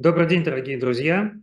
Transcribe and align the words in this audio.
Добрый 0.00 0.26
день, 0.26 0.42
дорогие 0.42 0.78
друзья! 0.78 1.34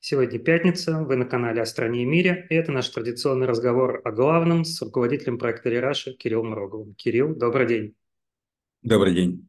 Сегодня 0.00 0.40
пятница, 0.40 1.04
вы 1.04 1.14
на 1.14 1.26
канале 1.26 1.62
«О 1.62 1.64
стране 1.64 2.02
и 2.02 2.04
мире», 2.04 2.44
и 2.50 2.56
это 2.56 2.72
наш 2.72 2.88
традиционный 2.88 3.46
разговор 3.46 4.00
о 4.04 4.10
главном 4.10 4.64
с 4.64 4.82
руководителем 4.82 5.38
проекта 5.38 5.70
«Рераша» 5.70 6.12
Кириллом 6.14 6.52
Роговым. 6.52 6.96
Кирилл, 6.96 7.36
добрый 7.36 7.68
день! 7.68 7.94
Добрый 8.82 9.14
день! 9.14 9.48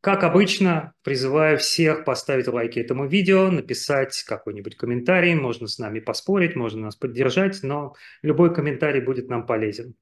Как 0.00 0.24
обычно, 0.24 0.94
призываю 1.04 1.58
всех 1.58 2.06
поставить 2.06 2.48
лайки 2.48 2.78
этому 2.78 3.06
видео, 3.06 3.50
написать 3.50 4.24
какой-нибудь 4.26 4.76
комментарий, 4.76 5.34
можно 5.34 5.66
с 5.66 5.78
нами 5.78 6.00
поспорить, 6.00 6.56
можно 6.56 6.80
нас 6.80 6.96
поддержать, 6.96 7.62
но 7.62 7.94
любой 8.22 8.54
комментарий 8.54 9.02
будет 9.02 9.28
нам 9.28 9.44
полезен. 9.44 9.96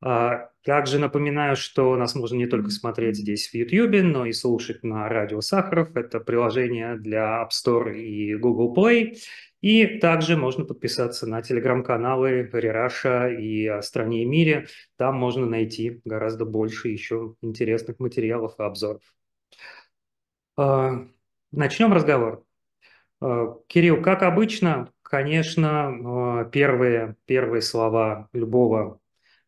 А, 0.00 0.50
также 0.62 0.98
напоминаю, 0.98 1.56
что 1.56 1.96
нас 1.96 2.14
можно 2.14 2.36
не 2.36 2.46
только 2.46 2.70
смотреть 2.70 3.16
здесь 3.16 3.48
в 3.48 3.54
YouTube, 3.54 4.02
но 4.02 4.26
и 4.26 4.32
слушать 4.32 4.84
на 4.84 5.08
радио 5.08 5.40
Сахаров. 5.40 5.96
Это 5.96 6.20
приложение 6.20 6.96
для 6.96 7.42
App 7.42 7.48
Store 7.50 7.96
и 7.96 8.34
Google 8.36 8.74
Play. 8.74 9.16
И 9.60 9.98
также 9.98 10.36
можно 10.36 10.64
подписаться 10.64 11.26
на 11.26 11.42
телеграм-каналы 11.42 12.48
Рераша 12.52 13.28
и 13.28 13.66
о 13.66 13.82
стране 13.82 14.22
и 14.22 14.24
мире. 14.24 14.68
Там 14.96 15.16
можно 15.16 15.46
найти 15.46 16.00
гораздо 16.04 16.44
больше 16.44 16.88
еще 16.88 17.34
интересных 17.42 17.98
материалов 17.98 18.54
и 18.58 18.62
обзоров. 18.62 19.02
А, 20.56 21.06
начнем 21.50 21.92
разговор. 21.92 22.44
А, 23.20 23.56
Кирилл, 23.66 24.00
как 24.00 24.22
обычно, 24.22 24.92
конечно, 25.02 26.48
первые, 26.52 27.16
первые 27.26 27.62
слова 27.62 28.28
любого 28.32 29.00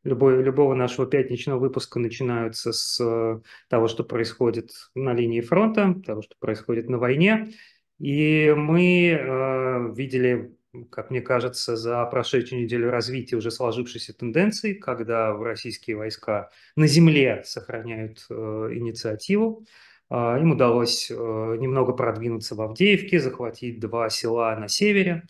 любой, 0.04 0.42
любого 0.42 0.74
нашего 0.74 1.06
пятничного 1.06 1.58
выпуска 1.58 1.98
начинаются 1.98 2.72
с 2.72 3.00
э, 3.00 3.40
того, 3.68 3.88
что 3.88 4.04
происходит 4.04 4.70
на 4.94 5.12
линии 5.12 5.40
фронта, 5.40 5.94
того, 6.04 6.22
что 6.22 6.34
происходит 6.38 6.88
на 6.88 6.98
войне. 6.98 7.52
И 7.98 8.52
мы 8.56 9.10
э, 9.10 9.92
видели, 9.94 10.56
как 10.90 11.10
мне 11.10 11.20
кажется, 11.20 11.76
за 11.76 12.04
прошедшую 12.06 12.62
неделю 12.62 12.90
развитие 12.90 13.38
уже 13.38 13.50
сложившейся 13.50 14.16
тенденции, 14.16 14.74
когда 14.74 15.36
российские 15.36 15.96
войска 15.96 16.50
на 16.76 16.86
земле 16.86 17.42
сохраняют 17.44 18.24
э, 18.30 18.34
инициативу. 18.34 19.66
Э, 20.08 20.38
им 20.40 20.52
удалось 20.52 21.10
э, 21.10 21.14
немного 21.14 21.92
продвинуться 21.92 22.54
в 22.54 22.62
Авдеевке, 22.62 23.20
захватить 23.20 23.80
два 23.80 24.08
села 24.08 24.56
на 24.56 24.68
севере. 24.68 25.24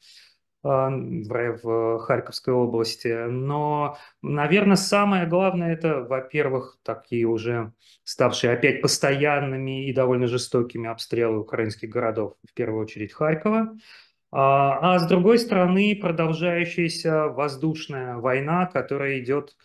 В 0.62 1.98
Харьковской 2.00 2.52
области. 2.52 3.26
Но, 3.28 3.96
наверное, 4.22 4.76
самое 4.76 5.26
главное 5.26 5.72
это, 5.72 6.02
во-первых, 6.02 6.78
такие 6.82 7.26
уже 7.26 7.72
ставшие 8.04 8.52
опять 8.52 8.82
постоянными 8.82 9.88
и 9.88 9.92
довольно 9.92 10.26
жестокими 10.26 10.88
обстрелы 10.88 11.38
украинских 11.38 11.88
городов, 11.88 12.34
в 12.48 12.52
первую 12.54 12.82
очередь 12.82 13.12
Харькова. 13.12 13.74
А, 14.32 14.94
а 14.94 14.98
с 14.98 15.06
другой 15.06 15.38
стороны, 15.38 15.98
продолжающаяся 16.00 17.28
воздушная 17.28 18.16
война, 18.16 18.66
которая 18.66 19.18
идет 19.18 19.56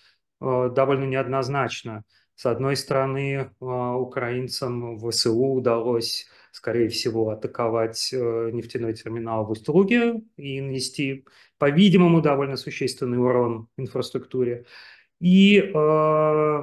э, 0.41 0.69
довольно 0.73 1.05
неоднозначно. 1.05 2.03
С 2.35 2.45
одной 2.47 2.75
стороны, 2.75 3.35
э, 3.35 3.65
украинцам 3.65 4.97
в 4.97 5.11
ВСУ 5.11 5.37
удалось 5.37 6.27
скорее 6.55 6.87
всего, 6.87 7.31
атаковать 7.31 8.11
э, 8.13 8.49
нефтяной 8.53 8.93
терминал 8.93 9.45
в 9.45 9.51
Усть-Луге 9.51 10.21
и 10.37 10.61
нанести, 10.61 11.25
по-видимому, 11.57 12.21
довольно 12.21 12.55
существенный 12.55 13.19
урон 13.19 13.67
инфраструктуре. 13.75 14.65
И 15.19 15.57
э, 15.59 16.61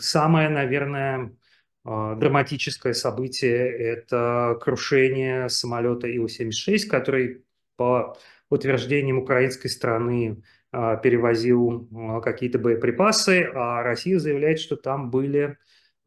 самое, 0.00 0.48
наверное, 0.48 1.36
э, 1.84 2.16
драматическое 2.18 2.94
событие– 2.94 3.70
это 3.78 4.58
крушение 4.60 5.48
самолета 5.48 6.08
Ил-76, 6.08 6.88
который, 6.88 7.44
по 7.76 8.18
утверждениям 8.50 9.18
украинской 9.18 9.68
стороны, 9.68 10.42
э, 10.72 10.96
перевозил 11.00 11.88
какие-то 12.24 12.58
боеприпасы, 12.58 13.48
а 13.54 13.84
Россия 13.84 14.18
заявляет, 14.18 14.58
что 14.58 14.74
там 14.74 15.12
были 15.12 15.58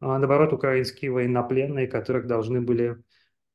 наоборот, 0.06 0.52
украинские 0.52 1.10
военнопленные, 1.10 1.86
которых 1.86 2.26
должны 2.26 2.60
были 2.60 2.96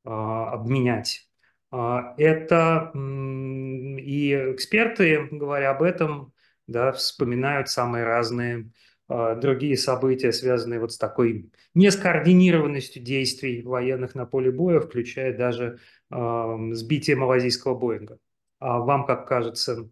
а, 0.03 0.53
обменять. 0.53 1.29
А, 1.71 2.13
это 2.17 2.91
и 2.93 4.33
эксперты, 4.53 5.27
говоря 5.31 5.71
об 5.71 5.83
этом, 5.83 6.33
да, 6.67 6.91
вспоминают 6.91 7.69
самые 7.69 8.05
разные 8.05 8.71
другие 9.07 9.77
события, 9.77 10.33
связанные 10.33 10.81
вот 10.81 10.91
с 10.91 10.97
такой 10.97 11.49
нескоординированностью 11.73 13.01
действий 13.01 13.61
военных 13.63 14.15
на 14.15 14.25
поле 14.25 14.51
боя, 14.51 14.81
включая 14.81 15.35
даже 15.37 15.79
сбитие 16.09 17.15
малазийского 17.15 17.75
Боинга. 17.75 18.19
А 18.59 18.79
вам 18.79 19.05
как 19.05 19.25
кажется, 19.25 19.89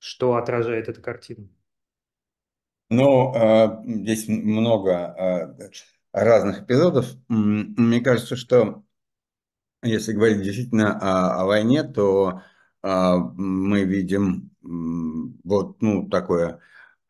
что 0.00 0.34
отражает 0.34 0.88
эта 0.88 1.00
картина? 1.00 1.48
Ну, 2.92 3.32
а, 3.34 3.82
здесь 3.86 4.28
много 4.28 4.92
а, 4.92 5.56
разных 6.12 6.64
эпизодов. 6.64 7.06
Мне 7.26 8.02
кажется, 8.02 8.36
что 8.36 8.84
если 9.82 10.12
говорить 10.12 10.42
действительно 10.42 10.98
о, 10.98 11.40
о 11.40 11.46
войне, 11.46 11.84
то 11.84 12.42
а, 12.82 13.16
мы 13.16 13.84
видим 13.84 14.50
вот 14.62 15.80
ну, 15.80 16.08
такое 16.08 16.60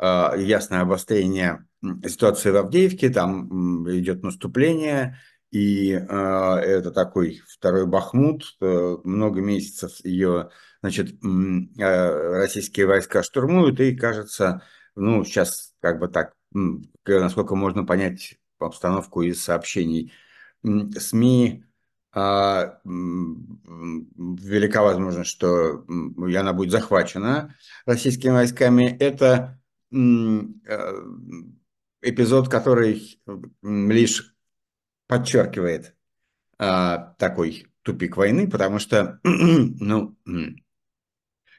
ясное 0.01 0.81
обострение 0.81 1.67
ситуации 2.07 2.51
в 2.51 2.57
Авдеевке, 2.57 3.11
там 3.11 3.89
идет 3.91 4.23
наступление, 4.23 5.19
и 5.51 5.91
это 5.91 6.91
такой 6.93 7.43
второй 7.47 7.87
Бахмут, 7.87 8.57
э, 8.61 8.97
много 9.05 9.43
месяцев 9.43 9.93
ее, 10.03 10.49
значит, 10.81 11.15
российские 11.79 12.87
войска 12.87 13.23
штурмуют, 13.23 13.79
и 13.81 13.95
кажется, 13.95 14.63
ну, 14.95 15.25
сейчас 15.25 15.75
как 15.81 15.99
бы 15.99 16.09
так, 16.09 16.35
насколько 17.07 17.55
можно 17.55 17.85
понять 17.85 18.39
обстановку 18.59 19.23
из 19.23 19.43
сообщений 19.43 20.13
СМИ, 20.63 21.65
а, 22.15 22.79
велика 22.85 24.83
возможность, 24.83 25.31
что 25.31 25.85
она 25.89 26.53
будет 26.53 26.71
захвачена 26.71 27.57
российскими 27.87 28.33
войсками. 28.33 28.95
Это 28.99 29.59
э, 29.91 29.97
эпизод, 32.03 32.51
который 32.51 33.19
лишь 33.63 34.35
подчеркивает 35.07 35.97
а, 36.59 37.15
такой 37.19 37.67
тупик 37.83 38.17
войны, 38.17 38.49
потому 38.49 38.79
что, 38.79 39.19
ну, 39.25 40.17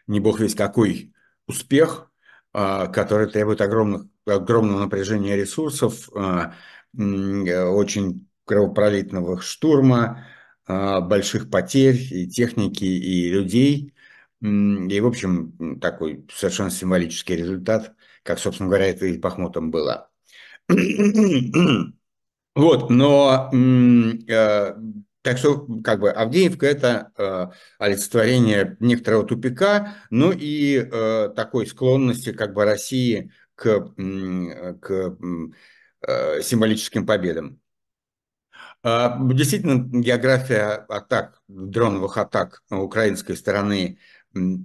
не 0.07 0.19
бог 0.19 0.39
весь 0.39 0.55
какой 0.55 1.13
успех 1.47 2.12
а, 2.53 2.87
который 2.87 3.27
требует 3.27 3.61
огромных, 3.61 4.05
огромного 4.25 4.79
напряжения 4.81 5.35
ресурсов, 5.35 6.09
а, 6.15 6.53
очень 6.95 8.27
кровопролитного 8.45 9.41
штурма, 9.41 10.25
а, 10.67 11.01
больших 11.01 11.49
потерь 11.49 11.95
и 12.11 12.27
техники, 12.27 12.83
и 12.83 13.29
людей. 13.29 13.93
И, 14.41 14.99
в 14.99 15.07
общем, 15.07 15.79
такой 15.79 16.27
совершенно 16.31 16.69
символический 16.69 17.35
результат, 17.35 17.95
как, 18.23 18.39
собственно 18.39 18.69
говоря, 18.69 18.87
это 18.87 19.05
и 19.05 19.17
Бахмутом 19.17 19.71
было. 19.71 20.09
Вот, 22.55 22.91
но 22.91 23.49
так 25.23 25.37
что, 25.37 25.65
как 25.83 26.01
бы, 26.01 26.11
Авдеевка– 26.11 26.65
это 26.67 27.11
э, 27.17 27.47
олицетворение 27.79 28.75
некоторого 28.81 29.25
тупика, 29.25 29.95
ну 30.09 30.31
и 30.31 30.77
э, 30.77 31.29
такой 31.33 31.65
склонности, 31.65 32.33
как 32.33 32.53
бы, 32.53 32.65
России 32.65 33.31
к, 33.55 33.93
к 34.81 35.17
э, 36.05 36.41
символическим 36.41 37.05
победам. 37.05 37.61
Э, 38.83 39.11
действительно, 39.31 40.01
география 40.01 40.85
атак, 40.89 41.41
дроновых 41.47 42.17
атак 42.17 42.61
украинской 42.69 43.37
стороны 43.37 43.99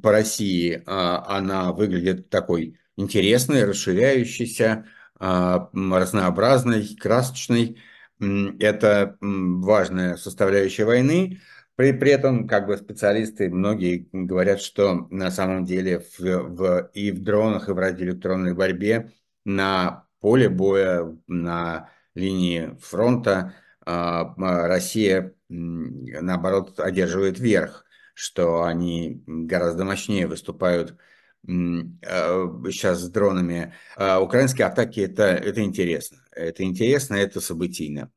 по 0.03 0.11
России, 0.11 0.75
э, 0.75 0.83
она 0.85 1.73
выглядит 1.73 2.31
такой 2.31 2.81
интересной, 2.97 3.65
расширяющейся, 3.65 4.87
э, 5.21 5.59
разнообразной, 5.73 6.97
красочной. 6.97 7.79
Это 8.21 9.17
важная 9.21 10.17
составляющая 10.17 10.85
войны. 10.85 11.41
При, 11.77 11.93
при 11.93 12.11
этом 12.11 12.49
как 12.49 12.67
бы 12.67 12.77
специалисты 12.77 13.49
многие 13.49 14.09
говорят, 14.13 14.61
что 14.61 15.07
на 15.11 15.31
самом 15.31 15.65
деле 15.65 16.01
в, 16.01 16.19
в, 16.19 16.91
и 16.93 17.13
в 17.13 17.23
дронах, 17.23 17.69
и 17.69 17.73
в 17.73 17.79
радиоэлектронной 17.79 18.55
борьбе 18.55 19.13
на 19.45 20.07
поле 20.21 20.49
боя, 20.49 21.17
на 21.29 21.91
линии 22.17 22.77
фронта 22.81 23.55
а, 23.87 24.35
Россия, 24.67 25.35
наоборот, 25.49 26.81
одерживает 26.81 27.39
верх, 27.39 27.85
что 28.15 28.65
они 28.65 29.23
гораздо 29.27 29.85
мощнее 29.85 30.27
выступают 30.27 30.97
сейчас 31.47 32.99
а, 32.99 33.07
с 33.07 33.09
дронами. 33.11 33.75
А 33.97 34.21
украинские 34.21 34.67
атаки 34.67 35.01
это, 35.01 35.25
это 35.25 35.63
интересно. 35.63 36.19
Это 36.33 36.63
интересно, 36.63 37.15
это 37.15 37.41
событийно. 37.41 38.11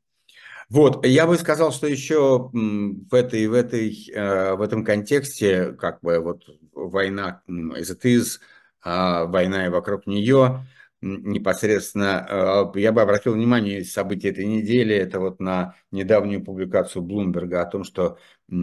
Вот, 0.70 1.06
я 1.06 1.28
бы 1.28 1.38
сказал, 1.38 1.74
что 1.74 1.86
еще 1.86 2.50
в, 2.54 3.14
этой, 3.14 3.48
в, 3.48 3.54
этой, 3.54 4.10
э, 4.10 4.54
в 4.56 4.62
этом 4.62 4.86
контексте, 4.86 5.74
как 5.74 6.00
бы 6.00 6.20
вот 6.20 6.46
война 6.74 7.42
it 7.50 8.00
is, 8.06 8.40
а, 8.82 9.26
война 9.26 9.66
и 9.66 9.70
вокруг 9.70 10.08
нее, 10.08 10.66
непосредственно, 11.02 12.72
э, 12.76 12.80
я 12.80 12.94
бы 12.94 13.02
обратил 13.02 13.34
внимание 13.34 13.84
события 13.84 14.30
этой 14.30 14.46
недели, 14.46 14.96
это 14.96 15.20
вот 15.20 15.42
на 15.42 15.76
недавнюю 15.92 16.44
публикацию 16.44 17.02
Блумберга 17.02 17.62
о 17.62 17.66
том, 17.66 17.84
что 17.84 18.18
э, 18.50 18.56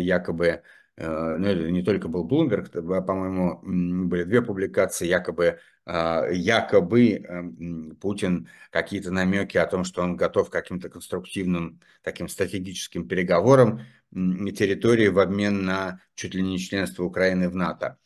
якобы 0.00 0.62
ну, 0.96 1.46
это 1.46 1.70
не 1.70 1.82
только 1.82 2.08
был 2.08 2.26
Bloomberg, 2.26 2.70
по-моему, 3.04 3.60
были 4.06 4.24
две 4.24 4.42
публикации, 4.42 5.06
якобы 5.06 5.58
а, 5.86 6.28
якобы 6.30 7.16
эм, 7.16 7.96
Путин 7.96 8.48
какие-то 8.70 9.10
намеки 9.10 9.58
о 9.58 9.66
том, 9.66 9.84
что 9.84 10.02
он 10.02 10.16
готов 10.16 10.48
к 10.48 10.52
каким-то 10.52 10.88
конструктивным 10.88 11.80
таким 12.02 12.28
стратегическим 12.28 13.06
переговорам 13.06 13.80
территории 14.12 15.08
в 15.08 15.18
обмен 15.18 15.64
на 15.64 16.00
чуть 16.14 16.34
ли 16.34 16.42
не 16.42 16.58
членство 16.58 17.04
Украины 17.04 17.50
в 17.50 17.54
НАТО. 17.54 17.98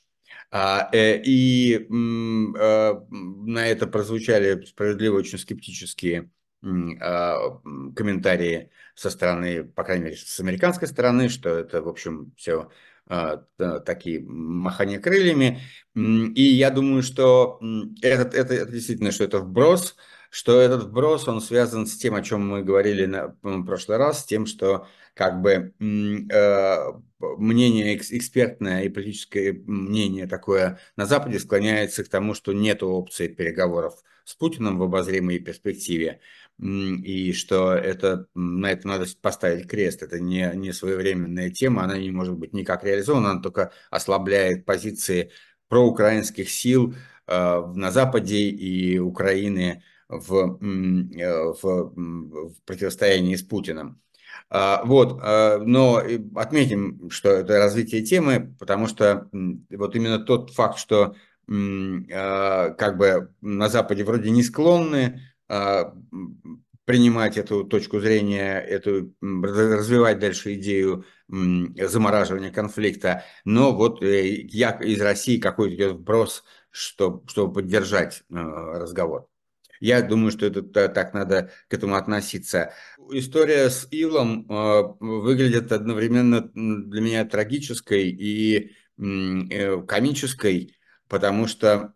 А, 0.50 0.88
э, 0.92 1.20
и 1.22 1.74
э, 1.74 1.88
на 1.88 3.66
это 3.66 3.86
прозвучали 3.86 4.64
справедливо 4.64 5.18
очень 5.18 5.38
скептические 5.38 6.22
а, 6.22 6.37
комментарии 6.60 8.70
со 8.94 9.10
стороны, 9.10 9.64
по 9.64 9.84
крайней 9.84 10.04
мере, 10.04 10.16
с 10.16 10.40
американской 10.40 10.88
стороны, 10.88 11.28
что 11.28 11.50
это, 11.50 11.82
в 11.82 11.88
общем, 11.88 12.32
все 12.36 12.70
а, 13.06 13.44
такие 13.86 14.20
махания 14.20 15.00
крыльями. 15.00 15.60
И 15.94 16.42
я 16.42 16.70
думаю, 16.70 17.02
что 17.02 17.60
это, 18.02 18.36
это, 18.36 18.54
это 18.54 18.72
действительно, 18.72 19.12
что 19.12 19.24
это 19.24 19.38
вброс, 19.38 19.96
что 20.30 20.60
этот 20.60 20.84
вброс, 20.84 21.26
он 21.26 21.40
связан 21.40 21.86
с 21.86 21.96
тем, 21.96 22.14
о 22.14 22.22
чем 22.22 22.46
мы 22.46 22.62
говорили 22.62 23.06
на, 23.06 23.36
в 23.42 23.64
прошлый 23.64 23.96
раз, 23.96 24.20
с 24.20 24.24
тем, 24.24 24.46
что 24.46 24.86
как 25.14 25.40
бы 25.40 25.72
э, 25.80 26.92
мнение 27.20 27.96
экспертное 27.96 28.82
и 28.82 28.88
политическое 28.88 29.52
мнение 29.66 30.26
такое 30.26 30.78
на 30.96 31.06
Западе 31.06 31.40
склоняется 31.40 32.04
к 32.04 32.08
тому, 32.08 32.34
что 32.34 32.52
нет 32.52 32.82
опции 32.82 33.26
переговоров 33.26 33.94
с 34.24 34.34
Путиным 34.34 34.78
в 34.78 34.82
обозримой 34.82 35.38
перспективе 35.38 36.20
и 36.60 37.32
что 37.32 37.72
это, 37.72 38.26
на 38.34 38.70
это 38.70 38.88
надо 38.88 39.06
поставить 39.20 39.68
крест. 39.68 40.02
Это 40.02 40.18
не, 40.18 40.50
не 40.54 40.72
своевременная 40.72 41.50
тема, 41.50 41.84
она 41.84 41.98
не 41.98 42.10
может 42.10 42.36
быть 42.36 42.52
никак 42.52 42.84
реализована, 42.84 43.30
она 43.30 43.40
только 43.40 43.72
ослабляет 43.90 44.64
позиции 44.64 45.30
проукраинских 45.68 46.50
сил 46.50 46.94
э, 47.26 47.62
на 47.74 47.90
Западе 47.90 48.48
и 48.48 48.98
Украины 48.98 49.82
в, 50.08 50.58
э, 50.60 51.52
в, 51.52 51.62
в 51.62 52.62
противостоянии 52.64 53.36
с 53.36 53.42
Путиным. 53.42 54.00
А, 54.50 54.82
вот, 54.84 55.20
а, 55.22 55.58
но 55.58 56.02
отметим, 56.34 57.10
что 57.10 57.30
это 57.30 57.58
развитие 57.58 58.02
темы, 58.02 58.54
потому 58.58 58.86
что 58.86 59.28
вот 59.32 59.94
именно 59.94 60.18
тот 60.18 60.52
факт, 60.54 60.78
что 60.78 61.14
а, 61.50 62.70
как 62.70 62.96
бы 62.96 63.32
на 63.40 63.68
Западе 63.68 64.04
вроде 64.04 64.30
не 64.30 64.42
склонны 64.42 65.04
а, 65.14 65.37
принимать 66.88 67.36
эту 67.36 67.64
точку 67.64 68.00
зрения, 68.00 68.58
эту, 68.60 69.14
развивать 69.20 70.18
дальше 70.18 70.54
идею 70.54 71.04
замораживания 71.28 72.50
конфликта. 72.50 73.24
Но 73.44 73.76
вот 73.76 74.02
э, 74.02 74.26
я 74.26 74.70
из 74.70 74.98
России 75.02 75.36
какой-то 75.36 75.74
идет 75.74 75.96
вброс, 75.96 76.44
чтобы, 76.70 77.28
чтобы 77.28 77.52
поддержать 77.52 78.22
э, 78.30 78.34
разговор. 78.34 79.28
Я 79.80 80.00
думаю, 80.00 80.30
что 80.30 80.46
это 80.46 80.62
так 80.88 81.12
надо 81.12 81.50
к 81.68 81.74
этому 81.74 81.94
относиться. 81.94 82.72
История 83.12 83.68
с 83.68 83.86
Илом 83.90 84.50
э, 84.50 84.82
выглядит 84.98 85.70
одновременно 85.72 86.40
для 86.40 87.00
меня 87.02 87.26
трагической 87.26 88.08
и 88.08 88.74
комической, 88.96 90.74
потому 91.06 91.46
что 91.46 91.92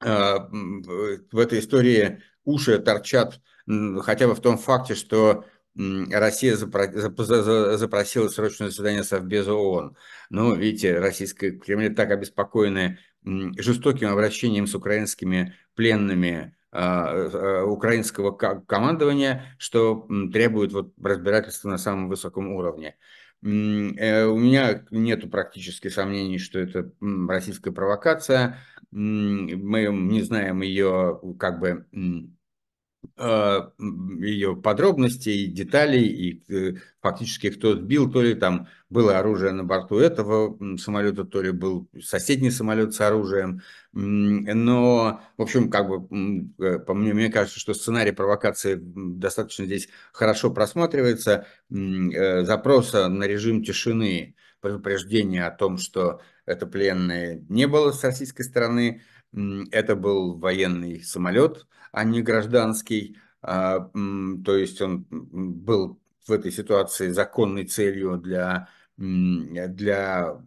в 0.00 1.38
этой 1.38 1.58
истории 1.58 2.22
уши 2.44 2.78
торчат 2.78 3.40
хотя 4.00 4.26
бы 4.26 4.34
в 4.34 4.40
том 4.40 4.58
факте, 4.58 4.94
что 4.94 5.44
Россия 5.76 6.56
запросила 6.56 8.28
срочное 8.28 8.68
заседание 8.68 9.04
Совбеза 9.04 9.54
ООН. 9.54 9.96
Ну, 10.30 10.54
видите, 10.54 10.98
российское 10.98 11.52
Кремль 11.52 11.94
так 11.94 12.10
обеспокоены 12.10 12.98
жестоким 13.24 14.08
обращением 14.08 14.66
с 14.66 14.74
украинскими 14.74 15.54
пленными 15.74 16.56
а, 16.72 17.10
а, 17.10 17.64
украинского 17.64 18.32
командования, 18.32 19.54
что 19.58 20.08
требует 20.32 20.72
вот 20.72 20.92
разбирательства 21.00 21.68
на 21.68 21.78
самом 21.78 22.08
высоком 22.08 22.52
уровне. 22.52 22.96
Э, 23.42 24.24
у 24.24 24.38
меня 24.38 24.84
нет 24.90 25.30
практически 25.30 25.88
сомнений, 25.88 26.38
что 26.38 26.58
это 26.58 26.92
российская 27.00 27.72
провокация. 27.72 28.58
Мы 28.90 29.84
не 29.86 30.22
знаем 30.22 30.62
ее 30.62 31.20
как 31.38 31.60
бы 31.60 31.86
ее 33.20 34.56
подробностей, 34.56 35.46
деталей 35.46 36.06
и 36.06 36.42
э, 36.48 36.74
фактически 37.02 37.50
кто 37.50 37.74
сбил, 37.74 38.10
то 38.10 38.22
ли 38.22 38.34
там 38.34 38.68
было 38.88 39.18
оружие 39.18 39.52
на 39.52 39.64
борту 39.64 39.98
этого 39.98 40.56
самолета, 40.78 41.24
то 41.24 41.42
ли 41.42 41.50
был 41.50 41.88
соседний 42.02 42.50
самолет 42.50 42.94
с 42.94 43.00
оружием. 43.00 43.60
Но, 43.92 45.20
в 45.36 45.42
общем, 45.42 45.70
как 45.70 45.88
бы, 45.88 46.48
э, 46.58 46.78
по 46.78 46.94
мне, 46.94 47.12
мне 47.12 47.30
кажется, 47.30 47.60
что 47.60 47.74
сценарий 47.74 48.12
провокации 48.12 48.78
достаточно 48.80 49.66
здесь 49.66 49.88
хорошо 50.12 50.50
просматривается. 50.50 51.46
Э, 51.70 52.44
запроса 52.44 53.08
на 53.08 53.24
режим 53.24 53.62
тишины, 53.62 54.34
предупреждение 54.60 55.46
о 55.46 55.50
том, 55.50 55.76
что 55.76 56.20
это 56.46 56.66
пленные 56.66 57.44
не 57.48 57.66
было 57.66 57.92
с 57.92 58.02
российской 58.02 58.42
стороны, 58.42 59.02
это 59.70 59.94
был 59.94 60.38
военный 60.38 61.02
самолет, 61.02 61.66
а 61.92 62.04
не 62.04 62.22
гражданский. 62.22 63.18
А, 63.42 63.90
то 64.44 64.56
есть 64.56 64.80
он 64.80 65.06
был 65.10 66.00
в 66.26 66.32
этой 66.32 66.52
ситуации 66.52 67.08
законной 67.08 67.64
целью 67.66 68.18
для, 68.18 68.68
для 68.96 70.40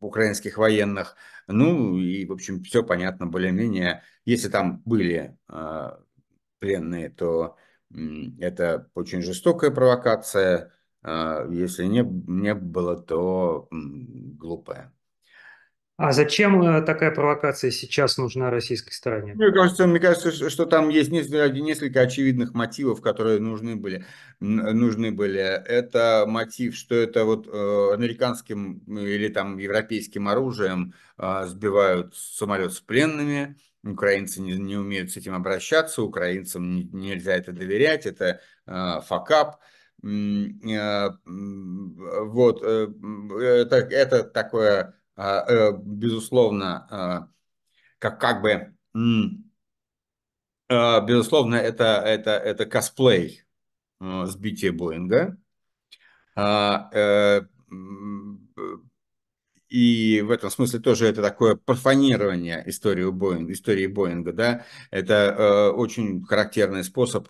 украинских 0.00 0.58
военных. 0.58 1.16
Ну 1.48 1.98
и, 1.98 2.26
в 2.26 2.32
общем, 2.32 2.62
все 2.62 2.82
понятно 2.82 3.26
более-менее. 3.26 4.02
Если 4.24 4.48
там 4.48 4.82
были 4.84 5.36
а, 5.48 5.98
пленные, 6.58 7.10
то 7.10 7.56
это 8.40 8.90
очень 8.94 9.22
жестокая 9.22 9.70
провокация. 9.70 10.72
А, 11.02 11.46
если 11.50 11.84
не, 11.84 12.02
не 12.02 12.54
было, 12.54 12.96
то 13.00 13.68
глупая. 13.70 14.92
А 15.98 16.12
зачем 16.12 16.62
э, 16.62 16.80
такая 16.82 17.10
провокация 17.10 17.70
сейчас 17.70 18.16
нужна 18.16 18.50
российской 18.50 18.92
стороне? 18.92 19.34
Мне 19.34 19.52
кажется, 19.52 19.86
мне 19.86 20.00
кажется, 20.00 20.48
что 20.48 20.64
там 20.64 20.88
есть 20.88 21.10
несколько 21.10 22.00
очевидных 22.00 22.54
мотивов, 22.54 23.02
которые 23.02 23.40
нужны 23.40 23.76
были. 23.76 24.06
Нужны 24.40 25.12
были. 25.12 25.38
Это 25.38 26.24
мотив, 26.26 26.76
что 26.76 26.94
это 26.94 27.24
вот 27.24 27.46
э, 27.46 27.92
американским 27.92 28.78
или 28.88 29.28
там 29.28 29.58
европейским 29.58 30.28
оружием 30.28 30.94
э, 31.18 31.44
сбивают 31.46 32.16
самолет 32.16 32.72
с 32.72 32.80
пленными. 32.80 33.58
Украинцы 33.84 34.40
не, 34.40 34.52
не 34.52 34.76
умеют 34.76 35.10
с 35.10 35.18
этим 35.18 35.34
обращаться, 35.34 36.02
украинцам 36.02 36.74
не, 36.74 36.84
нельзя 36.84 37.34
это 37.34 37.52
доверять, 37.52 38.06
это 38.06 38.40
факап. 38.64 39.58
Вот, 40.02 42.62
это, 42.62 43.76
это 43.76 44.24
такое 44.24 44.80
э, 44.80 44.92
безусловно, 45.16 46.86
а, 46.90 47.28
как, 47.98 48.20
как 48.20 48.42
бы, 48.42 48.74
а, 50.68 51.00
безусловно, 51.00 51.56
это, 51.56 52.02
это, 52.04 52.30
это 52.30 52.66
косплей 52.66 53.44
сбития 54.00 54.72
Боинга. 54.72 55.36
Э, 56.34 57.42
и 59.68 60.20
в 60.22 60.30
этом 60.30 60.50
смысле 60.50 60.80
тоже 60.80 61.06
это 61.06 61.22
такое 61.22 61.56
профанирование 61.56 62.62
истории 62.66 63.08
Боинга, 63.10 63.52
истории 63.52 63.86
Боинга, 63.86 64.32
да, 64.32 64.66
это 64.90 65.14
э, 65.14 65.68
очень 65.70 66.24
характерный 66.24 66.84
способ, 66.84 67.28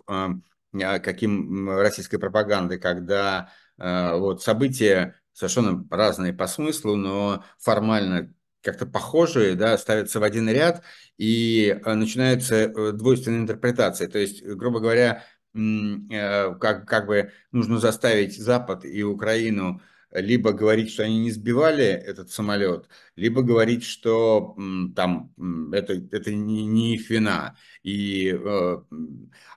каким 0.73 1.69
российской 1.69 2.19
пропаганды, 2.19 2.79
когда 2.79 3.51
вот 3.77 4.43
события 4.43 5.22
совершенно 5.33 5.87
разные 5.91 6.33
по 6.33 6.47
смыслу, 6.47 6.97
но 6.97 7.45
формально 7.59 8.35
как-то 8.63 8.87
похожие, 8.87 9.55
да, 9.55 9.77
ставятся 9.77 10.21
в 10.21 10.23
один 10.23 10.49
ряд, 10.49 10.83
и 11.19 11.81
э, 11.85 11.95
начинается 11.95 12.55
э, 12.55 12.93
двойственная 12.93 13.41
интерпретация. 13.41 14.09
То 14.09 14.19
есть, 14.19 14.45
грубо 14.45 14.81
говоря, 14.81 15.25
э, 15.55 16.55
как, 16.61 16.87
как 16.87 17.07
бы 17.07 17.33
нужно 17.51 17.79
заставить 17.79 18.39
Запад 18.39 18.85
и 18.85 19.03
Украину 19.03 19.83
либо 20.13 20.53
говорить, 20.53 20.91
что 20.91 21.05
они 21.05 21.19
не 21.19 21.31
сбивали 21.31 21.85
этот 21.85 22.31
самолет, 22.31 22.89
либо 23.17 23.43
говорить, 23.43 23.85
что 23.85 24.57
там 24.95 25.33
это, 25.73 25.95
это 25.95 26.33
не, 26.33 26.67
не 26.67 26.95
их 26.95 27.09
вина. 27.11 27.57
И, 27.83 28.33
э, 28.35 28.77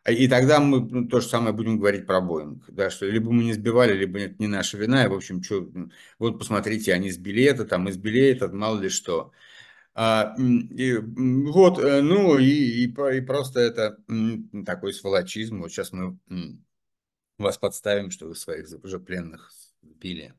и 0.10 0.28
тогда 0.28 0.60
мы 0.60 0.80
ну, 0.80 1.08
то 1.08 1.20
же 1.20 1.28
самое 1.28 1.54
будем 1.54 1.78
говорить 1.78 2.06
про 2.06 2.22
Боинг, 2.22 2.64
да, 2.70 2.90
что 2.90 3.06
либо 3.06 3.32
мы 3.32 3.44
не 3.44 3.54
сбивали, 3.54 3.94
либо 3.94 4.20
это 4.20 4.36
не 4.40 4.48
наша 4.48 4.78
вина, 4.78 5.06
и, 5.06 5.10
в 5.10 5.14
общем, 5.14 5.44
что, 5.44 5.70
вот 6.20 6.40
посмотрите, 6.40 6.94
они 6.94 7.12
сбили 7.12 7.44
это, 7.44 7.66
там, 7.66 7.92
сбили 7.92 8.22
это, 8.22 8.48
мало 8.50 8.80
ли 8.80 8.90
что. 8.90 9.32
А, 9.94 10.36
и, 10.38 10.98
вот, 10.98 11.80
э, 11.80 12.02
ну 12.02 12.38
и, 12.38 12.46
и, 12.46 12.84
и 12.86 13.22
просто 13.22 13.62
это 13.62 13.98
такой 14.66 14.94
сволочизм. 14.94 15.62
Вот 15.62 15.72
сейчас 15.72 15.94
мы 15.94 16.20
вас 17.38 17.58
подставим, 17.58 18.12
что 18.12 18.28
вы 18.28 18.36
своих 18.36 18.68
пленных 19.06 19.52
сбили. 19.82 20.34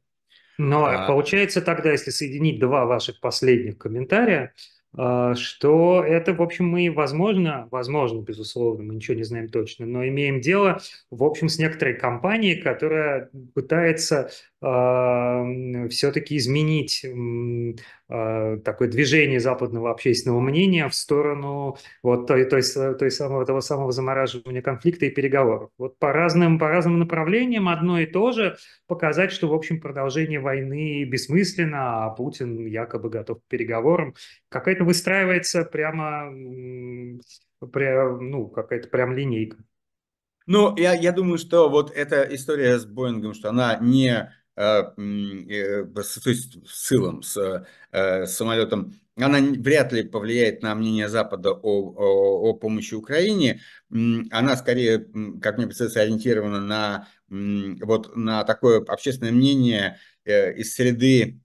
Но 0.59 0.87
а... 0.87 1.07
получается 1.07 1.61
тогда, 1.63 1.93
если 1.93 2.11
соединить 2.11 2.59
два 2.61 2.87
ваших 2.87 3.21
последних 3.21 3.79
комментария, 3.79 4.53
а, 4.99 5.35
что 5.35 6.03
это, 6.03 6.33
в 6.33 6.41
общем, 6.41 6.67
мы, 6.69 6.91
возможно, 6.91 7.69
возможно, 7.71 8.23
безусловно, 8.23 8.85
мы 8.85 8.95
ничего 8.95 9.17
не 9.17 9.25
знаем 9.25 9.49
точно, 9.49 9.85
но 9.85 10.07
имеем 10.07 10.41
дело, 10.41 10.81
в 11.11 11.23
общем, 11.23 11.49
с 11.49 11.59
некоторой 11.59 11.95
компанией, 11.95 12.63
которая 12.63 13.31
пытается 13.55 14.31
все-таки 14.59 16.39
изменить 16.39 17.05
э, 17.05 18.59
такое 18.65 18.89
движение 18.89 19.39
западного 19.39 19.91
общественного 19.91 20.41
мнения 20.41 20.89
в 20.89 20.95
сторону 20.95 21.77
вот 22.03 22.27
той, 22.27 22.47
той, 22.47 22.63
той 22.99 23.11
самого, 23.11 23.45
того 23.45 23.61
самого 23.61 23.93
замораживания 23.93 24.63
конфликта 24.63 25.07
и 25.07 25.11
переговоров. 25.11 25.71
Вот 25.77 25.99
по 25.99 26.11
разным, 26.13 26.59
по 26.59 26.69
разным 26.69 26.99
направлениям 26.99 27.69
одно 27.69 28.01
и 28.01 28.07
то 28.07 28.33
же 28.33 28.57
показать, 28.87 29.31
что, 29.31 29.49
в 29.49 29.53
общем, 29.53 29.79
продолжение 29.79 30.41
войны 30.41 31.05
бессмысленно, 31.05 32.07
а 32.07 32.11
Путин 32.11 32.65
якобы 32.67 33.11
готов 33.11 33.41
к 33.41 33.49
переговорам. 33.49 34.15
Какая-то 34.49 34.85
выстраивается 34.85 35.65
прямо, 35.65 36.33
прям, 37.73 38.31
ну, 38.31 38.47
какая-то 38.49 38.89
прям 38.89 39.13
линейка. 39.13 39.59
Ну, 40.47 40.75
я, 40.77 40.95
я 40.95 41.13
думаю, 41.13 41.39
что 41.39 41.69
вот 41.69 41.91
эта 41.91 42.23
история 42.35 42.79
с 42.79 42.87
Боингом, 42.87 43.35
что 43.35 43.51
она 43.51 43.79
не 43.81 44.33
то 44.57 46.31
есть 46.31 46.67
с 46.67 46.87
сылом, 46.87 47.23
с, 47.23 47.37
э, 47.93 48.27
с 48.27 48.37
самолетом, 48.37 48.95
она 49.17 49.39
вряд 49.39 49.93
ли 49.93 50.03
повлияет 50.03 50.63
на 50.63 50.75
мнение 50.75 51.09
Запада 51.09 51.53
о, 51.53 51.61
о, 51.63 52.51
о 52.51 52.55
помощи 52.55 52.95
Украине. 52.95 53.61
Она 53.91 54.57
скорее, 54.57 55.07
как 55.41 55.59
мне 55.59 55.67
представляется, 55.67 56.01
ориентирована 56.01 56.61
на, 56.61 57.09
вот, 57.29 58.17
на 58.17 58.45
такое 58.45 58.83
общественное 58.83 59.33
мнение 59.33 59.99
из 60.25 60.75
среды 60.75 61.41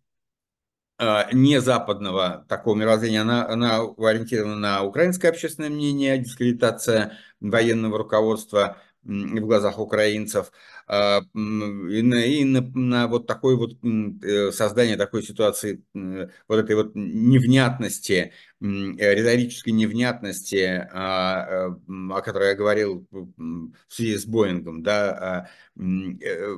а, 1.03 1.29
не 1.33 1.59
западного 1.59 2.45
такого 2.47 2.75
мировоззрения, 2.75 3.21
она, 3.21 3.47
она 3.47 3.79
ориентирована 3.97 4.55
на 4.55 4.83
украинское 4.83 5.31
общественное 5.31 5.71
мнение, 5.71 6.19
дискредитация 6.19 7.17
военного 7.39 7.97
руководства 7.97 8.77
в 9.03 9.39
глазах 9.39 9.79
украинцев, 9.79 10.51
а, 10.87 11.21
и 11.33 12.01
на, 12.01 12.25
и 12.25 12.43
на, 12.43 12.61
на 12.61 13.07
вот 13.07 13.27
такое 13.27 13.55
вот 13.55 13.73
э, 13.83 14.51
создание 14.51 14.97
такой 14.97 15.23
ситуации, 15.23 15.83
вот 15.93 16.59
этой 16.59 16.75
вот 16.75 16.91
невнятности, 16.93 18.33
риторической 18.59 19.73
невнятности, 19.73 20.87
а, 20.91 21.47
э, 21.47 22.11
о 22.11 22.21
которой 22.21 22.49
я 22.49 22.55
говорил 22.55 23.07
в 23.11 23.73
связи 23.87 24.17
с 24.17 24.25
Боингом, 24.25 24.83
да, 24.83 25.49
э, 25.75 26.57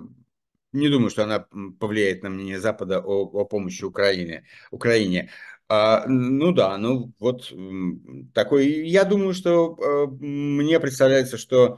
не 0.74 0.90
думаю, 0.90 1.12
что 1.12 1.24
она 1.24 1.46
повлияет 1.80 2.24
на 2.24 2.30
мнение 2.30 2.60
Запада 2.60 3.00
о, 3.00 3.26
о 3.26 3.46
помощи 3.46 3.84
Украине. 3.84 4.44
Украине. 4.72 5.30
А, 5.70 6.06
ну 6.08 6.52
да, 6.52 6.78
ну 6.78 7.14
вот 7.20 7.52
такой. 8.34 8.88
Я 8.88 9.06
думаю, 9.06 9.34
что 9.34 9.78
а, 9.80 10.08
мне 10.08 10.80
представляется, 10.80 11.38
что 11.38 11.78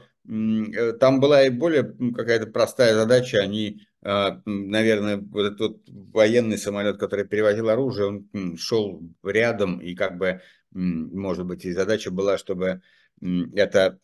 там 0.98 1.20
была 1.20 1.44
и 1.44 1.50
более 1.50 1.84
какая-то 2.12 2.46
простая 2.46 2.94
задача. 2.94 3.38
Они, 3.38 3.82
а, 4.02 4.40
наверное, 4.44 5.18
вот 5.18 5.46
этот 5.46 5.60
вот 5.60 5.82
военный 6.12 6.58
самолет, 6.58 6.98
который 6.98 7.26
перевозил 7.26 7.68
оружие, 7.68 8.24
он 8.32 8.56
шел 8.56 9.02
рядом, 9.22 9.78
и 9.78 9.94
как 9.94 10.18
бы, 10.18 10.40
может 10.72 11.46
быть, 11.46 11.64
и 11.64 11.72
задача 11.72 12.10
была, 12.10 12.38
чтобы 12.38 12.82
это 13.54 13.98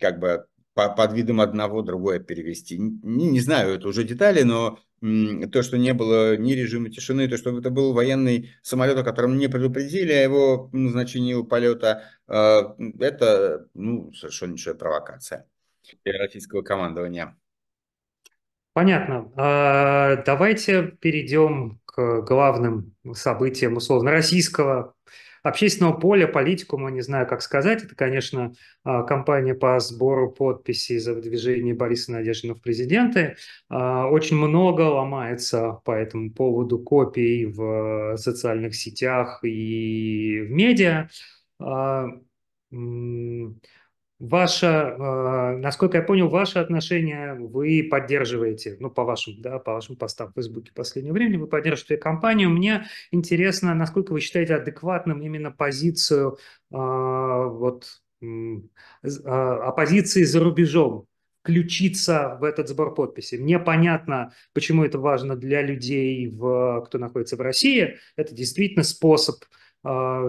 как 0.00 0.18
бы 0.18 0.46
под 0.74 1.12
видом 1.12 1.40
одного 1.40 1.82
другое 1.82 2.20
перевести. 2.20 2.78
Не, 2.78 3.28
не 3.30 3.40
знаю, 3.40 3.74
это 3.74 3.88
уже 3.88 4.04
детали, 4.04 4.42
но 4.42 4.78
то, 5.00 5.62
что 5.62 5.78
не 5.78 5.92
было 5.92 6.36
ни 6.36 6.52
режима 6.52 6.90
тишины, 6.90 7.28
то, 7.28 7.36
что 7.36 7.56
это 7.56 7.70
был 7.70 7.92
военный 7.92 8.50
самолет, 8.62 8.98
о 8.98 9.04
котором 9.04 9.38
не 9.38 9.48
предупредили 9.48 10.12
о 10.12 10.22
его 10.22 10.70
назначении 10.72 11.40
полета, 11.44 12.04
а, 12.26 12.76
это 12.98 13.68
ну, 13.74 14.12
совершеннейшая 14.12 14.74
провокация 14.74 15.46
российского 16.04 16.62
командования. 16.62 17.36
Понятно. 18.72 19.32
А, 19.36 20.22
давайте 20.24 20.84
перейдем 21.00 21.80
к 21.84 22.22
главным 22.22 22.94
событиям 23.12 23.76
условно 23.76 24.12
российского 24.12 24.94
общественного 25.42 25.94
поля, 25.94 26.26
политикума, 26.26 26.90
не 26.90 27.00
знаю, 27.00 27.26
как 27.26 27.42
сказать. 27.42 27.82
Это, 27.82 27.94
конечно, 27.94 28.52
а, 28.84 29.02
кампания 29.02 29.54
по 29.54 29.78
сбору 29.80 30.30
подписей 30.30 30.98
за 30.98 31.14
выдвижение 31.14 31.74
Бориса 31.74 32.12
Надеждина 32.12 32.54
в 32.54 32.60
президенты. 32.60 33.36
А, 33.68 34.08
очень 34.08 34.36
много 34.36 34.82
ломается 34.82 35.80
по 35.84 35.92
этому 35.92 36.32
поводу 36.32 36.78
копий 36.78 37.46
в 37.46 38.16
социальных 38.16 38.74
сетях 38.74 39.40
и 39.42 40.40
в 40.40 40.50
медиа. 40.50 41.08
Ваше, 44.18 44.66
э, 44.66 45.56
насколько 45.58 45.98
я 45.98 46.02
понял, 46.02 46.28
ваше 46.28 46.58
отношение 46.58 47.34
вы 47.34 47.86
поддерживаете, 47.88 48.76
ну, 48.80 48.90
по 48.90 49.04
вашим, 49.04 49.40
да, 49.40 49.60
по 49.60 49.74
вашим 49.74 49.94
постам 49.94 50.30
в 50.30 50.34
Фейсбуке 50.34 50.72
в 50.72 50.74
последнее 50.74 51.12
время, 51.12 51.38
вы 51.38 51.46
поддерживаете 51.46 51.98
компанию. 51.98 52.50
Мне 52.50 52.86
интересно, 53.12 53.74
насколько 53.74 54.12
вы 54.12 54.18
считаете 54.18 54.56
адекватным 54.56 55.22
именно 55.22 55.52
позицию 55.52 56.38
э, 56.72 56.76
вот, 56.76 57.86
э, 58.20 58.26
оппозиции 59.04 60.24
за 60.24 60.40
рубежом, 60.40 61.06
включиться 61.44 62.36
в 62.40 62.44
этот 62.44 62.68
сбор 62.68 62.94
подписей. 62.94 63.38
Мне 63.38 63.60
понятно, 63.60 64.32
почему 64.52 64.84
это 64.84 64.98
важно 64.98 65.36
для 65.36 65.62
людей, 65.62 66.28
в, 66.28 66.82
кто 66.86 66.98
находится 66.98 67.36
в 67.36 67.40
России. 67.40 67.98
Это 68.16 68.34
действительно 68.34 68.82
способ 68.82 69.36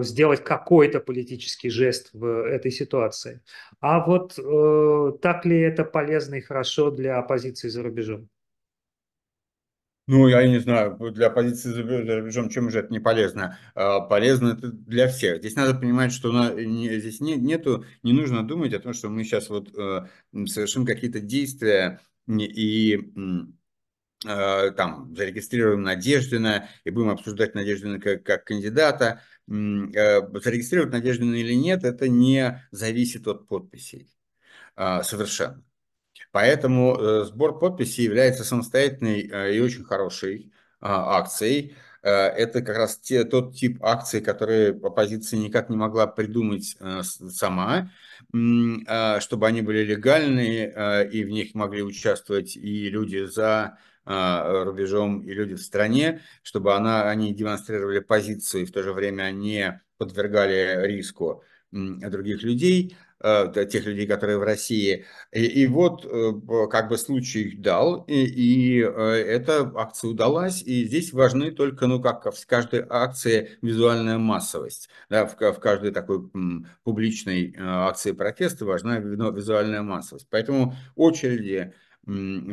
сделать 0.02 0.42
какой-то 0.42 1.00
политический 1.00 1.70
жест 1.70 2.10
в 2.12 2.46
этой 2.46 2.70
ситуации. 2.70 3.42
А 3.80 4.04
вот 4.04 4.38
э, 4.38 5.18
так 5.20 5.44
ли 5.44 5.60
это 5.60 5.84
полезно 5.84 6.36
и 6.36 6.40
хорошо 6.40 6.90
для 6.90 7.18
оппозиции 7.18 7.68
за 7.68 7.82
рубежом? 7.82 8.28
Ну, 10.06 10.26
я 10.26 10.44
не 10.44 10.58
знаю, 10.58 10.96
для 11.12 11.28
оппозиции 11.28 11.70
за 11.70 11.82
рубежом 11.82 12.48
чем 12.48 12.68
же 12.68 12.80
это 12.80 12.92
не 12.92 12.98
полезно? 12.98 13.58
А, 13.76 14.00
полезно 14.00 14.54
это 14.54 14.72
для 14.72 15.06
всех. 15.06 15.38
Здесь 15.38 15.54
надо 15.54 15.78
понимать, 15.78 16.12
что 16.12 16.32
на, 16.32 16.52
не, 16.52 16.98
здесь 16.98 17.20
не, 17.20 17.36
нету, 17.36 17.84
не 18.02 18.12
нужно 18.12 18.44
думать 18.44 18.74
о 18.74 18.80
том, 18.80 18.92
что 18.92 19.08
мы 19.08 19.22
сейчас 19.22 19.48
вот 19.50 19.72
э, 19.78 20.06
совершим 20.46 20.84
какие-то 20.84 21.20
действия 21.20 22.00
и 22.26 22.98
э, 24.26 24.70
там 24.72 25.14
зарегистрируем 25.14 25.82
Надеждина 25.82 26.68
и 26.82 26.90
будем 26.90 27.10
обсуждать 27.10 27.54
Надеждина 27.54 28.00
как, 28.00 28.24
как 28.24 28.44
кандидата. 28.44 29.22
Э, 29.50 30.20
зарегистрировать 30.38 30.92
Надеждина 30.92 31.34
или 31.34 31.54
нет, 31.54 31.82
это 31.82 32.08
не 32.08 32.62
зависит 32.70 33.26
от 33.26 33.48
подписей 33.48 34.08
а, 34.76 35.02
совершенно. 35.02 35.64
Поэтому 36.30 36.96
э, 36.96 37.24
сбор 37.24 37.58
подписей 37.58 38.04
является 38.04 38.44
самостоятельной 38.44 39.28
э, 39.28 39.56
и 39.56 39.60
очень 39.60 39.82
хорошей 39.82 40.52
а, 40.80 41.18
акцией. 41.18 41.74
Это 42.02 42.62
как 42.62 42.78
раз 42.78 42.98
те, 42.98 43.24
тот 43.24 43.54
тип 43.54 43.84
акций, 43.84 44.22
которые 44.22 44.70
оппозиция 44.70 45.38
никак 45.38 45.68
не 45.68 45.76
могла 45.76 46.06
придумать 46.06 46.78
сама, 47.02 47.90
чтобы 49.20 49.46
они 49.46 49.60
были 49.60 49.84
легальные, 49.84 51.10
и 51.12 51.24
в 51.24 51.28
них 51.28 51.54
могли 51.54 51.82
участвовать 51.82 52.56
и 52.56 52.88
люди 52.88 53.26
за 53.26 53.76
рубежом 54.04 55.20
и 55.20 55.32
люди 55.32 55.54
в 55.54 55.60
стране, 55.60 56.22
чтобы 56.42 56.74
она, 56.74 57.08
они 57.08 57.34
демонстрировали 57.34 58.00
позиции, 58.00 58.64
в 58.64 58.72
то 58.72 58.82
же 58.82 58.92
время 58.92 59.30
не 59.30 59.82
подвергали 59.98 60.86
риску 60.86 61.44
других 61.70 62.42
людей, 62.42 62.96
а, 63.22 63.48
тех 63.48 63.84
людей, 63.84 64.06
которые 64.06 64.38
в 64.38 64.42
России. 64.42 65.04
И, 65.30 65.44
и 65.44 65.66
вот 65.66 66.06
э, 66.06 66.32
как 66.70 66.88
бы 66.88 66.96
случай 66.96 67.42
их 67.42 67.60
дал, 67.60 68.04
и, 68.08 68.14
и 68.14 68.82
э, 68.82 68.88
эта 68.88 69.70
акция 69.76 70.08
удалась, 70.08 70.62
и 70.62 70.84
здесь 70.84 71.12
важны 71.12 71.50
только, 71.50 71.86
ну 71.86 72.00
как 72.00 72.24
в 72.34 72.46
каждой 72.46 72.82
акции, 72.88 73.58
визуальная 73.60 74.16
массовость. 74.16 74.88
Да, 75.10 75.26
в, 75.26 75.36
в 75.36 75.60
каждой 75.60 75.90
такой 75.90 76.30
публичной 76.82 77.52
э, 77.52 77.56
акции 77.58 78.12
протеста 78.12 78.64
важна 78.64 78.98
визуальная 78.98 79.82
массовость. 79.82 80.26
Поэтому 80.30 80.74
очереди, 80.96 81.74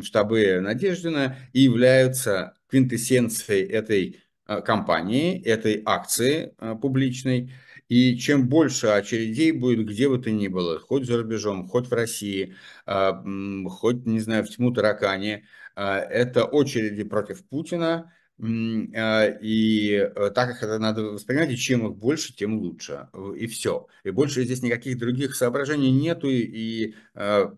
штабы 0.03 0.59
Надеждина 0.61 1.37
и 1.53 1.61
являются 1.61 2.55
квинтэссенцией 2.69 3.65
этой 3.65 4.19
э, 4.47 4.61
кампании, 4.61 5.41
этой 5.43 5.81
акции 5.85 6.53
э, 6.59 6.75
публичной. 6.81 7.53
И 7.89 8.17
чем 8.17 8.49
больше 8.49 8.87
очередей 8.87 9.51
будет 9.53 9.87
где 9.87 10.09
бы 10.09 10.19
то 10.19 10.29
ни 10.29 10.49
было, 10.49 10.79
хоть 10.79 11.05
за 11.05 11.17
рубежом, 11.17 11.69
хоть 11.69 11.87
в 11.87 11.93
России, 11.93 12.53
хоть, 12.85 14.05
не 14.05 14.19
знаю, 14.19 14.43
в 14.43 14.49
тьму 14.49 14.73
таракане, 14.73 15.45
это 15.73 16.43
очереди 16.43 17.05
против 17.05 17.47
Путина, 17.47 17.87
а, 17.87 18.16
и 18.39 20.11
э, 20.15 20.29
так 20.29 20.49
как 20.49 20.63
это 20.63 20.77
надо 20.77 21.03
воспринимать, 21.03 21.49
и 21.49 21.57
чем 21.57 21.87
их 21.87 21.95
больше, 21.95 22.35
тем 22.35 22.59
лучше. 22.59 23.09
И 23.35 23.47
все. 23.47 23.87
И 24.03 24.11
больше 24.11 24.43
здесь 24.43 24.61
никаких 24.61 24.99
других 24.99 25.35
соображений 25.35 25.91
нету, 25.91 26.27
и, 26.29 26.93
а, 27.15 27.51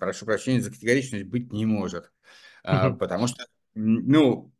прошу 0.00 0.26
прощения 0.26 0.60
за 0.60 0.72
категоричность, 0.72 1.26
быть 1.26 1.52
не 1.52 1.64
может. 1.64 2.10
Угу. 2.64 2.96
Потому 2.96 3.28
что, 3.28 3.44
ну, 3.74 4.52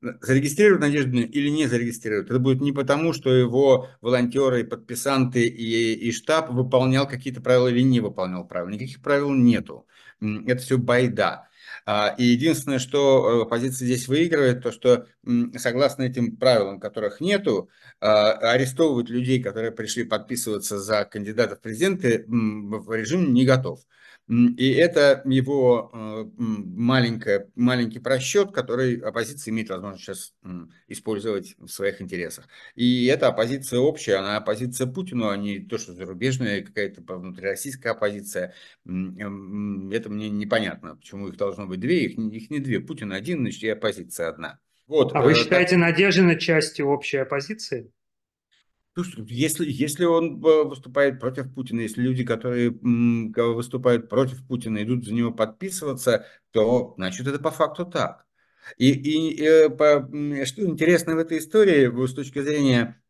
зарегистрируют 0.00 0.80
Надежду 0.80 1.18
или 1.18 1.48
не 1.50 1.66
зарегистрируют, 1.66 2.30
это 2.30 2.38
будет 2.38 2.60
не 2.62 2.72
потому, 2.72 3.12
что 3.12 3.34
его 3.34 3.88
волонтеры, 4.00 4.64
подписанты 4.64 5.46
и, 5.46 5.94
и 5.94 6.12
штаб 6.12 6.50
выполнял 6.50 7.06
какие-то 7.06 7.42
правила 7.42 7.68
или 7.68 7.82
не 7.82 8.00
выполнял 8.00 8.46
правила. 8.46 8.70
Никаких 8.70 9.02
правил 9.02 9.32
нету. 9.32 9.86
Это 10.20 10.62
все 10.62 10.78
байда. 10.78 11.47
А, 11.90 12.14
и 12.18 12.22
единственное, 12.22 12.78
что 12.78 13.48
э, 13.50 13.68
здесь 13.70 14.08
выигрывает, 14.08 14.62
то 14.62 14.72
что 14.72 15.06
согласно 15.56 16.02
этим 16.02 16.36
правилам, 16.36 16.80
которых 16.80 17.22
нету, 17.22 17.70
а, 17.98 18.32
арестовывать 18.32 19.08
людей, 19.08 19.42
которые 19.42 19.72
пришли 19.72 20.04
подписываться 20.04 20.78
за 20.78 21.06
кандидатов 21.06 21.60
в 21.60 21.62
президенты, 21.62 22.26
режим 22.28 23.32
не 23.32 23.46
готов. 23.46 23.80
И 24.28 24.72
это 24.72 25.22
его 25.24 25.90
э, 25.92 26.24
маленькая, 26.36 27.48
маленький 27.54 27.98
просчет, 27.98 28.52
который 28.52 28.96
оппозиция 28.96 29.52
имеет 29.52 29.70
возможность 29.70 30.04
сейчас 30.04 30.34
использовать 30.86 31.54
в 31.58 31.68
своих 31.68 32.02
интересах. 32.02 32.46
И 32.74 33.06
эта 33.06 33.28
оппозиция 33.28 33.80
общая, 33.80 34.16
она 34.16 34.36
оппозиция 34.36 34.86
Путину, 34.86 35.30
а 35.30 35.36
не 35.38 35.60
то, 35.60 35.78
что 35.78 35.94
зарубежная 35.94 36.62
какая-то 36.62 37.00
внутрироссийская 37.02 37.92
оппозиция. 37.92 38.52
Это 38.84 40.10
мне 40.10 40.28
непонятно, 40.28 40.96
почему 40.96 41.28
их 41.28 41.36
должно 41.38 41.66
быть 41.66 41.80
две, 41.80 42.04
их, 42.04 42.18
их 42.18 42.50
не 42.50 42.58
две. 42.58 42.80
Путин 42.80 43.12
один, 43.12 43.38
значит, 43.38 43.62
и 43.62 43.68
оппозиция 43.68 44.28
одна. 44.28 44.58
Вот, 44.86 45.14
а 45.14 45.22
вы 45.22 45.32
э, 45.32 45.34
считаете 45.34 45.72
так... 45.72 45.80
Надеждина 45.80 46.36
частью 46.36 46.88
общей 46.88 47.18
оппозиции? 47.18 47.92
Если, 49.26 49.70
если 49.70 50.04
он 50.04 50.44
э, 50.44 50.64
выступает 50.64 51.20
против 51.20 51.52
Путина, 51.54 51.80
если 51.80 52.02
люди, 52.02 52.24
которые 52.24 52.70
выступают 52.70 54.08
против 54.08 54.46
Путина, 54.46 54.82
идут 54.82 55.04
за 55.04 55.14
него 55.14 55.32
подписываться, 55.32 56.26
то, 56.50 56.94
значит, 56.96 57.26
это 57.26 57.38
по 57.38 57.50
факту 57.50 57.86
так. 57.86 58.26
И, 58.76 58.90
и, 58.90 59.34
и 59.34 59.42
э, 59.42 59.70
по, 59.70 60.00
что 60.44 60.62
интересно 60.64 61.14
в 61.14 61.18
этой 61.18 61.38
истории 61.38 62.06
с 62.06 62.14
точки 62.14 62.40
зрения 62.40 63.00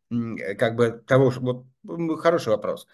как 0.57 0.75
бы 0.75 1.03
того, 1.05 1.31
что 1.31 1.41
вот 1.83 2.19
хороший 2.19 2.49
вопрос. 2.49 2.87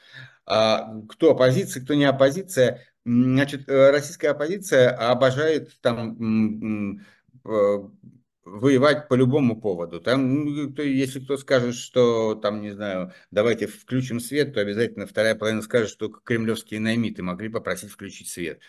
А, 0.45 0.93
кто 1.09 1.31
оппозиция, 1.31 1.83
кто 1.83 1.93
не 1.93 2.05
оппозиция? 2.05 2.85
Значит, 3.05 3.69
э, 3.69 3.91
российская 3.91 4.29
оппозиция 4.29 4.91
обожает 4.91 5.79
там 5.81 6.99
воевать 8.45 9.07
по 9.07 9.15
любому 9.15 9.59
поводу. 9.59 9.99
Там, 9.99 10.45
ну, 10.45 10.81
если 10.83 11.19
кто 11.19 11.35
скажет, 11.35 11.75
что 11.75 12.35
там, 12.35 12.61
не 12.61 12.71
знаю, 12.71 13.11
давайте 13.31 13.65
включим 13.65 14.19
свет, 14.19 14.53
то 14.53 14.61
обязательно 14.61 15.07
вторая 15.07 15.33
половина 15.33 15.63
скажет, 15.63 15.89
что 15.89 16.09
кремлевские 16.09 16.79
наймиты 16.79 17.23
могли 17.23 17.49
попросить 17.49 17.89
включить 17.89 18.29
свет. 18.29 18.61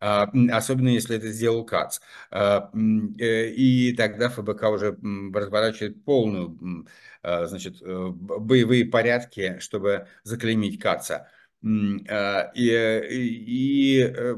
А, 0.00 0.30
особенно 0.52 0.88
если 0.88 1.16
это 1.16 1.32
сделал 1.32 1.64
КАЦ. 1.64 2.00
А, 2.30 2.70
э, 3.18 3.50
и 3.50 3.92
тогда 3.96 4.28
ФБК 4.28 4.62
уже 4.70 4.96
разворачивает 5.34 6.04
полную 6.04 6.86
а, 7.22 7.46
значит, 7.46 7.82
э, 7.82 8.08
боевые 8.12 8.84
порядки, 8.86 9.58
чтобы 9.58 10.06
заклеймить 10.22 10.80
КАЦа. 10.80 11.28
И, 11.64 12.50
и 12.54 14.00
э, 14.00 14.36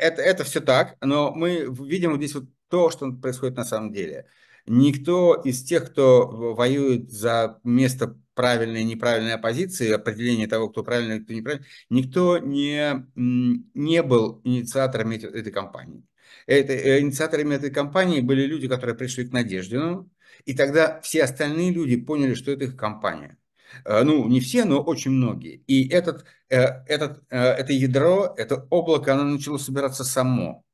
это, 0.00 0.20
это 0.20 0.44
все 0.44 0.60
так, 0.60 0.96
но 1.00 1.32
мы 1.32 1.66
видим 1.70 2.10
вот 2.10 2.18
здесь 2.18 2.34
вот 2.34 2.44
то, 2.70 2.90
что 2.90 3.12
происходит 3.12 3.56
на 3.56 3.64
самом 3.64 3.92
деле. 3.92 4.26
Никто 4.66 5.34
из 5.34 5.62
тех, 5.64 5.90
кто 5.90 6.54
воюет 6.54 7.10
за 7.10 7.58
место 7.64 8.16
правильной 8.34 8.82
и 8.82 8.84
неправильной 8.84 9.34
оппозиции, 9.34 9.90
определение 9.90 10.46
того, 10.46 10.68
кто 10.70 10.82
правильный 10.82 11.18
и 11.18 11.20
кто 11.20 11.32
неправильный, 11.34 11.66
никто 11.90 12.38
не, 12.38 13.04
не 13.14 14.02
был 14.02 14.40
инициатором 14.44 15.10
этой 15.10 15.52
кампании. 15.52 16.04
Это, 16.46 16.72
э, 16.72 17.00
инициаторами 17.00 17.54
этой 17.54 17.70
кампании 17.70 18.20
были 18.20 18.46
люди, 18.46 18.68
которые 18.68 18.96
пришли 18.96 19.26
к 19.26 19.32
Надеждину, 19.32 20.10
и 20.46 20.54
тогда 20.54 21.00
все 21.02 21.24
остальные 21.24 21.72
люди 21.72 21.96
поняли, 21.96 22.34
что 22.34 22.50
это 22.52 22.64
их 22.64 22.76
кампания. 22.76 23.36
Э, 23.84 24.02
ну, 24.04 24.26
не 24.28 24.40
все, 24.40 24.64
но 24.64 24.80
очень 24.80 25.10
многие. 25.10 25.62
И 25.66 25.88
этот, 25.88 26.24
э, 26.48 26.84
этот, 26.86 27.24
это 27.28 27.72
ядро, 27.72 28.34
это 28.36 28.66
облако, 28.70 29.12
оно 29.14 29.24
начало 29.24 29.58
собираться 29.58 30.04
само. 30.04 30.64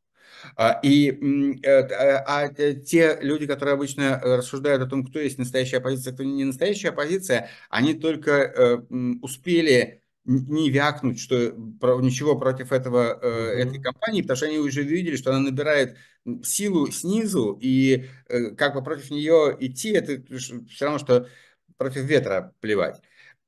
А, 0.57 0.79
и 0.83 1.11
э, 1.63 1.81
а 2.27 2.49
те 2.49 3.19
люди, 3.21 3.47
которые 3.47 3.75
обычно 3.75 4.21
рассуждают 4.23 4.83
о 4.83 4.87
том, 4.87 5.05
кто 5.05 5.19
есть 5.19 5.39
настоящая 5.39 5.79
оппозиция, 5.79 6.13
кто 6.13 6.23
не 6.23 6.45
настоящая 6.45 6.91
оппозиция, 6.91 7.49
они 7.71 7.95
только 7.95 8.31
э, 8.33 8.77
успели 9.23 10.03
не 10.25 10.71
вякнуть, 10.71 11.21
что 11.21 11.53
ничего 12.01 12.37
против 12.37 12.73
этого, 12.73 13.21
mm-hmm. 13.23 13.29
этой 13.29 13.81
компании, 13.81 14.23
потому 14.23 14.37
что 14.37 14.47
они 14.47 14.59
уже 14.59 14.83
видели, 14.83 15.15
что 15.17 15.31
она 15.31 15.39
набирает 15.39 15.97
силу 16.43 16.91
снизу, 16.91 17.57
и 17.61 18.07
как 18.57 18.75
бы 18.75 18.83
против 18.83 19.11
нее 19.13 19.57
идти, 19.61 19.91
это 19.91 20.21
все 20.37 20.85
равно, 20.85 20.99
что 20.99 21.29
против 21.77 22.03
ветра 22.03 22.53
плевать. 22.61 23.01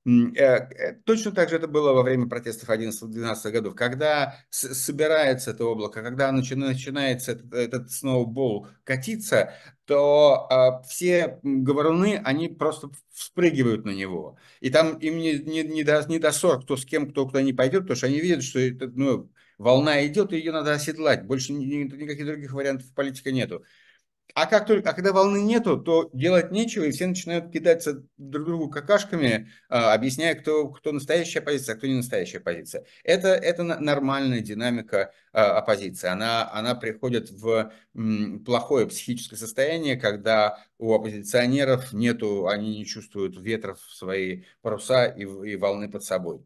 Э, 0.09 0.41
э, 0.41 0.95
точно 1.05 1.33
так 1.33 1.51
же 1.51 1.57
это 1.57 1.69
было 1.69 1.93
во 1.93 2.03
время 2.03 2.29
протестов 2.29 2.71
11-12 2.71 3.51
годов. 3.51 3.75
Когда 3.75 4.37
собирается 4.49 5.51
это 5.51 5.67
облако, 5.67 6.03
когда 6.03 6.33
начинается 6.33 7.33
этот, 7.33 7.53
этот 7.53 7.93
сноубол 7.93 8.69
катиться, 8.85 9.53
то 9.85 10.47
а, 10.51 10.83
все 10.83 11.41
говоруны, 11.43 12.21
они 12.25 12.49
просто 12.49 12.91
вспрыгивают 13.13 13.85
на 13.85 13.91
него. 13.91 14.39
И 14.61 14.71
там 14.71 14.97
им 14.99 15.19
не, 15.19 15.39
не, 15.39 15.63
не, 15.63 15.85
до, 15.85 16.03
не 16.09 16.19
до 16.19 16.33
ссор, 16.33 16.63
кто 16.63 16.77
с 16.77 16.87
кем, 16.87 17.11
кто 17.11 17.27
куда 17.27 17.43
не 17.43 17.53
пойдет, 17.53 17.83
потому 17.83 17.97
что 17.97 18.07
они 18.07 18.21
видят, 18.21 18.43
что 18.43 18.61
это, 18.61 18.87
ну, 18.89 19.31
волна 19.59 20.07
идет, 20.07 20.33
и 20.33 20.37
ее 20.39 20.53
надо 20.53 20.73
оседлать. 20.73 21.25
Больше 21.27 21.53
никаких 21.53 22.25
других 22.25 22.53
вариантов 22.53 22.93
политика 22.95 23.31
нету. 23.31 23.63
А 24.35 24.47
как 24.47 24.67
только, 24.67 24.91
а 24.91 24.93
когда 24.93 25.13
волны 25.13 25.39
нету, 25.39 25.79
то 25.79 26.11
делать 26.13 26.53
нечего, 26.53 26.85
и 26.85 26.91
все 26.91 27.07
начинают 27.07 27.51
кидаться 27.51 28.05
друг 28.19 28.47
другу 28.47 28.71
какашками, 28.71 29.51
а, 29.69 29.95
объясняя, 29.95 30.35
кто, 30.35 30.69
кто 30.69 30.93
настоящая 30.93 31.41
оппозиция, 31.41 31.75
а 31.75 31.79
кто 31.79 31.87
не 31.87 31.95
настоящая 31.95 32.39
оппозиция. 32.39 32.85
Это, 33.05 33.29
это 33.29 33.63
нормальная 33.65 34.41
динамика 34.41 35.13
а, 35.33 35.59
оппозиции. 35.59 36.09
Она, 36.09 36.51
она 36.53 36.75
приходит 36.75 37.31
в 37.31 37.73
плохое 38.45 38.87
психическое 38.87 39.37
состояние, 39.37 39.97
когда 39.97 40.59
у 40.79 40.95
оппозиционеров 40.95 41.93
нету, 41.93 42.49
они 42.49 42.79
не 42.79 42.87
чувствуют 42.87 43.37
ветров 43.39 43.81
в 43.81 43.95
свои 43.95 44.45
паруса 44.63 45.07
и, 45.07 45.23
и 45.23 45.57
волны 45.57 45.91
под 45.91 46.05
собой. 46.05 46.45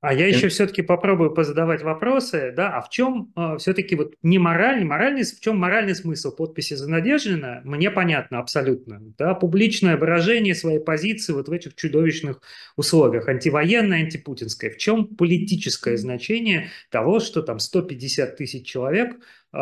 А 0.00 0.14
я 0.14 0.26
еще 0.28 0.48
все-таки 0.48 0.80
попробую 0.80 1.34
позадавать 1.34 1.82
вопросы, 1.82 2.54
да, 2.56 2.74
а 2.74 2.80
в 2.80 2.88
чем 2.88 3.32
э, 3.36 3.58
все-таки 3.58 3.94
вот 3.96 4.14
не 4.22 4.38
моральный, 4.38 4.86
моральный, 4.86 5.24
в 5.24 5.40
чем 5.40 5.58
моральный 5.58 5.94
смысл? 5.94 6.34
Подписи 6.34 6.72
за 6.72 6.88
Надеждина, 6.88 7.60
мне 7.64 7.90
понятно 7.90 8.38
абсолютно, 8.38 9.02
да, 9.18 9.34
публичное 9.34 9.98
выражение 9.98 10.54
своей 10.54 10.80
позиции 10.80 11.34
вот 11.34 11.48
в 11.48 11.52
этих 11.52 11.74
чудовищных 11.74 12.40
условиях, 12.76 13.28
антивоенное, 13.28 13.98
антипутинское, 13.98 14.70
в 14.70 14.78
чем 14.78 15.06
политическое 15.06 15.98
значение 15.98 16.70
того, 16.90 17.20
что 17.20 17.42
там 17.42 17.58
150 17.58 18.36
тысяч 18.36 18.66
человек 18.66 19.16
э, 19.52 19.58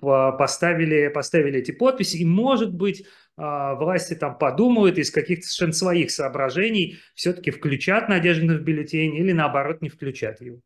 поставили, 0.00 1.08
поставили 1.08 1.58
эти 1.58 1.72
подписи, 1.72 2.18
и 2.18 2.24
может 2.24 2.72
быть 2.72 3.04
власти 3.40 4.14
там 4.14 4.36
подумают 4.36 4.98
из 4.98 5.10
каких-то 5.10 5.46
совершенно 5.46 5.72
своих 5.72 6.10
соображений 6.10 6.98
все-таки 7.14 7.50
включат 7.50 8.08
Надеждина 8.08 8.54
в 8.54 8.62
бюллетень 8.62 9.14
или 9.16 9.32
наоборот 9.32 9.80
не 9.80 9.88
включат 9.88 10.40
его. 10.40 10.60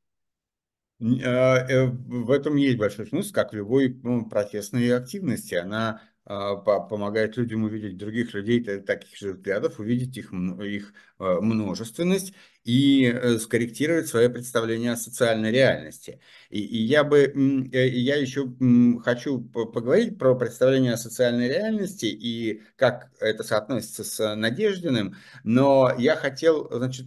А, 1.00 1.66
э, 1.68 1.86
в 1.86 2.30
этом 2.30 2.56
есть 2.56 2.78
большой 2.78 3.06
смысл, 3.06 3.32
как 3.32 3.52
в 3.52 3.56
любой 3.56 3.98
ну, 4.02 4.26
протестной 4.28 4.96
активности. 4.96 5.54
Она 5.54 5.90
а, 5.90 6.00
помогает 6.24 7.36
людям 7.36 7.64
увидеть 7.64 7.98
других 7.98 8.32
людей 8.32 8.62
таких 8.62 9.16
же 9.16 9.32
взглядов, 9.34 9.78
увидеть 9.78 10.16
их, 10.16 10.32
их 10.32 10.94
а, 11.18 11.40
множественность 11.40 12.34
и 12.64 13.04
э, 13.04 13.38
скорректировать 13.38 14.08
свое 14.08 14.28
представление 14.30 14.92
о 14.92 14.96
социальной 14.96 15.52
реальности. 15.52 16.18
И, 16.48 16.60
и 16.60 16.78
я 16.82 17.04
бы, 17.04 17.70
э, 17.72 17.88
я 17.88 18.16
еще 18.16 18.52
хочу 19.04 19.40
поговорить 19.40 20.18
про 20.18 20.34
представление 20.34 20.94
о 20.94 20.96
социальной 20.96 21.46
реальности 21.46 22.06
и 22.06 22.62
как 22.76 23.10
это 23.20 23.44
соотносится 23.44 24.02
с 24.02 24.34
Надеждиным, 24.34 25.14
но 25.44 25.92
я 25.98 26.16
хотел, 26.16 26.68
значит, 26.72 27.06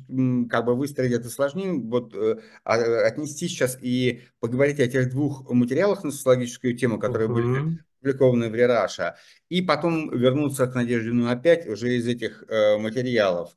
как 0.49 0.65
бы 0.65 0.75
выстроить 0.75 1.11
это 1.11 1.29
сложнее, 1.29 1.73
вот 1.73 2.15
э, 2.15 2.39
отнести 2.63 3.47
сейчас 3.47 3.77
и 3.81 4.21
поговорить 4.39 4.79
о 4.79 4.87
тех 4.87 5.09
двух 5.09 5.51
материалах 5.51 6.03
на 6.03 6.11
социологическую 6.11 6.77
тему, 6.77 6.99
которые 6.99 7.29
uh-huh. 7.29 7.33
были 7.33 7.79
опубликованы 7.99 8.49
в 8.49 8.55
Рераша, 8.55 9.15
и 9.49 9.61
потом 9.61 10.09
вернуться 10.17 10.67
к 10.67 10.75
Надеждину 10.75 11.29
опять 11.29 11.67
уже 11.67 11.95
из 11.95 12.07
этих 12.07 12.43
э, 12.47 12.77
материалов. 12.77 13.55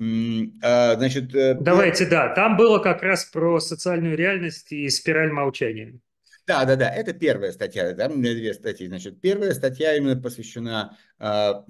А, 0.00 0.94
значит, 0.96 1.34
э, 1.34 1.54
Давайте, 1.60 2.06
да, 2.06 2.34
там 2.34 2.56
было 2.56 2.78
как 2.78 3.02
раз 3.02 3.24
про 3.26 3.60
социальную 3.60 4.16
реальность 4.16 4.72
и 4.72 4.88
спираль 4.88 5.30
молчания. 5.30 5.98
Да, 6.46 6.64
да, 6.64 6.74
да, 6.74 6.90
это 6.90 7.12
первая 7.12 7.52
статья, 7.52 7.94
там 7.94 8.20
две 8.20 8.52
статьи. 8.52 8.88
Значит, 8.88 9.20
первая 9.20 9.54
статья 9.54 9.94
именно 9.96 10.20
посвящена 10.20 10.96
а, 11.18 11.64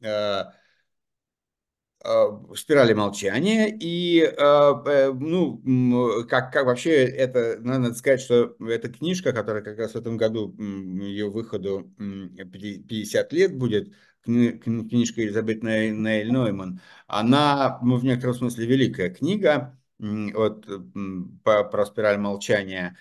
Э, 0.00 0.44
спирали 2.54 2.92
молчания. 2.92 3.76
И, 3.80 4.20
э, 4.20 4.32
э, 4.36 5.12
ну, 5.12 6.24
как, 6.28 6.52
как 6.52 6.66
вообще 6.66 7.04
это, 7.04 7.58
надо 7.60 7.94
сказать, 7.94 8.20
что 8.20 8.56
эта 8.60 8.88
книжка, 8.88 9.32
которая 9.32 9.62
как 9.62 9.78
раз 9.78 9.92
в 9.92 9.96
этом 9.96 10.16
году, 10.16 10.54
ее 10.58 11.28
выходу 11.30 11.90
50 11.98 13.32
лет 13.32 13.56
будет, 13.56 13.92
книжка 14.24 15.22
Элизабет 15.22 15.62
Нейль 15.62 16.30
Нойман, 16.32 16.80
она 17.06 17.78
ну, 17.82 17.96
в 17.96 18.04
некотором 18.04 18.34
смысле 18.34 18.66
великая 18.66 19.10
книга 19.10 19.78
вот, 19.98 20.66
про 21.42 21.86
спираль 21.86 22.18
молчания. 22.18 22.96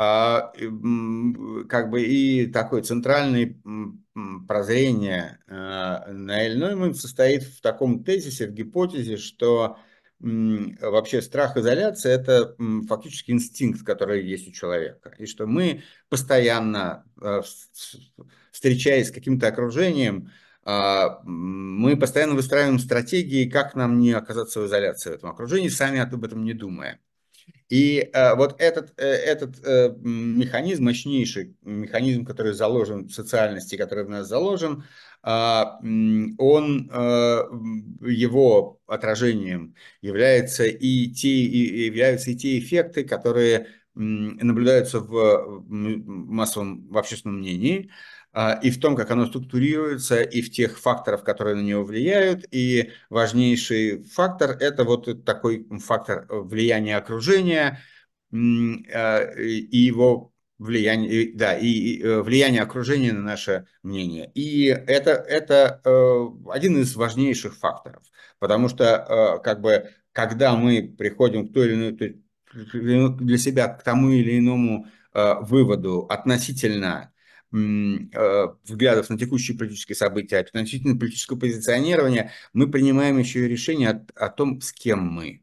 А, 0.00 0.52
как 1.68 1.90
бы 1.90 2.02
и 2.02 2.46
такой 2.46 2.82
центральный 2.82 3.60
прозрение 4.46 5.38
э, 5.46 6.12
Наэль 6.12 6.58
Нойман 6.58 6.94
состоит 6.94 7.42
в 7.44 7.60
таком 7.60 8.04
тезисе, 8.04 8.46
в 8.46 8.52
гипотезе, 8.52 9.16
что 9.16 9.78
вообще 10.20 11.22
страх 11.22 11.56
изоляции– 11.56 12.10
это 12.12 12.56
фактически 12.88 13.30
инстинкт, 13.30 13.84
который 13.84 14.26
есть 14.26 14.48
у 14.48 14.52
человека. 14.52 15.14
И 15.18 15.26
что 15.26 15.46
мы 15.46 15.82
постоянно, 16.08 17.04
э, 17.22 17.42
встречаясь 18.50 19.08
с 19.08 19.12
каким-то 19.12 19.46
окружением, 19.46 20.30
а, 20.70 21.20
мы 21.24 21.96
постоянно 21.96 22.34
выстраиваем 22.34 22.78
стратегии, 22.78 23.48
как 23.48 23.74
нам 23.74 23.98
не 24.00 24.12
оказаться 24.12 24.60
в 24.60 24.66
изоляции 24.66 25.08
в 25.08 25.14
этом 25.14 25.30
окружении, 25.30 25.68
сами 25.68 25.98
об 25.98 26.22
этом 26.22 26.44
не 26.44 26.52
думая. 26.52 27.00
И 27.68 28.08
э, 28.12 28.34
вот 28.34 28.60
этот, 28.60 28.94
э, 28.98 29.04
этот 29.04 29.64
э, 29.64 29.94
механизм, 30.00 30.84
мощнейший 30.84 31.54
механизм, 31.62 32.24
который 32.24 32.54
заложен 32.54 33.08
в 33.08 33.12
социальности, 33.12 33.76
который 33.76 34.04
в 34.04 34.08
нас 34.08 34.26
заложен, 34.26 34.84
э, 35.22 35.64
он, 36.38 36.90
э, 36.90 37.42
его 38.06 38.80
отражением 38.86 39.74
является 40.00 40.64
и 40.64 41.08
те, 41.08 41.28
и 41.28 41.86
являются 41.86 42.30
и 42.30 42.36
те 42.36 42.58
эффекты, 42.58 43.04
которые 43.04 43.66
наблюдаются 43.94 45.00
в 45.00 45.60
массовом, 45.66 46.86
в 46.88 46.96
общественном 46.96 47.38
мнении, 47.40 47.90
а, 47.90 47.92
и 48.62 48.70
в 48.70 48.80
том, 48.80 48.94
как 48.94 49.10
оно 49.10 49.26
структурируется, 49.26 50.22
и 50.22 50.42
в 50.42 50.50
тех 50.50 50.78
факторах, 50.78 51.24
которые 51.24 51.56
на 51.56 51.62
него 51.62 51.82
влияют. 51.84 52.44
И 52.50 52.92
важнейший 53.10 54.04
фактор– 54.04 54.50
это 54.60 54.84
вот 54.84 55.24
такой 55.24 55.66
фактор 55.80 56.26
влияния 56.28 56.96
окружения 56.96 57.80
а, 58.32 59.22
и 59.34 59.76
его 59.76 60.32
влияние, 60.58 61.32
да, 61.34 61.56
и 61.56 62.00
э, 62.02 62.20
влияние 62.20 62.62
окружения 62.62 63.12
на 63.12 63.22
наше 63.22 63.66
мнение. 63.82 64.30
И 64.34 64.66
это, 64.66 65.10
это 65.12 65.80
э, 65.84 66.50
один 66.50 66.78
из 66.78 66.94
важнейших 66.96 67.56
факторов, 67.56 68.02
потому 68.38 68.68
что 68.68 68.84
э, 68.84 69.42
как 69.42 69.60
бы, 69.60 69.90
когда 70.12 70.56
мы 70.56 70.82
приходим 70.82 71.48
к 71.48 71.52
той 71.52 71.68
или 71.68 71.74
иной, 71.74 73.14
для 73.20 73.38
себя 73.38 73.68
к 73.68 73.82
тому 73.82 74.10
или 74.10 74.38
иному 74.38 74.86
выводу 75.12 76.06
относительно 76.08 77.12
взглядов 77.50 79.10
на 79.10 79.18
текущие 79.18 79.56
политические 79.56 79.96
события, 79.96 80.38
относительно 80.38 80.98
политического 80.98 81.38
позиционирования, 81.38 82.32
мы 82.52 82.70
принимаем 82.70 83.18
еще 83.18 83.44
и 83.44 83.48
решение 83.48 83.90
о, 83.90 84.26
о 84.26 84.28
том, 84.28 84.60
с 84.60 84.72
кем 84.72 85.00
мы. 85.00 85.42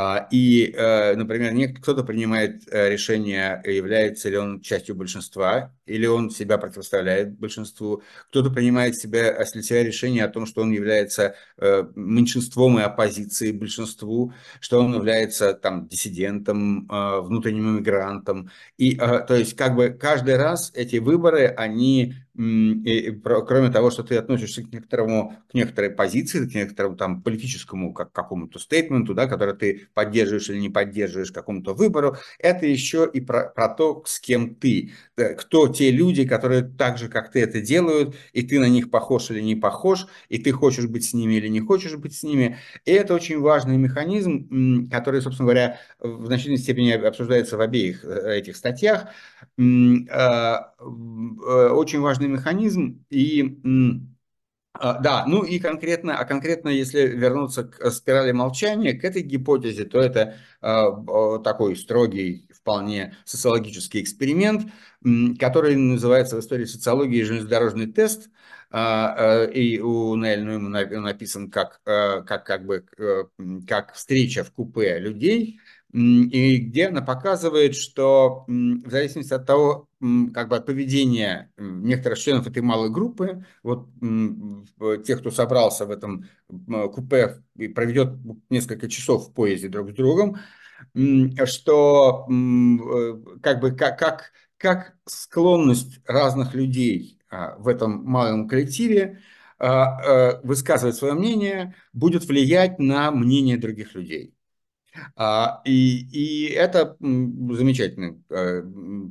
А, 0.00 0.28
и, 0.30 0.72
э, 0.76 1.16
например, 1.16 1.74
кто-то 1.74 2.04
принимает 2.04 2.62
э, 2.70 2.88
решение, 2.90 3.60
является 3.64 4.28
ли 4.28 4.36
он 4.36 4.60
частью 4.60 4.94
большинства, 4.94 5.74
или 5.86 6.06
он 6.06 6.30
себя 6.30 6.56
противоставляет 6.56 7.36
большинству. 7.36 8.04
Кто-то 8.28 8.50
принимает 8.50 8.94
себя, 8.94 9.32
для 9.34 9.62
себя 9.62 9.82
решение 9.82 10.24
о 10.24 10.28
том, 10.28 10.46
что 10.46 10.62
он 10.62 10.70
является 10.70 11.34
э, 11.56 11.82
меньшинством 11.96 12.78
и 12.78 12.82
оппозицией 12.82 13.50
большинству, 13.50 14.32
что 14.60 14.78
он 14.78 14.94
является 14.94 15.52
там 15.52 15.88
диссидентом, 15.88 16.86
внутренним 16.86 17.78
иммигрантом. 17.78 18.50
И, 18.76 18.94
то 18.94 19.34
есть, 19.34 19.56
как 19.56 19.74
бы 19.74 19.90
каждый 19.90 20.36
раз 20.36 20.70
эти 20.76 20.96
выборы, 20.98 21.46
они 21.46 22.14
и, 22.38 23.10
кроме 23.20 23.68
того, 23.70 23.90
что 23.90 24.04
ты 24.04 24.16
относишься 24.16 24.62
к 24.62 24.72
некоторому, 24.72 25.34
к 25.50 25.54
некоторой 25.54 25.90
позиции, 25.90 26.46
к 26.46 26.54
некоторому 26.54 26.96
там 26.96 27.20
политическому 27.20 27.92
как 27.92 28.12
какому-то 28.12 28.60
стейтменту, 28.60 29.12
да, 29.12 29.26
который 29.26 29.56
ты 29.56 29.88
поддерживаешь 29.92 30.48
или 30.48 30.60
не 30.60 30.68
поддерживаешь 30.68 31.32
какому-то 31.32 31.74
выбору, 31.74 32.16
это 32.38 32.66
еще 32.66 33.10
и 33.12 33.20
про, 33.20 33.48
про 33.48 33.68
то, 33.68 34.04
с 34.06 34.20
кем 34.20 34.54
ты, 34.54 34.92
кто 35.16 35.66
те 35.66 35.90
люди, 35.90 36.26
которые 36.26 36.62
так 36.62 36.96
же, 36.96 37.08
как 37.08 37.32
ты 37.32 37.40
это 37.40 37.60
делают, 37.60 38.14
и 38.32 38.42
ты 38.42 38.60
на 38.60 38.68
них 38.68 38.90
похож 38.90 39.32
или 39.32 39.40
не 39.40 39.56
похож, 39.56 40.06
и 40.28 40.38
ты 40.38 40.52
хочешь 40.52 40.86
быть 40.86 41.04
с 41.04 41.14
ними 41.14 41.34
или 41.34 41.48
не 41.48 41.60
хочешь 41.60 41.96
быть 41.96 42.14
с 42.16 42.22
ними. 42.22 42.58
И 42.84 42.92
это 42.92 43.14
очень 43.14 43.40
важный 43.40 43.76
механизм, 43.78 44.88
который, 44.90 45.22
собственно 45.22 45.46
говоря, 45.46 45.80
в 45.98 46.26
значительной 46.26 46.58
степени 46.58 46.92
обсуждается 46.92 47.56
в 47.56 47.60
обеих 47.60 48.04
э, 48.04 48.38
этих 48.38 48.56
статьях. 48.56 49.08
А, 49.58 50.72
э, 50.78 51.68
очень 51.70 52.00
важный 52.00 52.27
механизм. 52.28 53.04
И 53.10 53.58
а, 54.80 54.98
да, 55.00 55.24
ну 55.26 55.42
и 55.42 55.58
конкретно, 55.58 56.18
а 56.18 56.24
конкретно, 56.24 56.68
если 56.68 57.00
вернуться 57.00 57.64
к 57.64 57.90
спирали 57.90 58.30
молчания, 58.30 58.92
к 58.92 59.02
этой 59.02 59.22
гипотезе, 59.22 59.84
то 59.84 59.98
это 59.98 60.36
э, 60.62 61.38
такой 61.42 61.74
строгий, 61.76 62.48
вполне 62.54 63.16
социологический 63.24 64.00
эксперимент, 64.00 64.70
который 65.40 65.74
называется 65.74 66.36
в 66.36 66.40
истории 66.40 66.64
социологии 66.64 67.22
железнодорожный 67.24 67.86
тест, 67.86 68.30
э, 68.70 69.50
и 69.52 69.80
у 69.80 70.14
Нель 70.14 70.44
Ноймана 70.44 70.86
написан 71.00 71.50
как, 71.50 71.80
э, 71.84 72.22
как, 72.22 72.46
как, 72.46 72.64
бы, 72.64 72.84
как 73.66 73.94
встреча 73.94 74.44
в 74.44 74.52
купе 74.52 75.00
людей, 75.00 75.58
и 75.92 76.56
где 76.58 76.88
она 76.88 77.02
показывает, 77.02 77.74
что 77.74 78.44
в 78.46 78.90
зависимости 78.90 79.32
от 79.32 79.46
того, 79.46 79.87
как 80.00 80.48
бы 80.48 80.56
от 80.56 80.66
поведения 80.66 81.52
некоторых 81.56 82.18
членов 82.18 82.46
этой 82.46 82.62
малой 82.62 82.90
группы, 82.90 83.44
вот 83.62 83.88
тех, 85.04 85.20
кто 85.20 85.30
собрался 85.30 85.86
в 85.86 85.90
этом 85.90 86.26
купе 86.92 87.42
и 87.56 87.68
проведет 87.68 88.14
несколько 88.48 88.88
часов 88.88 89.28
в 89.28 89.32
поезде 89.32 89.68
друг 89.68 89.90
с 89.90 89.94
другом, 89.94 90.36
что 91.44 92.26
э, 92.28 93.38
как 93.42 93.60
бы 93.60 93.72
как, 93.72 93.98
как, 93.98 94.32
как 94.56 94.94
склонность 95.06 96.00
разных 96.06 96.54
людей 96.54 97.18
а, 97.30 97.56
в 97.58 97.68
этом 97.68 98.04
малом 98.04 98.48
коллективе 98.48 99.20
а, 99.58 100.00
э, 100.02 100.40
высказывать 100.44 100.96
свое 100.96 101.14
мнение 101.14 101.74
будет 101.92 102.24
влиять 102.24 102.78
на 102.78 103.10
мнение 103.10 103.56
других 103.56 103.94
людей. 103.94 104.34
А, 105.16 105.60
и, 105.64 106.08
и 106.12 106.46
это 106.50 106.96
замечательная 107.00 108.16
э, 108.30 108.62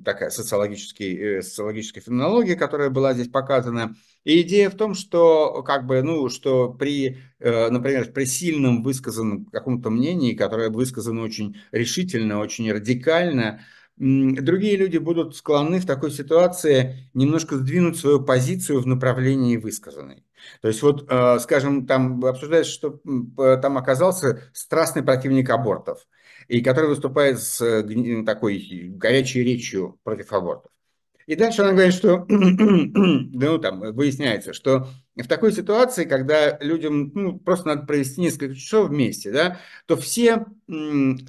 такая 0.03 0.29
социологический, 0.29 1.37
э, 1.37 1.41
социологическая 1.41 2.01
феноменология, 2.01 2.55
которая 2.55 2.89
была 2.89 3.13
здесь 3.13 3.29
показана. 3.29 3.95
И 4.23 4.41
идея 4.41 4.69
в 4.69 4.75
том, 4.75 4.93
что, 4.93 5.63
как 5.63 5.85
бы, 5.85 6.01
ну, 6.01 6.29
что 6.29 6.73
при, 6.73 7.17
э, 7.39 7.69
например, 7.69 8.11
при 8.11 8.25
сильном 8.25 8.83
высказанном 8.83 9.45
каком-то 9.45 9.89
мнении, 9.89 10.33
которое 10.33 10.69
высказано 10.69 11.21
очень 11.21 11.57
решительно, 11.71 12.39
очень 12.39 12.71
радикально, 12.71 13.61
другие 13.97 14.75
люди 14.77 14.97
будут 14.97 15.35
склонны 15.35 15.79
в 15.79 15.85
такой 15.85 16.11
ситуации 16.11 17.09
немножко 17.13 17.57
сдвинуть 17.57 17.97
свою 17.97 18.23
позицию 18.23 18.81
в 18.81 18.87
направлении 18.87 19.57
высказанной. 19.57 20.23
То 20.61 20.67
есть 20.67 20.81
вот, 20.81 21.05
э, 21.09 21.39
скажем, 21.39 21.85
там 21.87 22.23
обсуждается, 22.25 22.71
что 22.71 22.99
там 23.57 23.77
оказался 23.77 24.49
страстный 24.53 25.03
противник 25.03 25.49
абортов, 25.49 26.05
и 26.47 26.61
который 26.61 26.89
выступает 26.89 27.39
с 27.39 27.57
такой 28.25 28.89
горячей 28.95 29.43
речью 29.43 29.99
против 30.03 30.33
абортов. 30.33 30.71
И 31.27 31.35
дальше 31.35 31.61
она 31.61 31.73
говорит, 31.73 31.93
что 31.93 32.25
ну, 32.29 33.57
там, 33.59 33.79
выясняется, 33.93 34.53
что 34.53 34.87
в 35.15 35.27
такой 35.27 35.51
ситуации, 35.51 36.05
когда 36.05 36.57
людям 36.59 37.11
ну, 37.13 37.37
просто 37.37 37.67
надо 37.67 37.85
провести 37.85 38.21
несколько 38.21 38.55
часов 38.55 38.89
вместе, 38.89 39.31
да, 39.31 39.59
то 39.87 39.97
все, 39.97 40.45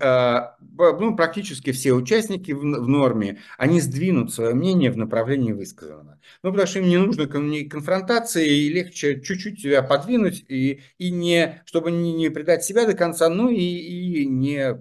а, 0.00 0.56
ну, 0.60 1.16
практически 1.16 1.72
все 1.72 1.94
участники 1.94 2.52
в, 2.52 2.60
в 2.60 2.88
норме, 2.88 3.40
они 3.56 3.80
сдвинут 3.80 4.32
свое 4.32 4.54
мнение 4.54 4.92
в 4.92 4.96
направлении 4.96 5.52
высказанного. 5.52 6.20
Ну, 6.44 6.50
потому 6.52 6.68
что 6.68 6.78
им 6.78 6.88
не 6.88 6.98
нужно 6.98 7.26
конфронтации, 7.26 8.46
и 8.46 8.72
легче 8.72 9.20
чуть-чуть 9.20 9.60
себя 9.60 9.82
подвинуть, 9.82 10.44
и, 10.48 10.82
и 10.98 11.10
не, 11.10 11.62
чтобы 11.64 11.90
не, 11.90 12.12
не 12.12 12.28
предать 12.30 12.62
себя 12.62 12.86
до 12.86 12.94
конца, 12.94 13.28
ну 13.28 13.48
и, 13.48 13.56
и 13.56 14.26
не, 14.26 14.60
а, 14.60 14.78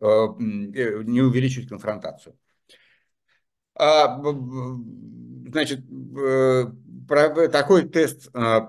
э, 0.00 1.02
не 1.04 1.22
увеличить 1.22 1.68
конфронтацию. 1.68 2.34
А, 3.82 4.20
значит, 5.48 5.80
э, 6.18 6.66
такой 7.50 7.88
тест 7.88 8.28
а, 8.34 8.60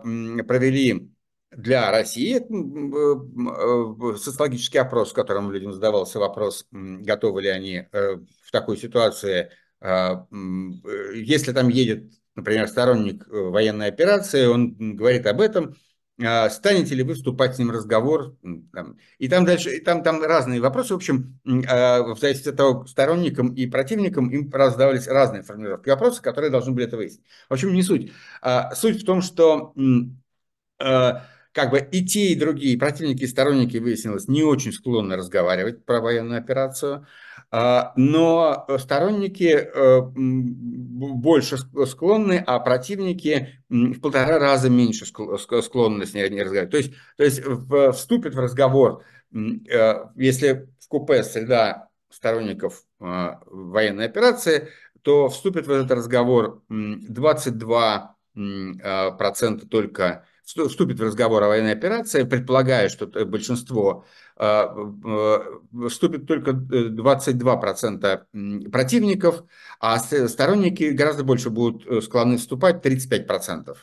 провели 0.48 1.12
для 1.52 1.92
России, 1.92 2.38
э, 2.38 4.18
социологический 4.18 4.80
опрос, 4.80 5.12
в 5.12 5.14
котором 5.14 5.52
людям 5.52 5.74
задавался 5.74 6.18
вопрос, 6.18 6.66
готовы 6.72 7.42
ли 7.42 7.50
они 7.50 7.84
э, 7.92 8.20
в 8.46 8.52
такой 8.54 8.78
ситуации, 8.78 9.50
а, 9.82 10.28
если 11.14 11.52
там 11.52 11.68
едет, 11.68 12.10
например, 12.36 12.70
сторонник 12.70 13.28
военной 13.28 13.88
операции, 13.88 14.46
он 14.46 14.96
говорит 14.96 15.26
об 15.26 15.42
этом, 15.42 15.76
станете 16.50 16.96
ли 16.96 17.04
вы 17.04 17.16
вступать 17.16 17.56
с 17.56 17.60
ним 17.60 17.70
в 17.70 17.72
разговор, 17.72 18.36
и 19.18 19.28
там 19.28 19.46
дальше, 19.46 19.78
и 19.78 19.80
там, 19.80 20.04
там 20.04 20.22
разные 20.22 20.62
вопросы, 20.62 20.94
в 20.94 20.98
общем, 20.98 21.40
а, 21.68 22.04
в 22.04 22.20
зависимости 22.20 22.50
от 22.50 22.58
того, 22.58 22.86
сторонникам 22.86 23.54
и 23.54 23.66
противникам 23.66 24.30
им 24.30 24.50
раздавались 24.52 25.08
разные 25.08 25.44
формулировки 25.44 25.90
вопросы, 25.90 26.22
которые 26.22 26.52
должны 26.52 26.74
были 26.74 26.88
это 26.88 26.98
выяснить. 26.98 27.26
В 27.50 27.54
общем, 27.54 27.74
не 27.74 27.82
суть. 27.82 28.12
А, 28.42 28.74
суть 28.76 29.02
в 29.02 29.06
том, 29.06 29.22
что 29.22 29.74
как 31.52 31.72
бы 31.72 31.80
и 31.80 32.06
те, 32.06 32.28
и 32.28 32.36
другие 32.36 32.78
противники 32.78 33.24
и 33.24 33.28
сторонники, 33.28 33.78
выяснилось, 33.78 34.28
не 34.28 34.44
очень 34.44 34.72
склонны 34.72 35.16
разговаривать 35.16 35.84
про 35.86 36.00
военную 36.00 36.40
операцию. 36.40 37.06
А, 37.50 37.92
но 37.98 38.66
сторонники 38.80 39.52
э, 39.52 40.02
больше 40.16 41.58
склонны, 41.58 42.42
а 42.48 42.60
противники 42.60 43.62
в 43.68 44.00
полтора 44.00 44.40
раза 44.40 44.70
меньше 44.70 45.06
склонны 45.06 46.06
с 46.06 46.14
ней 46.14 46.24
разговаривать. 46.24 46.72
То 46.72 46.78
есть, 46.78 46.94
то 47.18 47.24
есть 47.24 47.42
вступит 47.98 48.36
в 48.36 48.40
разговор, 48.40 49.04
э, 49.34 50.06
если 50.16 50.70
в 50.80 50.88
купе 50.88 51.24
среда 51.24 51.90
сторонников 52.10 52.84
э, 53.02 53.36
военной 53.46 54.06
операции, 54.06 54.70
то 55.02 55.28
вступит 55.28 55.68
в 55.68 55.72
этот 55.72 55.92
разговор 55.92 56.64
22 56.70 58.16
процента 58.34 59.68
только 59.68 60.26
вступит 60.56 61.00
в 61.00 61.04
разговор 61.04 61.44
о 61.44 61.48
военной 61.48 61.74
операции, 61.74 62.24
предполагая, 62.24 62.90
что 62.90 63.08
большинство 63.26 64.06
а, 64.38 64.74
э, 64.76 65.88
вступит 65.88 66.28
только 66.28 66.52
22% 66.52 68.22
э, 68.34 68.70
противников, 68.70 69.44
а 69.80 70.00
сторонники 70.00 70.86
гораздо 70.86 71.24
больше 71.24 71.50
будут 71.50 71.86
э, 71.86 72.02
склонны 72.02 72.38
вступать, 72.38 72.86
35%. 72.86 73.76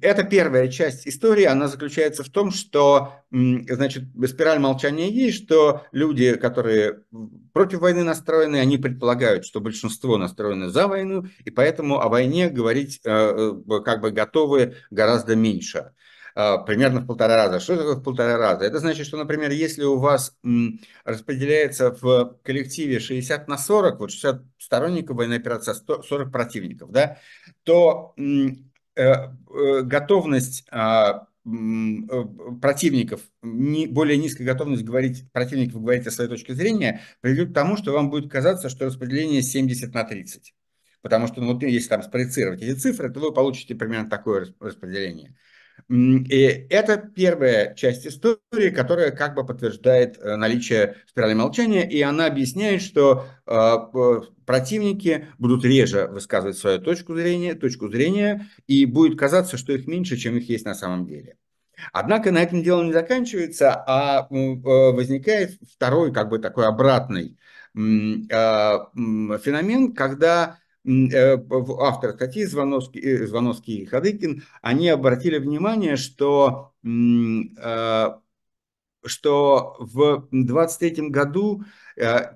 Это 0.00 0.24
первая 0.24 0.66
часть 0.68 1.06
истории, 1.06 1.44
она 1.44 1.68
заключается 1.68 2.24
в 2.24 2.30
том, 2.30 2.50
что, 2.50 3.22
значит, 3.30 4.04
спираль 4.26 4.58
молчания 4.58 5.08
есть, 5.08 5.44
что 5.44 5.82
люди, 5.92 6.34
которые 6.34 7.02
против 7.52 7.80
войны 7.80 8.02
настроены, 8.02 8.56
они 8.56 8.76
предполагают, 8.78 9.46
что 9.46 9.60
большинство 9.60 10.16
настроены 10.16 10.68
за 10.68 10.88
войну, 10.88 11.26
и 11.44 11.50
поэтому 11.50 12.00
о 12.00 12.08
войне 12.08 12.48
говорить 12.48 13.00
как 13.02 14.00
бы 14.00 14.10
готовы 14.10 14.74
гораздо 14.90 15.36
меньше. 15.36 15.92
А, 16.40 16.56
примерно 16.58 17.00
в 17.00 17.06
полтора 17.08 17.34
раза. 17.34 17.58
Что 17.58 17.76
такое 17.76 17.96
в 17.96 18.02
полтора 18.04 18.38
раза? 18.38 18.64
Это 18.64 18.78
значит, 18.78 19.08
что, 19.08 19.16
например, 19.16 19.50
если 19.50 19.82
у 19.82 19.98
вас 19.98 20.36
распределяется 21.04 21.90
в 21.90 22.38
коллективе 22.44 23.00
60 23.00 23.48
на 23.48 23.58
40, 23.58 23.98
вот 23.98 24.12
60 24.12 24.42
сторонников 24.56 25.16
военной 25.16 25.38
операции, 25.38 25.72
40 25.74 26.30
противников, 26.30 26.92
да, 26.92 27.18
то 27.64 28.14
э, 28.16 28.22
э, 28.22 28.52
готовность 29.84 30.66
а, 30.70 31.26
э, 31.44 31.50
противников, 32.60 33.20
более 33.42 34.16
низкая 34.16 34.46
готовность 34.46 34.84
говорить, 34.84 35.30
противников 35.32 35.80
говорить 35.80 36.06
о 36.06 36.10
своей 36.10 36.28
точке 36.28 36.54
зрения, 36.54 37.00
приведет 37.20 37.50
к 37.50 37.54
тому, 37.54 37.76
что 37.76 37.92
вам 37.92 38.10
будет 38.10 38.30
казаться, 38.30 38.68
что 38.68 38.86
распределение 38.86 39.42
70 39.42 39.94
на 39.94 40.04
30. 40.04 40.54
Потому 41.00 41.28
что, 41.28 41.40
ну, 41.40 41.58
если 41.60 41.88
там 41.88 42.02
спроецировать 42.02 42.62
эти 42.62 42.76
цифры, 42.76 43.10
то 43.10 43.20
вы 43.20 43.32
получите 43.32 43.74
примерно 43.74 44.10
такое 44.10 44.52
распределение. 44.58 45.36
И 45.88 46.66
это 46.68 46.98
первая 46.98 47.74
часть 47.74 48.06
истории, 48.06 48.68
которая 48.68 49.10
как 49.10 49.34
бы 49.34 49.46
подтверждает 49.46 50.18
э, 50.18 50.36
наличие 50.36 50.96
спирали 51.06 51.32
молчания, 51.32 51.88
и 51.88 52.02
она 52.02 52.26
объясняет, 52.26 52.82
что 52.82 53.24
э, 53.46 53.76
противники 54.44 55.28
будут 55.38 55.64
реже 55.64 56.06
высказывать 56.08 56.58
свою 56.58 56.78
точку 56.78 57.14
зрения, 57.14 57.54
точку 57.54 57.88
зрения, 57.88 58.50
и 58.66 58.84
будет 58.84 59.18
казаться, 59.18 59.56
что 59.56 59.72
их 59.72 59.86
меньше, 59.86 60.18
чем 60.18 60.36
их 60.36 60.50
есть 60.50 60.66
на 60.66 60.74
самом 60.74 61.06
деле. 61.06 61.38
Однако 61.92 62.32
на 62.32 62.42
этом 62.42 62.62
дело 62.62 62.82
не 62.82 62.92
заканчивается, 62.92 63.82
а 63.86 64.26
э, 64.30 64.34
возникает 64.34 65.58
второй, 65.74 66.12
как 66.12 66.28
бы 66.28 66.38
такой 66.38 66.66
обратный 66.66 67.38
феномен, 67.74 68.26
когда 69.94 70.58
автор 71.80 72.12
статьи 72.14 72.44
Звоновский, 72.44 73.00
э, 73.00 73.26
Звоновский 73.26 73.78
и 73.78 73.86
Хадыкин, 73.86 74.42
они 74.62 74.88
обратили 74.88 75.38
внимание, 75.38 75.96
что, 75.96 76.72
э, 76.84 78.08
что 79.04 79.76
в 79.78 80.28
23 80.30 81.10
году 81.10 81.64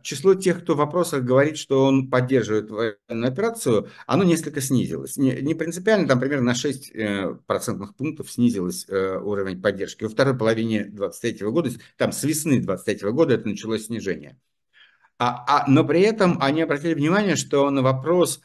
число 0.02 0.34
тех, 0.34 0.62
кто 0.62 0.74
в 0.74 0.78
вопросах 0.78 1.22
говорит, 1.22 1.56
что 1.56 1.84
он 1.84 2.10
поддерживает 2.10 2.68
военную 2.68 3.30
операцию, 3.30 3.88
оно 4.08 4.24
несколько 4.24 4.60
снизилось. 4.60 5.16
Не, 5.16 5.40
не 5.40 5.54
принципиально, 5.54 6.08
там 6.08 6.18
примерно 6.18 6.46
на 6.46 6.54
6 6.56 6.92
процентных 7.46 7.94
пунктов 7.94 8.28
снизилось 8.30 8.88
уровень 8.88 9.62
поддержки. 9.62 10.02
Во 10.02 10.10
второй 10.10 10.36
половине 10.36 10.86
23 10.86 11.46
года, 11.46 11.70
там 11.96 12.10
с 12.10 12.24
весны 12.24 12.60
23 12.60 13.10
года 13.10 13.34
это 13.34 13.48
началось 13.48 13.86
снижение. 13.86 14.36
А, 15.24 15.44
а, 15.46 15.70
но 15.70 15.84
при 15.84 16.00
этом 16.00 16.36
они 16.40 16.62
обратили 16.62 16.94
внимание, 16.94 17.36
что 17.36 17.70
на 17.70 17.80
вопрос, 17.80 18.40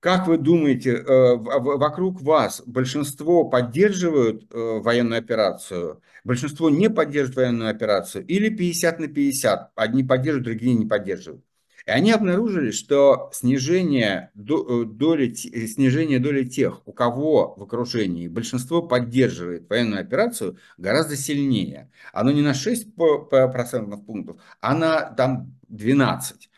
как 0.00 0.26
вы 0.26 0.36
думаете, 0.36 0.96
э, 0.96 1.36
вокруг 1.36 2.20
вас 2.20 2.62
большинство 2.66 3.44
поддерживают 3.48 4.52
э, 4.52 4.80
военную 4.80 5.18
операцию, 5.18 6.02
большинство 6.24 6.68
не 6.68 6.90
поддерживает 6.90 7.36
военную 7.36 7.70
операцию, 7.70 8.26
или 8.26 8.50
50 8.50 9.00
на 9.00 9.08
50, 9.08 9.72
одни 9.76 10.04
поддерживают, 10.04 10.44
другие 10.44 10.74
не 10.74 10.84
поддерживают. 10.86 11.42
И 11.88 11.90
они 11.90 12.12
обнаружили, 12.12 12.70
что 12.70 13.30
снижение 13.32 14.30
э, 14.36 14.84
доли, 14.84 15.32
снижение 15.32 16.18
доли 16.18 16.44
тех, 16.44 16.86
у 16.86 16.92
кого 16.92 17.54
в 17.56 17.62
окружении 17.62 18.28
большинство 18.28 18.82
поддерживает 18.82 19.70
военную 19.70 20.02
операцию, 20.02 20.58
гораздо 20.76 21.16
сильнее. 21.16 21.90
Оно 22.12 22.30
не 22.30 22.42
на 22.42 22.52
6 22.52 22.94
процентных 22.94 24.04
пунктов, 24.04 24.36
а 24.60 24.74
на 24.74 25.14
там, 25.14 25.58
12. 25.68 26.50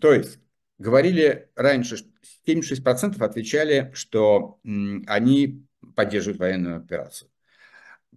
То 0.00 0.12
есть, 0.12 0.40
говорили 0.76 1.48
раньше, 1.54 1.98
76% 2.44 3.24
отвечали, 3.24 3.92
что 3.94 4.58
они 5.06 5.64
поддерживают 5.94 6.40
военную 6.40 6.78
операцию. 6.78 7.30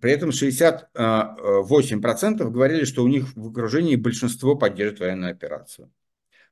При 0.01 0.11
этом 0.11 0.31
68% 0.31 2.49
говорили, 2.49 2.83
что 2.83 3.03
у 3.03 3.07
них 3.07 3.27
в 3.35 3.49
окружении 3.49 3.95
большинство 3.95 4.55
поддерживает 4.55 5.01
военную 5.01 5.31
операцию. 5.31 5.91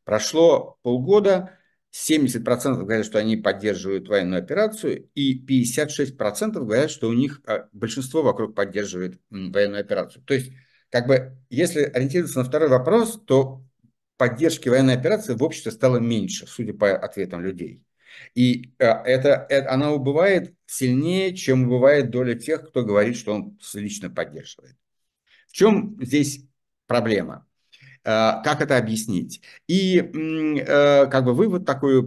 Прошло 0.03 0.77
полгода, 0.81 1.57
70% 1.93 2.83
говорят, 2.83 3.05
что 3.05 3.19
они 3.19 3.37
поддерживают 3.37 4.07
военную 4.07 4.41
операцию, 4.41 5.09
и 5.13 5.39
56% 5.39 6.53
говорят, 6.53 6.89
что 6.89 7.07
у 7.07 7.13
них 7.13 7.41
а, 7.45 7.69
большинство 7.71 8.23
вокруг 8.23 8.55
поддерживает 8.55 9.19
военную 9.29 9.81
операцию. 9.81 10.23
То 10.23 10.33
есть, 10.33 10.51
как 10.89 11.07
бы, 11.07 11.37
если 11.49 11.81
ориентироваться 11.81 12.39
на 12.39 12.45
второй 12.45 12.69
вопрос, 12.69 13.21
то 13.25 13.63
поддержки 14.17 14.69
военной 14.69 14.95
операции 14.95 15.35
в 15.35 15.43
обществе 15.43 15.71
стало 15.71 15.97
меньше, 15.97 16.47
судя 16.47 16.73
по 16.73 16.95
ответам 16.95 17.41
людей. 17.41 17.83
И 18.33 18.73
а, 18.79 19.03
это, 19.05 19.45
это, 19.49 19.71
она 19.71 19.91
убывает 19.91 20.55
сильнее, 20.65 21.35
чем 21.35 21.65
убывает 21.65 22.09
доля 22.09 22.33
тех, 22.35 22.69
кто 22.69 22.83
говорит, 22.83 23.17
что 23.17 23.33
он 23.33 23.59
лично 23.75 24.09
поддерживает. 24.09 24.75
В 25.47 25.53
чем 25.53 25.97
здесь 26.03 26.45
проблема? 26.87 27.47
Э, 28.05 28.41
как 28.43 28.61
это 28.61 28.77
объяснить? 28.77 29.41
И 29.67 29.97
э, 29.97 31.07
как 31.07 31.23
бы 31.23 31.33
вывод 31.33 31.65
такой 31.65 31.99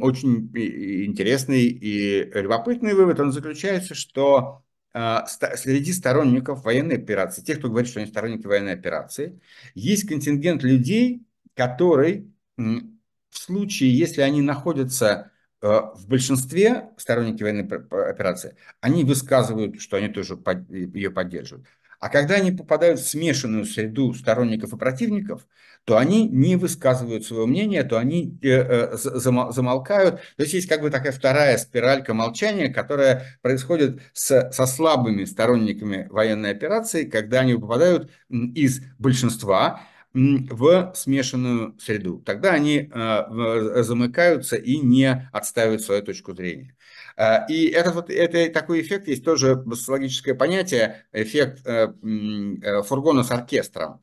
очень 0.00 0.50
интересный 0.54 1.64
и 1.66 2.30
любопытный 2.34 2.94
вывод, 2.94 3.18
он 3.20 3.32
заключается, 3.32 3.94
что 3.94 4.62
э, 4.94 5.20
среди 5.56 5.92
сторонников 5.92 6.64
военной 6.64 6.96
операции, 6.96 7.42
тех, 7.42 7.58
кто 7.58 7.68
говорит, 7.68 7.90
что 7.90 8.00
они 8.00 8.08
сторонники 8.10 8.46
военной 8.46 8.74
операции, 8.74 9.40
есть 9.74 10.06
контингент 10.06 10.62
людей, 10.62 11.22
который 11.54 12.30
в 12.56 13.38
случае, 13.38 13.96
если 13.96 14.20
они 14.20 14.42
находятся 14.42 15.30
в 15.60 16.04
большинстве 16.06 16.90
сторонники 16.98 17.42
военной 17.42 17.64
операции, 17.64 18.56
они 18.80 19.02
высказывают, 19.04 19.80
что 19.80 19.96
они 19.96 20.08
тоже 20.08 20.38
ее 20.70 21.10
поддерживают. 21.10 21.66
А 21.98 22.08
когда 22.08 22.36
они 22.36 22.52
попадают 22.52 23.00
в 23.00 23.08
смешанную 23.08 23.64
среду 23.64 24.14
сторонников 24.14 24.72
и 24.72 24.76
противников, 24.76 25.46
то 25.84 25.96
они 25.96 26.28
не 26.28 26.56
высказывают 26.56 27.24
своего 27.24 27.46
мнения, 27.46 27.82
то 27.82 27.98
они 27.98 28.38
э, 28.42 28.48
э, 28.48 28.96
замолкают. 28.96 30.16
То 30.36 30.42
есть 30.42 30.52
есть 30.52 30.68
как 30.68 30.82
бы 30.82 30.90
такая 30.90 31.12
вторая 31.12 31.56
спиралька 31.56 32.14
молчания, 32.14 32.68
которая 32.68 33.38
происходит 33.42 34.00
с, 34.12 34.50
со 34.52 34.66
слабыми 34.66 35.24
сторонниками 35.24 36.06
военной 36.10 36.50
операции, 36.50 37.04
когда 37.04 37.40
они 37.40 37.54
попадают 37.54 38.10
из 38.28 38.80
большинства 38.98 39.80
в 40.12 40.92
смешанную 40.94 41.78
среду. 41.78 42.22
Тогда 42.24 42.52
они 42.52 42.90
э, 42.92 43.82
замыкаются 43.82 44.56
и 44.56 44.78
не 44.78 45.28
отстаивают 45.32 45.82
свою 45.82 46.02
точку 46.02 46.34
зрения. 46.34 46.76
Э, 47.18 47.46
и 47.48 47.66
этот 47.66 47.94
вот, 47.94 48.10
это 48.10 48.48
такой 48.52 48.80
эффект, 48.80 49.08
есть 49.08 49.24
тоже 49.24 49.62
социологическое 49.74 50.34
понятие, 50.34 51.04
эффект 51.12 51.66
э, 51.66 51.92
э, 52.62 52.82
фургона 52.82 53.24
с 53.24 53.30
оркестром 53.32 54.00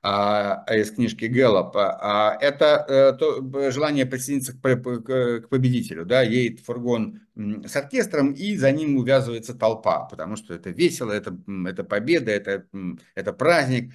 а, 0.00 0.64
из 0.70 0.92
книжки 0.92 1.24
Гэллопа. 1.24 2.38
Это 2.40 3.16
то, 3.18 3.70
желание 3.72 4.06
присоединиться 4.06 4.52
к 4.52 5.48
победителю. 5.48 6.06
Да? 6.06 6.22
Едет 6.22 6.60
фургон 6.60 7.22
с 7.34 7.74
оркестром, 7.74 8.30
и 8.30 8.56
за 8.56 8.70
ним 8.70 8.96
увязывается 8.96 9.54
толпа, 9.54 10.04
потому 10.04 10.36
что 10.36 10.54
это 10.54 10.70
весело, 10.70 11.10
это, 11.10 11.36
это 11.66 11.82
победа, 11.82 12.30
это, 12.30 12.64
это 13.16 13.32
праздник. 13.32 13.92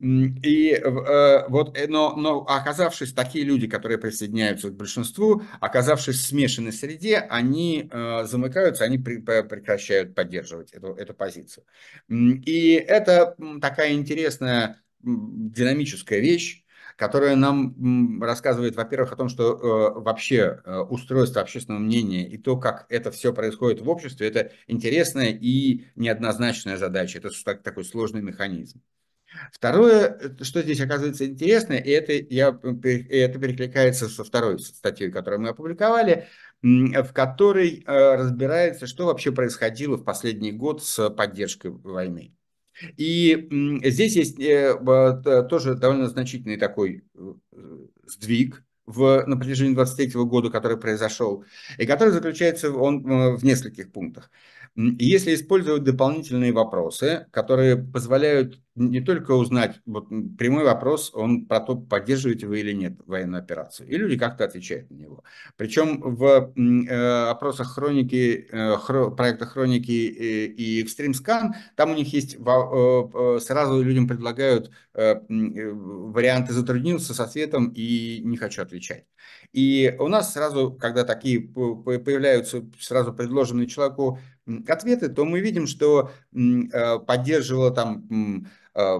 И 0.00 0.70
э, 0.70 1.48
вот, 1.48 1.76
э, 1.76 1.88
но, 1.88 2.14
но 2.14 2.42
оказавшись 2.42 3.12
такие 3.12 3.44
люди, 3.44 3.66
которые 3.66 3.98
присоединяются 3.98 4.70
к 4.70 4.76
большинству, 4.76 5.42
оказавшись 5.58 6.18
в 6.18 6.26
смешанной 6.26 6.72
среде, 6.72 7.18
они 7.18 7.88
э, 7.90 8.24
замыкаются, 8.24 8.84
они 8.84 8.98
при, 8.98 9.18
прекращают 9.18 10.14
поддерживать 10.14 10.70
эту, 10.72 10.94
эту 10.94 11.14
позицию. 11.14 11.64
И 12.08 12.74
это 12.74 13.34
такая 13.60 13.94
интересная 13.94 14.80
динамическая 15.02 16.20
вещь, 16.20 16.64
которая 16.96 17.34
нам 17.34 18.22
рассказывает, 18.22 18.76
во-первых, 18.76 19.12
о 19.12 19.16
том, 19.16 19.28
что 19.28 19.52
э, 19.52 20.00
вообще 20.00 20.60
э, 20.64 20.78
устройство 20.78 21.42
общественного 21.42 21.80
мнения 21.80 22.28
и 22.28 22.38
то, 22.38 22.56
как 22.56 22.86
это 22.88 23.10
все 23.10 23.32
происходит 23.32 23.80
в 23.80 23.88
обществе, 23.88 24.28
это 24.28 24.52
интересная 24.68 25.30
и 25.30 25.86
неоднозначная 25.96 26.76
задача. 26.76 27.18
Это 27.18 27.30
такой 27.62 27.84
сложный 27.84 28.22
механизм. 28.22 28.80
Второе, 29.52 30.36
что 30.40 30.62
здесь 30.62 30.80
оказывается 30.80 31.26
интересно, 31.26 31.74
и 31.74 31.90
это, 31.90 32.12
я, 32.12 32.48
это 32.48 33.38
перекликается 33.38 34.08
со 34.08 34.24
второй 34.24 34.58
статьей, 34.58 35.10
которую 35.10 35.42
мы 35.42 35.50
опубликовали, 35.50 36.28
в 36.62 37.12
которой 37.12 37.84
э, 37.86 38.14
разбирается, 38.16 38.86
что 38.86 39.06
вообще 39.06 39.30
происходило 39.30 39.96
в 39.96 40.04
последний 40.04 40.52
год 40.52 40.82
с 40.82 41.10
поддержкой 41.10 41.70
войны. 41.70 42.34
И 42.96 43.48
здесь 43.84 44.16
есть 44.16 44.40
э, 44.40 44.74
тоже 45.48 45.74
довольно 45.74 46.06
значительный 46.06 46.56
такой 46.56 47.04
э, 47.14 47.34
сдвиг 48.06 48.64
в, 48.86 49.24
на 49.26 49.36
протяжении 49.36 49.74
23 49.74 50.22
года, 50.24 50.50
который 50.50 50.78
произошел, 50.78 51.44
и 51.76 51.86
который 51.86 52.10
заключается 52.10 52.72
он 52.72 53.02
в 53.36 53.44
нескольких 53.44 53.92
пунктах. 53.92 54.30
Если 54.74 55.34
использовать 55.34 55.82
дополнительные 55.82 56.52
вопросы, 56.52 57.26
которые 57.32 57.76
позволяют 57.76 58.60
не 58.78 59.00
только 59.00 59.32
узнать, 59.32 59.80
вот 59.86 60.08
прямой 60.38 60.64
вопрос, 60.64 61.10
он 61.14 61.46
про 61.46 61.60
то, 61.60 61.76
поддерживаете 61.76 62.46
вы 62.46 62.60
или 62.60 62.72
нет 62.72 62.94
военную 63.06 63.40
операцию, 63.42 63.88
и 63.88 63.96
люди 63.96 64.16
как-то 64.16 64.44
отвечают 64.44 64.90
на 64.90 64.94
него. 64.94 65.24
Причем 65.56 66.00
в 66.00 66.52
э, 66.56 67.30
опросах 67.30 67.74
хроники, 67.74 68.48
э, 68.50 68.76
хро, 68.76 69.10
проекта 69.10 69.46
хроники 69.46 69.90
и, 69.90 70.80
и 70.80 70.84
Scan, 70.84 71.52
там 71.76 71.90
у 71.90 71.94
них 71.94 72.12
есть, 72.12 72.36
э, 72.36 72.38
э, 72.38 73.38
сразу 73.40 73.82
людям 73.82 74.08
предлагают 74.08 74.70
э, 74.94 75.14
э, 75.14 75.72
варианты 75.72 76.52
затруднился 76.52 77.14
с 77.14 77.20
ответом 77.20 77.72
и 77.74 78.20
не 78.24 78.36
хочу 78.36 78.62
отвечать. 78.62 79.04
И 79.52 79.94
у 79.98 80.08
нас 80.08 80.32
сразу, 80.32 80.72
когда 80.72 81.04
такие 81.04 81.40
появляются 81.40 82.64
сразу 82.78 83.12
предложенные 83.12 83.66
человеку 83.66 84.18
ответы, 84.66 85.08
то 85.08 85.24
мы 85.24 85.40
видим, 85.40 85.66
что 85.66 86.10
э, 86.32 86.98
поддерживало 87.00 87.70
там 87.70 88.46
э, 88.74 88.98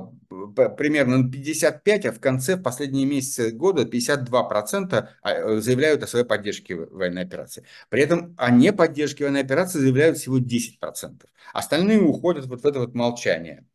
примерно 0.77 1.31
55, 1.31 2.07
а 2.07 2.13
в 2.13 2.21
конце, 2.21 2.57
в 2.57 2.63
последние 2.63 3.07
месяцы 3.07 3.51
года 3.51 3.85
52% 3.85 5.09
а, 5.23 5.33
э, 5.33 5.61
заявляют 5.61 6.03
о 6.03 6.07
своей 6.07 6.25
поддержке 6.25 6.77
военной 6.77 7.23
операции. 7.23 7.65
При 7.89 8.03
этом 8.03 8.35
о 8.39 8.51
неподдержке 8.51 9.25
военной 9.25 9.43
операции 9.43 9.79
заявляют 9.79 10.19
всего 10.19 10.39
10%. 10.39 11.25
Остальные 11.53 12.01
уходят 12.01 12.47
вот 12.47 12.63
в 12.63 12.67
это 12.67 12.81
вот 12.81 12.95
молчание. 12.95 13.67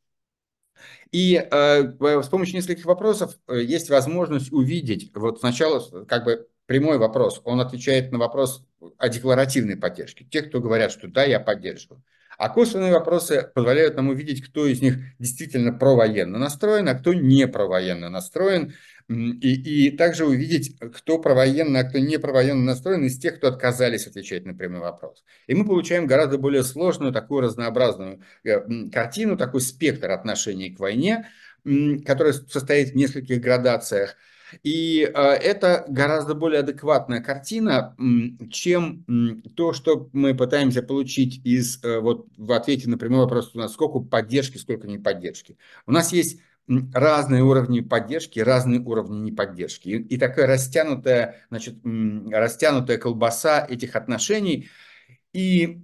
И 1.12 1.36
э, 1.36 2.22
с 2.22 2.28
помощью 2.28 2.56
нескольких 2.56 2.86
вопросов 2.86 3.38
есть 3.48 3.90
возможность 3.90 4.52
увидеть, 4.52 5.12
вот 5.14 5.40
сначала 5.40 5.80
как 6.06 6.24
бы 6.26 6.48
прямой 6.66 6.98
вопрос, 6.98 7.42
он 7.44 7.60
отвечает 7.60 8.12
на 8.12 8.18
вопрос 8.18 8.66
о 8.98 9.10
декларативной 9.10 9.78
поддержке. 9.78 10.26
Те, 10.26 10.42
кто 10.42 10.60
говорят, 10.60 10.92
что 10.92 11.08
да, 11.08 11.24
я 11.24 11.40
поддерживаю. 11.40 12.04
А 12.44 12.50
косвенные 12.50 12.92
вопросы 12.92 13.50
позволяют 13.56 13.96
нам 13.96 14.10
увидеть, 14.10 14.46
кто 14.46 14.66
из 14.66 14.82
них 14.82 14.98
действительно 15.18 15.72
провоенно 15.72 16.38
настроен, 16.38 16.90
а 16.90 16.94
кто 16.94 17.14
не 17.14 17.48
провоенно 17.48 18.10
настроен. 18.10 18.74
И, 19.08 19.88
и 19.88 19.92
также 19.92 20.26
увидеть, 20.26 20.78
кто 20.78 21.20
провоенно, 21.20 21.80
а 21.80 21.84
кто 21.86 22.00
не 22.00 22.20
провоенно 22.20 22.62
настроен 22.62 23.06
из 23.06 23.18
тех, 23.18 23.38
кто 23.38 23.48
отказались 23.48 24.08
отвечать 24.08 24.44
на 24.44 24.54
прямой 24.54 24.82
вопрос. 24.82 25.24
И 25.48 25.56
мы 25.56 25.66
получаем 25.66 26.06
гораздо 26.06 26.38
более 26.38 26.64
сложную, 26.66 27.14
такую 27.14 27.44
разнообразную 27.44 28.20
э, 28.44 28.90
картину, 28.92 29.38
такой 29.38 29.62
спектр 29.62 30.12
отношений 30.12 30.72
к 30.72 30.82
войне, 30.82 31.30
который 31.64 32.34
состоит 32.34 32.90
в 32.90 32.96
нескольких 32.96 33.40
градациях– 33.40 34.18
и 34.62 35.02
э, 35.04 35.20
это 35.20 35.86
гораздо 35.88 36.36
более 36.36 36.60
адекватная 36.60 37.22
картина, 37.22 37.96
чем 38.52 39.06
то, 39.56 39.74
что 39.74 40.10
мы 40.14 40.36
пытаемся 40.36 40.84
получить 40.84 41.42
из, 41.46 41.84
э, 41.84 42.00
вот 42.00 42.28
в 42.38 42.52
ответе 42.52 42.90
на 42.90 42.98
прямой 42.98 43.22
вопрос, 43.22 43.52
у 43.54 43.58
нас 43.58 43.74
сколько 43.74 44.00
поддержки, 44.00 44.58
сколько 44.58 44.88
не 44.88 44.98
поддержки. 44.98 45.58
У 45.86 45.92
нас 45.92 46.14
есть 46.14 46.40
разные 46.94 47.44
уровни 47.44 47.82
поддержки, 47.82 48.40
разные 48.40 48.80
уровни 48.80 49.20
неподдержки. 49.32 49.90
И, 49.90 49.98
и 49.98 50.18
такая 50.18 50.48
растянутая, 50.48 51.46
значит, 51.50 51.76
растянутая 51.84 52.98
колбаса 52.98 53.66
этих 53.68 53.96
отношений. 53.96 54.70
И 55.34 55.82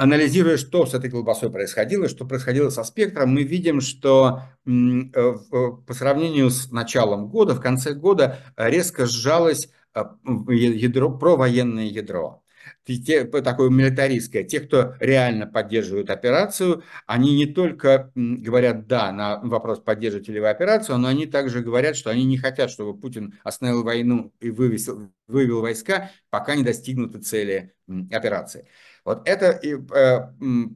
анализируя, 0.00 0.56
что 0.56 0.86
с 0.86 0.94
этой 0.94 1.10
колбасой 1.10 1.50
происходило, 1.50 2.08
что 2.08 2.24
происходило 2.24 2.70
со 2.70 2.84
спектром, 2.84 3.34
мы 3.34 3.42
видим, 3.42 3.82
что 3.82 4.40
э, 4.66 5.10
по 5.12 5.94
сравнению 5.94 6.48
с 6.48 6.70
началом 6.70 7.28
года, 7.28 7.54
в 7.54 7.60
конце 7.60 7.92
года 7.92 8.38
резко 8.56 9.04
сжалось 9.04 9.68
э, 9.94 10.02
ядро, 10.48 11.10
провоенное 11.10 11.84
ядро. 11.84 12.42
Те, 12.84 13.24
такое 13.24 13.68
милитаристское. 13.68 14.42
Те, 14.42 14.60
кто 14.60 14.94
реально 15.00 15.46
поддерживают 15.46 16.08
операцию, 16.08 16.82
они 17.06 17.36
не 17.36 17.46
только 17.46 18.10
говорят 18.14 18.86
«да» 18.86 19.12
на 19.12 19.38
вопрос, 19.40 19.80
поддерживаете 19.80 20.32
ли 20.32 20.40
вы 20.40 20.48
операцию, 20.48 20.96
но 20.98 21.08
они 21.08 21.26
также 21.26 21.60
говорят, 21.60 21.94
что 21.94 22.10
они 22.10 22.24
не 22.24 22.38
хотят, 22.38 22.70
чтобы 22.70 22.98
Путин 22.98 23.38
остановил 23.44 23.84
войну 23.84 24.32
и 24.40 24.50
вывесил, 24.50 25.10
вывел 25.28 25.60
войска, 25.60 26.10
пока 26.30 26.56
не 26.56 26.64
достигнуты 26.64 27.20
цели 27.20 27.74
операции. 28.10 28.66
Вот 29.10 29.28
это 29.28 29.50
и 29.50 29.74
э, 29.74 30.20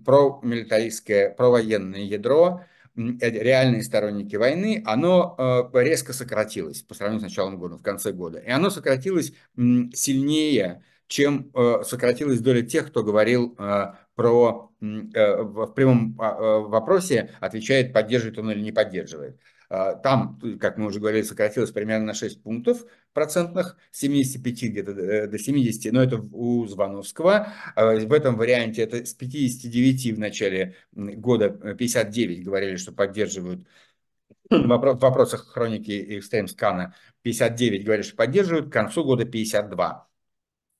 про 0.04 0.40
милитаристское, 0.42 1.30
про 1.30 1.50
военное 1.50 2.00
ядро, 2.00 2.62
э, 2.96 3.00
реальные 3.20 3.84
сторонники 3.84 4.34
войны, 4.34 4.82
оно 4.84 5.36
э, 5.38 5.84
резко 5.84 6.12
сократилось 6.12 6.82
по 6.82 6.94
сравнению 6.94 7.20
с 7.20 7.30
началом 7.30 7.60
года, 7.60 7.78
в 7.78 7.82
конце 7.82 8.10
года. 8.10 8.40
И 8.40 8.50
оно 8.50 8.70
сократилось 8.70 9.34
сильнее, 9.56 10.82
чем 11.06 11.52
э, 11.54 11.84
сократилась 11.84 12.40
доля 12.40 12.62
тех, 12.62 12.88
кто 12.88 13.04
говорил 13.04 13.54
э, 13.56 13.92
про 14.16 14.72
э, 14.80 15.42
в 15.42 15.66
прямом 15.68 16.16
а, 16.18 16.32
э, 16.32 16.58
вопросе, 16.66 17.30
отвечает, 17.38 17.92
поддерживает 17.92 18.38
он 18.40 18.50
или 18.50 18.62
не 18.62 18.72
поддерживает. 18.72 19.38
А, 19.74 19.94
там, 19.96 20.38
как 20.60 20.78
мы 20.78 20.86
уже 20.86 21.00
говорили, 21.00 21.22
сократилось 21.22 21.72
примерно 21.72 22.06
на 22.06 22.14
6 22.14 22.42
пунктов 22.42 22.84
процентных, 23.12 23.76
75 23.90 24.62
где-то 24.70 24.92
э, 24.92 25.26
до 25.26 25.36
70, 25.36 25.92
но 25.92 26.02
это 26.02 26.16
у 26.32 26.64
Звановского. 26.66 27.52
А, 27.74 27.94
в 27.96 28.12
этом 28.12 28.36
варианте 28.36 28.82
это 28.82 29.04
с 29.04 29.14
59 29.14 30.12
в 30.14 30.18
начале 30.20 30.76
года 30.92 31.50
59 31.50 32.38
э, 32.38 32.42
говорили, 32.42 32.76
что 32.76 32.92
поддерживают 32.92 33.66
в 34.50 34.66
вопросах 34.68 35.48
хроники 35.48 35.90
и 35.90 36.18
экстрем 36.18 36.46
скана 36.46 36.94
59 37.22 37.84
говорили, 37.84 38.06
что 38.06 38.16
поддерживают, 38.16 38.68
к 38.68 38.72
концу 38.72 39.02
года 39.02 39.24
52. 39.24 40.08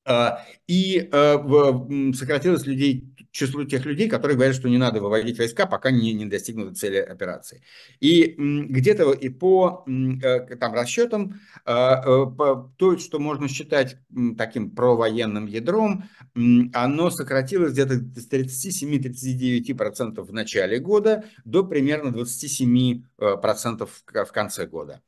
А, 0.07 0.45
и 0.67 1.09
э, 1.11 2.13
сократилось 2.15 2.67
людей, 2.67 3.15
число 3.31 3.65
тех 3.65 3.87
людей, 3.87 4.09
которые 4.09 4.37
говорят, 4.37 4.55
что 4.55 4.69
не 4.69 4.77
надо 4.77 5.01
выводить 5.01 5.39
войска, 5.39 5.67
пока 5.67 5.91
не, 5.91 6.13
не 6.13 6.27
достигнуты 6.27 6.75
цели 6.75 6.99
операции. 6.99 7.63
И 8.01 8.35
где-то 8.37 9.13
и 9.13 9.31
по 9.31 9.85
э, 9.87 10.57
там, 10.57 10.75
расчетам, 10.75 11.41
а, 11.65 12.03
э, 12.05 12.27
то, 12.77 12.99
что 12.99 13.19
можно 13.19 13.49
считать 13.49 13.97
таким 14.37 14.71
провоенным 14.71 15.47
ядром, 15.47 16.05
оно 16.35 17.11
сократилось 17.11 17.73
где-то 17.73 17.95
с 17.95 18.29
37-39% 18.29 20.21
в 20.21 20.33
начале 20.33 20.79
года 20.81 21.25
до 21.45 21.65
примерно 21.65 22.09
27% 22.15 23.89
в 23.89 24.33
конце 24.33 24.67
года. 24.67 25.01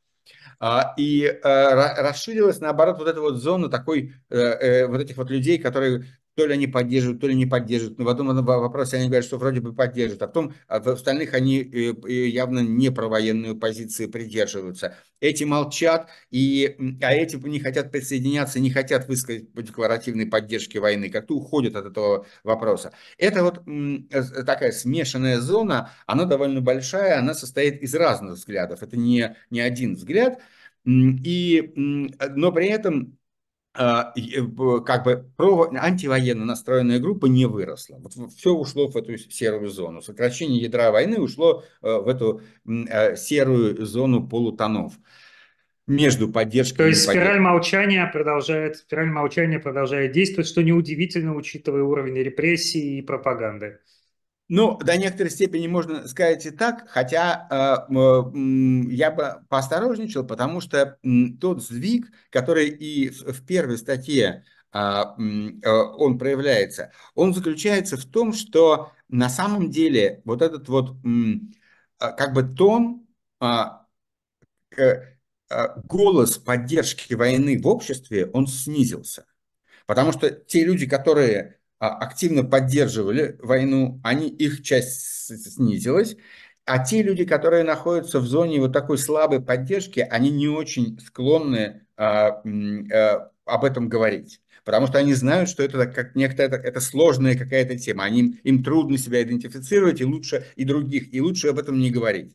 А, 0.59 0.95
и 0.97 1.25
э, 1.25 2.01
расширилась, 2.03 2.61
наоборот, 2.61 2.99
вот 2.99 3.09
эта 3.09 3.21
вот 3.21 3.37
зона 3.37 3.69
такой, 3.69 4.15
э, 4.31 4.37
э, 4.39 4.87
вот 4.87 5.01
этих 5.01 5.17
вот 5.17 5.31
людей, 5.31 5.59
которые 5.59 6.07
то 6.37 6.47
ли 6.47 6.53
они 6.53 6.67
поддерживают, 6.67 7.21
то 7.21 7.27
ли 7.27 7.35
не 7.35 7.47
поддерживают. 7.47 7.99
Но 7.99 8.05
в 8.05 8.09
одном 8.09 8.45
вопросе 8.45 8.99
они 8.99 9.07
говорят, 9.07 9.25
что 9.25 9.39
вроде 9.39 9.61
бы 9.61 9.75
поддерживают, 9.75 10.23
а 10.23 10.27
потом 10.27 10.55
а 10.69 10.81
в 10.81 10.87
остальных 10.89 11.33
они 11.33 11.59
явно 12.07 12.59
не 12.59 12.91
про 12.91 13.09
военную 13.09 13.57
позицию 13.57 14.11
придерживаются. 14.11 14.95
Эти 15.21 15.45
молчат, 15.45 16.11
и, 16.31 16.77
а 17.01 17.15
эти 17.15 17.37
не 17.37 17.59
хотят 17.59 17.91
присоединяться, 17.91 18.61
не 18.61 18.71
хотят 18.71 19.09
высказать 19.09 19.51
по 19.55 19.63
декларативной 19.63 20.27
поддержке 20.27 20.79
войны, 20.79 21.09
как-то 21.09 21.35
уходят 21.35 21.75
от 21.75 21.87
этого 21.87 22.27
вопроса. 22.45 22.93
Это 23.17 23.43
вот 23.43 23.65
такая 24.45 24.73
смешанная 24.73 25.41
зона, 25.41 25.91
она 26.07 26.27
довольно 26.27 26.61
большая, 26.61 27.19
она 27.19 27.33
состоит 27.33 27.81
из 27.83 27.95
разных 27.95 28.35
взглядов. 28.35 28.83
Это 28.83 28.99
не, 28.99 29.35
не 29.49 29.61
один 29.61 29.95
взгляд, 29.95 30.39
и, 30.85 31.73
но 31.75 32.53
при 32.53 32.67
этом 32.67 33.17
как 33.77 35.05
бы 35.05 35.31
про 35.37 35.71
антивоенно 35.75 36.45
настроенная 36.45 36.99
группа 36.99 37.27
не 37.27 37.47
выросла. 37.47 37.99
Вот 37.99 38.13
все 38.37 38.53
ушло 38.53 38.89
в 38.89 38.97
эту 38.97 39.17
серую 39.19 39.69
зону. 39.69 40.03
Сокращение 40.03 40.61
ядра 40.61 40.91
войны 40.91 41.21
ушло 41.21 41.65
э, 41.83 41.99
в 41.99 42.09
эту 42.09 42.41
э, 42.67 43.17
серую 43.17 43.85
зону 43.85 44.27
полутонов 44.27 44.95
между 45.87 46.29
поддержкой 46.29 46.77
То 46.79 46.87
есть 46.87 47.05
спираль 47.05 47.39
молчания 47.39 48.09
продолжает, 48.13 48.77
спираль 48.77 49.11
молчания 49.11 49.59
продолжает 49.59 50.13
действовать, 50.13 50.49
что 50.49 50.63
неудивительно, 50.63 51.35
учитывая 51.35 51.83
уровень 51.83 52.17
репрессий 52.17 52.99
и 52.99 53.03
пропаганды. 53.03 53.79
Ну, 54.49 54.79
до 54.79 54.97
некоторой 54.97 55.31
степени 55.31 55.67
можно 55.67 56.07
сказать 56.07 56.47
и 56.47 56.51
так, 56.51 56.89
хотя 56.89 57.49
э, 57.91 57.93
я 58.91 59.11
бы 59.11 59.45
поосторожничал, 59.49 60.25
потому 60.25 60.61
что 60.61 60.99
тот 61.41 61.65
сдвиг, 61.65 62.13
который 62.31 62.69
и 62.69 63.09
в 63.11 63.45
первой 63.45 63.77
статье 63.77 64.45
а, 64.71 65.17
э, 65.19 65.69
он 65.69 66.17
проявляется, 66.17 66.93
он 67.17 67.35
заключается 67.35 67.97
в 67.97 68.05
том, 68.05 68.33
что 68.33 68.93
на 69.09 69.29
самом 69.29 69.69
деле 69.69 70.23
вот 70.25 70.43
этот 70.43 70.69
вот 70.69 70.97
а, 71.99 72.13
как 72.13 72.33
бы 72.33 72.45
тон, 72.45 73.05
а, 73.41 73.87
голос 75.85 76.39
поддержки 76.39 77.15
войны 77.15 77.61
в 77.61 77.67
обществе, 77.67 78.27
он 78.33 78.47
снизился. 78.47 79.27
Потому 79.87 80.13
что 80.13 80.31
те 80.31 80.65
люди, 80.65 80.87
которые 80.87 81.56
активно 81.79 82.45
поддерживали 82.45 83.37
войну, 83.41 84.01
они, 84.03 84.29
их 84.29 84.63
часть 84.63 85.27
снизилась, 85.55 86.17
а 86.65 86.85
те 86.85 87.03
люди, 87.03 87.25
которые 87.25 87.65
находятся 87.65 88.19
в 88.19 88.27
зоне 88.27 88.61
вот 88.61 88.73
такой 88.73 88.99
слабой 88.99 89.41
поддержки, 89.41 90.01
они 90.01 90.31
не 90.31 90.49
очень 90.49 90.99
склонны 90.99 91.87
а, 91.97 92.43
а, 92.43 93.31
об 93.45 93.65
этом 93.65 93.89
говорить. 93.89 94.41
Потому 94.65 94.89
что 94.89 94.99
они 94.99 95.15
знают, 95.15 95.49
что 95.49 95.63
это 95.63 95.87
как 95.87 96.17
некоторая 96.17 96.49
это, 96.49 96.69
это 96.69 96.81
сложная 96.81 97.39
какая-то 97.39 97.79
тема. 97.79 98.03
Они, 98.05 98.41
им 98.43 98.65
трудно 98.65 98.99
себя 98.99 99.23
идентифицировать, 99.23 100.01
и 100.01 100.05
лучше 100.05 100.45
и 100.57 100.65
других, 100.65 101.15
и 101.15 101.21
лучше 101.21 101.49
об 101.49 101.59
этом 101.61 101.79
не 101.79 101.91
говорить. 101.91 102.35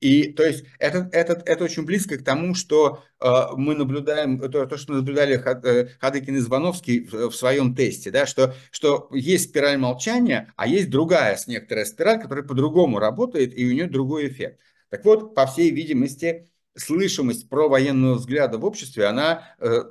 И 0.00 0.32
то 0.32 0.44
есть 0.44 0.64
это, 0.78 1.08
это, 1.12 1.42
это 1.44 1.64
очень 1.64 1.84
близко 1.84 2.18
к 2.18 2.24
тому, 2.24 2.54
что 2.54 3.02
э, 3.20 3.30
мы 3.56 3.74
наблюдаем, 3.74 4.38
то, 4.38 4.66
то, 4.66 4.76
что 4.76 4.94
наблюдали 4.94 5.34
э, 5.34 5.88
Хадыкин 6.00 6.36
и 6.36 6.40
Звановский 6.40 7.04
в, 7.04 7.30
в 7.30 7.34
своем 7.34 7.74
тесте, 7.74 8.10
да, 8.10 8.26
что, 8.26 8.54
что 8.70 9.08
есть 9.12 9.50
спираль 9.50 9.78
молчания, 9.78 10.52
а 10.56 10.66
есть 10.66 10.90
другая 10.90 11.38
некоторая 11.46 11.84
спираль, 11.84 12.20
которая 12.20 12.44
по-другому 12.44 12.98
работает, 12.98 13.56
и 13.58 13.66
у 13.66 13.72
нее 13.72 13.86
другой 13.86 14.28
эффект. 14.28 14.60
Так 14.90 15.04
вот, 15.04 15.34
по 15.34 15.46
всей 15.46 15.70
видимости, 15.70 16.51
слышимость 16.74 17.48
про 17.48 17.68
военного 17.68 18.14
взгляда 18.14 18.58
в 18.58 18.64
обществе, 18.64 19.06
она 19.06 19.54
э, 19.58 19.82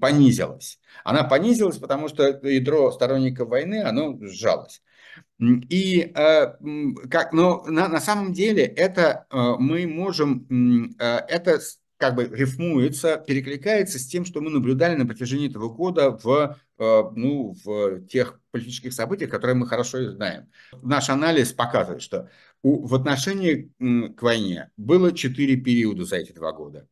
понизилась. 0.00 0.80
Она 1.04 1.24
понизилась, 1.24 1.78
потому 1.78 2.08
что 2.08 2.40
ядро 2.42 2.90
сторонников 2.92 3.48
войны, 3.48 3.82
оно 3.82 4.18
сжалось. 4.22 4.82
И 5.40 6.12
э, 6.14 6.54
как, 7.10 7.32
но 7.32 7.64
на, 7.66 7.88
на 7.88 8.00
самом 8.00 8.32
деле 8.32 8.62
это 8.64 9.26
э, 9.30 9.54
мы 9.58 9.86
можем, 9.86 10.94
э, 10.98 11.04
это 11.28 11.60
как 11.96 12.14
бы 12.14 12.24
рифмуется, 12.24 13.16
перекликается 13.16 13.98
с 13.98 14.06
тем, 14.06 14.24
что 14.24 14.40
мы 14.40 14.50
наблюдали 14.50 14.96
на 14.96 15.06
протяжении 15.06 15.50
этого 15.50 15.68
года 15.68 16.10
в, 16.10 16.58
ну, 16.78 17.54
в 17.62 18.06
тех 18.06 18.40
политических 18.52 18.94
событиях, 18.94 19.30
которые 19.30 19.54
мы 19.54 19.66
хорошо 19.66 20.10
знаем. 20.10 20.48
Наш 20.80 21.10
анализ 21.10 21.52
показывает, 21.52 22.00
что 22.00 22.30
у, 22.62 22.86
в 22.86 22.94
отношении 22.94 23.72
к 23.78 24.22
войне 24.22 24.70
было 24.76 25.12
четыре 25.12 25.56
периода 25.56 26.04
за 26.04 26.16
эти 26.16 26.32
два 26.32 26.52
года. 26.52 26.88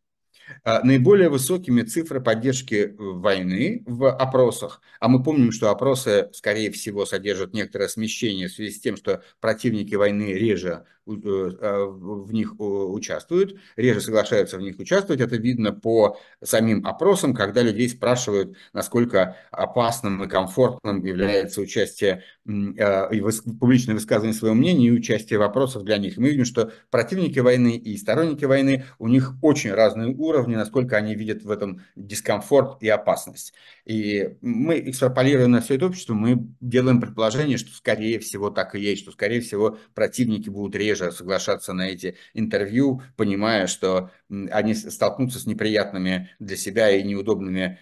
А, 0.65 0.83
наиболее 0.83 1.29
высокими 1.29 1.83
цифры 1.83 2.21
поддержки 2.21 2.75
э, 2.75 2.95
войны 2.97 3.83
в 3.87 4.11
опросах, 4.11 4.81
а 5.01 5.09
мы 5.09 5.23
помним, 5.23 5.53
что 5.53 5.71
опросы, 5.71 6.31
скорее 6.33 6.71
всего, 6.71 7.05
содержат 7.07 7.53
некоторое 7.55 7.89
смещение 7.89 8.49
в 8.49 8.53
связи 8.53 8.73
с 8.73 8.81
тем, 8.81 8.97
что 8.97 9.23
противники 9.41 9.95
войны 9.95 10.33
реже 10.33 10.85
в 11.17 12.33
них 12.33 12.55
участвуют, 12.59 13.57
реже 13.77 14.01
соглашаются 14.01 14.59
в 14.59 14.61
них 14.61 14.79
участвовать. 14.79 15.21
Это 15.21 15.37
видно 15.37 15.73
по 15.73 16.19
самим 16.43 16.87
опросам, 16.87 17.35
когда 17.35 17.63
людей 17.63 17.89
спрашивают, 17.89 18.57
насколько 18.73 19.37
опасным 19.51 20.23
и 20.23 20.29
комфортным 20.29 21.05
является 21.05 21.61
участие 21.61 22.23
а, 22.47 23.09
и 23.11 23.23
публичное 23.59 23.95
высказывание 23.95 24.35
своего 24.35 24.55
мнения 24.55 24.89
и 24.89 24.93
участие 24.93 25.39
в 25.39 25.43
вопросах 25.43 25.85
для 25.85 25.99
них. 25.99 26.17
Мы 26.17 26.31
видим, 26.31 26.45
что 26.45 26.73
противники 26.91 27.39
войны 27.39 27.77
и 27.77 27.97
сторонники 27.97 28.45
войны, 28.45 28.85
у 28.99 29.09
них 29.09 29.35
очень 29.43 29.73
разные 29.73 30.15
уровни, 30.15 30.55
насколько 30.55 30.97
они 30.97 31.15
видят 31.15 31.43
в 31.43 31.51
этом 31.51 31.83
дискомфорт 31.97 32.83
и 32.83 32.89
опасность. 32.89 33.53
И 33.85 34.37
мы 34.41 34.81
экстраполируя 34.81 35.47
на 35.47 35.61
все 35.61 35.77
это 35.77 35.87
общество, 35.87 36.15
мы 36.15 36.47
делаем 36.61 37.01
предположение, 37.01 37.59
что 37.59 37.73
скорее 37.75 38.19
всего 38.19 38.51
так 38.51 38.75
и 38.75 38.81
есть, 38.81 39.03
что 39.03 39.13
скорее 39.13 39.41
всего 39.41 39.79
противники 39.95 40.49
будут 40.49 40.77
реже 40.77 40.98
соглашаться 40.99 41.73
на 41.73 41.89
эти 41.89 42.17
интервью, 42.35 43.03
понимая, 43.17 43.67
что 43.67 44.11
они 44.51 44.75
столкнутся 44.75 45.39
с 45.39 45.47
неприятными 45.47 46.31
для 46.39 46.57
себя 46.57 46.91
и 46.91 47.03
неудобными 47.03 47.79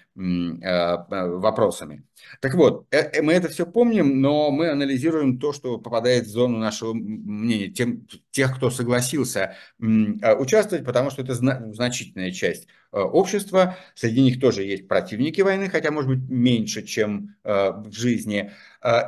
а, 0.62 1.06
а, 1.10 1.26
вопросами. 1.26 2.04
Так 2.40 2.54
вот, 2.54 2.86
э, 2.90 2.98
э, 2.98 3.22
мы 3.22 3.32
это 3.34 3.48
все 3.48 3.66
помним, 3.66 4.20
но 4.20 4.50
мы 4.50 4.70
анализируем 4.70 5.38
то, 5.38 5.52
что 5.52 5.78
попадает 5.78 6.24
в 6.24 6.30
зону 6.30 6.58
нашего 6.58 6.94
мнения, 6.94 7.68
тем, 7.68 8.06
тех, 8.30 8.56
кто 8.56 8.70
согласился 8.70 9.56
участвовать, 9.78 10.84
потому 10.84 11.10
что 11.10 11.22
это 11.22 11.34
значительная 11.34 12.30
часть 12.30 12.68
общества. 12.92 13.76
Среди 13.94 14.22
них 14.22 14.40
тоже 14.40 14.62
есть 14.64 14.88
противники 14.88 15.40
войны, 15.40 15.68
хотя, 15.68 15.90
может 15.90 16.10
быть, 16.10 16.28
меньше, 16.28 16.82
чем 16.82 17.36
в 17.44 17.92
жизни. 17.92 18.52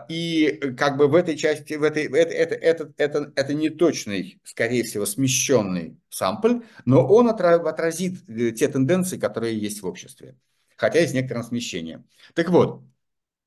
И 0.09 0.61
как 0.77 0.97
бы 0.97 1.09
в 1.09 1.15
этой 1.15 1.37
части, 1.37 1.75
в 1.75 1.83
этой, 1.83 2.05
это, 2.05 2.33
это, 2.33 2.55
это, 2.55 2.93
это, 2.97 3.33
это 3.35 3.55
неточный, 3.55 4.41
скорее 4.45 4.83
всего, 4.83 5.07
смещенный 5.07 5.97
сампль, 6.11 6.63
но 6.85 7.07
он 7.07 7.29
отразит 7.29 8.29
э, 8.29 8.51
те 8.51 8.69
тенденции, 8.69 9.19
которые 9.19 9.59
есть 9.59 9.83
в 9.83 9.87
обществе 9.87 10.35
хотя 10.79 11.01
и 11.01 11.07
с 11.07 11.13
некоторым 11.13 11.43
смещением. 11.43 12.05
Так 12.35 12.49
вот, 12.49 12.83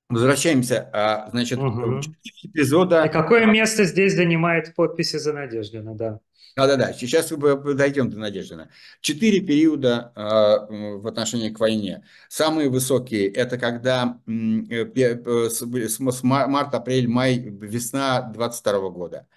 Возвращаемся, 0.09 0.89
а, 0.91 1.29
значит, 1.29 1.57
угу. 1.57 2.01
эпизода... 2.43 3.05
И 3.05 3.09
какое 3.09 3.45
место 3.45 3.85
здесь 3.85 4.13
занимает 4.13 4.75
подписи 4.75 5.15
за 5.15 5.31
Надеждина, 5.31 5.95
да? 5.95 6.19
Да-да-да, 6.55 6.93
сейчас 6.93 7.29
дойдем 7.29 8.09
до 8.09 8.17
Надеждина. 8.17 8.69
Четыре 8.99 9.41
периода 9.41 10.11
э, 10.15 10.97
в 10.97 11.07
отношении 11.07 11.49
к 11.49 11.59
войне. 11.59 12.03
Самые 12.27 12.69
высокие– 12.69 13.29
это 13.33 13.57
когда 13.57 14.19
э, 14.27 15.49
с, 15.49 15.61
с 15.61 16.23
марта, 16.23 16.77
апрель, 16.77 17.07
май, 17.07 17.37
весна 17.37 18.21
22 18.21 18.89
года. 18.89 19.27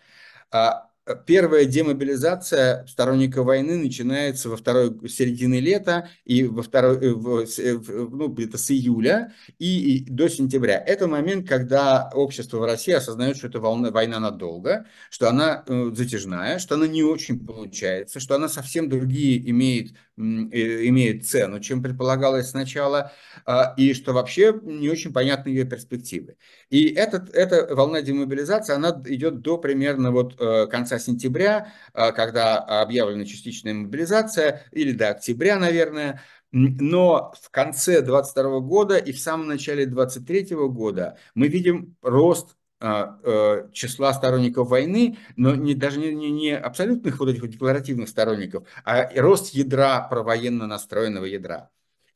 А, 1.07 1.15
первая 1.15 1.67
демобилизация 1.67 2.87
сторонников 2.87 3.45
войны 3.47 3.77
начинается 3.77 4.49
во 4.49 4.57
второй 4.57 5.09
середине 5.09 5.61
лета 5.61 6.09
и 6.25 6.45
во 6.45 6.63
второй, 6.63 6.97
э, 6.97 7.13
в, 7.13 8.09
ну, 8.11 8.35
это 8.39 8.57
с 8.57 8.71
июля 8.71 9.33
и, 9.59 9.97
и 9.97 10.11
до 10.11 10.29
сентября. 10.29 10.79
Это 10.79 11.07
момент, 11.07 11.47
когда 11.49 12.11
общество 12.15 12.59
в 12.59 12.65
России 12.65 12.93
осознает, 12.93 13.37
что 13.37 13.49
это 13.49 13.61
волна, 13.61 13.91
война 13.91 14.19
надолго, 14.19 14.87
что 15.11 15.29
она 15.29 15.65
э, 15.67 15.91
затяжная, 15.95 16.59
что 16.59 16.77
она 16.77 16.87
не 16.87 17.03
очень 17.03 17.45
получается, 17.45 18.19
что 18.19 18.35
она 18.35 18.49
совсем 18.49 18.89
другие 18.89 19.51
имеет, 19.51 19.93
э, 19.93 20.21
имеет 20.21 21.27
цену, 21.27 21.61
чем 21.61 21.83
предполагалось 21.83 22.49
сначала, 22.51 23.13
э, 23.47 23.53
и 23.77 23.93
что 23.93 24.15
вообще 24.15 24.59
не 24.63 24.89
очень 24.89 25.13
понятны 25.13 25.51
ее 25.51 25.65
перспективы. 25.65 26.37
И 26.71 26.87
этот, 26.89 27.29
эта 27.35 27.75
волна 27.75 28.01
демобилизации, 28.01 28.73
она 28.75 29.03
идет 29.07 29.43
до 29.43 29.59
примерно 29.59 30.11
вот 30.11 30.41
э, 30.41 30.67
конца 30.95 30.99
сентября, 30.99 31.73
э, 31.93 32.13
когда 32.13 32.59
объявлена 32.59 33.25
частичная 33.25 33.75
мобилизация, 33.75 34.63
или 34.73 34.93
до 34.93 35.11
октября, 35.11 35.59
наверное. 35.59 36.21
Но 36.53 37.33
в 37.41 37.51
конце 37.51 38.01
22 38.01 38.61
года 38.61 38.97
и 38.97 39.13
в 39.13 39.19
самом 39.19 39.49
начале 39.49 39.87
23 39.87 40.55
года 40.69 41.19
мы 41.35 41.49
видим 41.49 41.97
рост 42.01 42.57
э, 42.81 43.69
числа 43.73 44.13
сторонников 44.13 44.69
войны, 44.69 45.19
но 45.37 45.57
не, 45.57 45.75
даже 45.75 45.99
не, 45.99 46.15
не, 46.15 46.31
не 46.31 46.57
абсолютных 46.57 47.19
вот 47.19 47.29
этих 47.29 47.49
декларативных 47.49 48.09
сторонников, 48.09 48.69
а 48.85 49.11
рост 49.21 49.53
ядра, 49.55 50.07
провоенно 50.09 50.67
настроенного 50.69 51.25
ядра. 51.25 51.71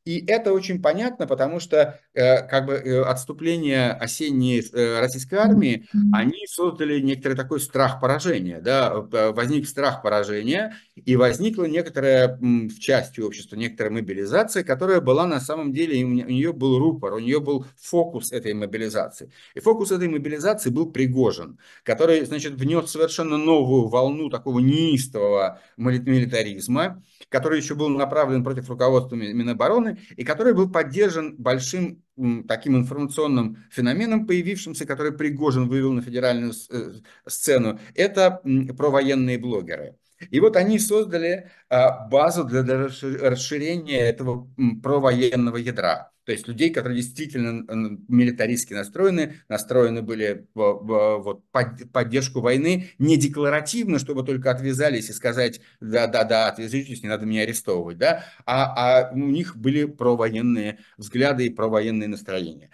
И 0.04 0.24
это 0.26 0.52
очень 0.52 0.80
понятно, 0.80 1.26
потому 1.26 1.60
что 1.60 2.00
э, 2.14 2.42
как 2.48 2.66
бы 2.66 2.74
э, 2.74 3.02
отступление 3.02 3.90
осенней 3.90 4.62
э, 4.72 5.00
российской 5.00 5.34
армии, 5.34 5.86
они 6.14 6.46
создали 6.48 7.00
некоторый 7.00 7.34
такой 7.34 7.60
страх 7.60 8.00
поражения, 8.00 8.60
да, 8.60 8.94
возник 9.00 9.68
страх 9.68 10.02
поражения, 10.02 10.74
и 10.94 11.16
возникла 11.16 11.64
некоторая 11.64 12.38
в 12.40 12.78
части 12.78 13.20
общества, 13.20 13.56
некоторая 13.56 13.92
мобилизация, 13.92 14.64
которая 14.64 15.00
была 15.00 15.26
на 15.26 15.40
самом 15.40 15.72
деле, 15.72 16.02
у 16.04 16.08
нее 16.08 16.52
был 16.52 16.78
рупор, 16.78 17.14
у 17.14 17.18
нее 17.18 17.40
был 17.40 17.66
фокус 17.76 18.32
этой 18.32 18.54
мобилизации. 18.54 19.30
И 19.54 19.60
фокус 19.60 19.92
этой 19.92 20.08
мобилизации 20.08 20.70
был 20.70 20.90
Пригожин, 20.90 21.58
который, 21.82 22.24
значит, 22.24 22.54
внес 22.54 22.90
совершенно 22.90 23.36
новую 23.36 23.88
волну 23.88 24.30
такого 24.30 24.60
неистового 24.60 25.60
милитаризма, 25.76 27.02
который 27.28 27.58
еще 27.58 27.74
был 27.74 27.88
направлен 27.88 28.42
против 28.42 28.68
руководства 28.70 29.16
Минобороны 29.16 29.87
и 30.16 30.24
который 30.24 30.54
был 30.54 30.70
поддержан 30.70 31.36
большим 31.36 32.02
таким 32.48 32.76
информационным 32.76 33.64
феноменом, 33.70 34.26
появившимся, 34.26 34.86
который 34.86 35.12
Пригожин 35.12 35.68
вывел 35.68 35.92
на 35.92 36.02
федеральную 36.02 36.52
э, 36.70 36.92
сцену, 37.26 37.78
это 37.94 38.42
провоенные 38.76 39.38
блогеры. 39.38 39.96
И 40.30 40.40
вот 40.40 40.56
они 40.56 40.78
создали 40.78 41.50
а, 41.68 42.08
базу 42.08 42.44
для 42.44 42.64
расширения 42.64 44.00
этого 44.00 44.48
провоенного 44.82 45.56
ядра. 45.56 46.10
То 46.28 46.32
есть 46.32 46.46
людей, 46.46 46.68
которые 46.68 46.94
действительно 46.94 47.64
милитаристски 48.06 48.74
настроены, 48.74 49.36
настроены 49.48 50.02
были 50.02 50.46
вот, 50.52 51.42
под, 51.50 51.90
поддержку 51.90 52.42
войны, 52.42 52.90
не 52.98 53.16
декларативно, 53.16 53.98
чтобы 53.98 54.22
только 54.24 54.50
отвязались 54.50 55.08
и 55.08 55.14
сказать, 55.14 55.62
да-да-да, 55.80 56.48
отвяжитесь, 56.48 57.02
не 57.02 57.08
надо 57.08 57.24
меня 57.24 57.44
арестовывать, 57.44 57.96
да, 57.96 58.26
а, 58.44 59.06
а 59.06 59.10
у 59.14 59.16
них 59.16 59.56
были 59.56 59.86
провоенные 59.86 60.80
взгляды 60.98 61.46
и 61.46 61.50
провоенные 61.50 62.08
настроения. 62.08 62.68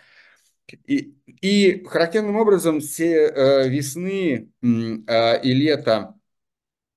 И, 0.89 1.15
и 1.41 1.85
характерным 1.85 2.35
образом 2.35 2.81
все 2.81 3.29
э, 3.29 3.69
весны 3.69 4.51
э, 4.63 5.43
и 5.45 5.55
лета 5.55 6.17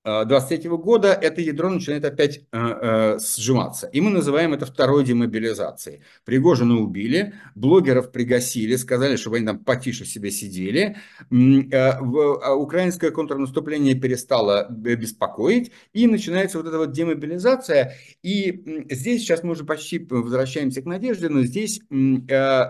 2023 0.08 0.70
года 0.70 1.12
это 1.12 1.42
ядро 1.42 1.70
начинает 1.70 2.06
опять 2.06 2.38
э, 2.38 2.42
э, 2.54 3.20
сжиматься. 3.20 3.88
И 3.88 4.00
мы 4.00 4.10
называем 4.10 4.54
это 4.54 4.66
второй 4.66 5.04
демобилизацией. 5.04 6.02
Пригожина 6.24 6.78
убили, 6.78 7.34
блогеров 7.56 8.14
пригасили, 8.14 8.78
сказали, 8.78 9.18
чтобы 9.18 9.38
они 9.38 9.46
там 9.46 9.60
потише 9.60 10.06
себе 10.06 10.32
сидели. 10.32 10.96
Э, 11.30 11.92
а 12.00 12.54
украинское 12.56 13.12
контрнаступление 13.12 13.96
перестало 13.96 14.68
беспокоить, 14.70 15.74
и 15.92 16.08
начинается 16.08 16.58
вот 16.58 16.68
эта 16.68 16.78
вот 16.78 16.92
демобилизация. 16.94 17.96
И 18.24 18.86
здесь 18.90 19.24
сейчас 19.24 19.44
мы 19.44 19.52
уже 19.52 19.66
почти 19.66 20.00
возвращаемся 20.00 20.82
к 20.82 20.86
Надежде, 20.86 21.28
но 21.28 21.42
здесь 21.42 21.82
э, 21.92 22.28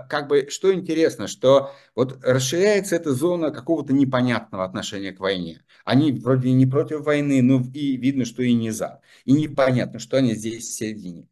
как 0.09 0.27
бы 0.27 0.47
что 0.49 0.73
интересно, 0.73 1.27
что 1.27 1.71
вот 1.93 2.17
расширяется 2.23 2.95
эта 2.95 3.13
зона 3.13 3.51
какого-то 3.51 3.93
непонятного 3.93 4.63
отношения 4.63 5.11
к 5.11 5.19
войне. 5.19 5.61
Они 5.85 6.11
вроде 6.11 6.51
не 6.51 6.65
против 6.65 7.05
войны, 7.05 7.26
но 7.41 7.63
и 7.73 7.97
видно, 7.97 8.25
что 8.25 8.43
и 8.43 8.53
не 8.53 8.71
за. 8.71 9.01
И 9.25 9.31
непонятно, 9.31 9.99
что 9.99 10.17
они 10.17 10.33
здесь 10.33 10.67
в 10.67 10.73
середине. 10.73 11.27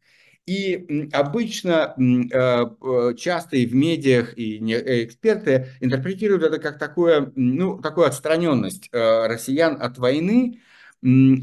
И 0.46 1.08
обычно 1.12 1.96
э, 1.98 3.14
часто 3.16 3.56
и 3.56 3.66
в 3.66 3.74
медиах, 3.74 4.38
и 4.38 4.58
э, 4.72 5.04
эксперты 5.04 5.70
интерпретируют 5.80 6.44
это 6.44 6.58
как 6.58 6.78
такое, 6.78 7.32
ну, 7.34 7.80
такую 7.80 8.06
отстраненность 8.06 8.88
э, 8.92 9.26
россиян 9.26 9.76
от 9.82 9.98
войны, 9.98 10.60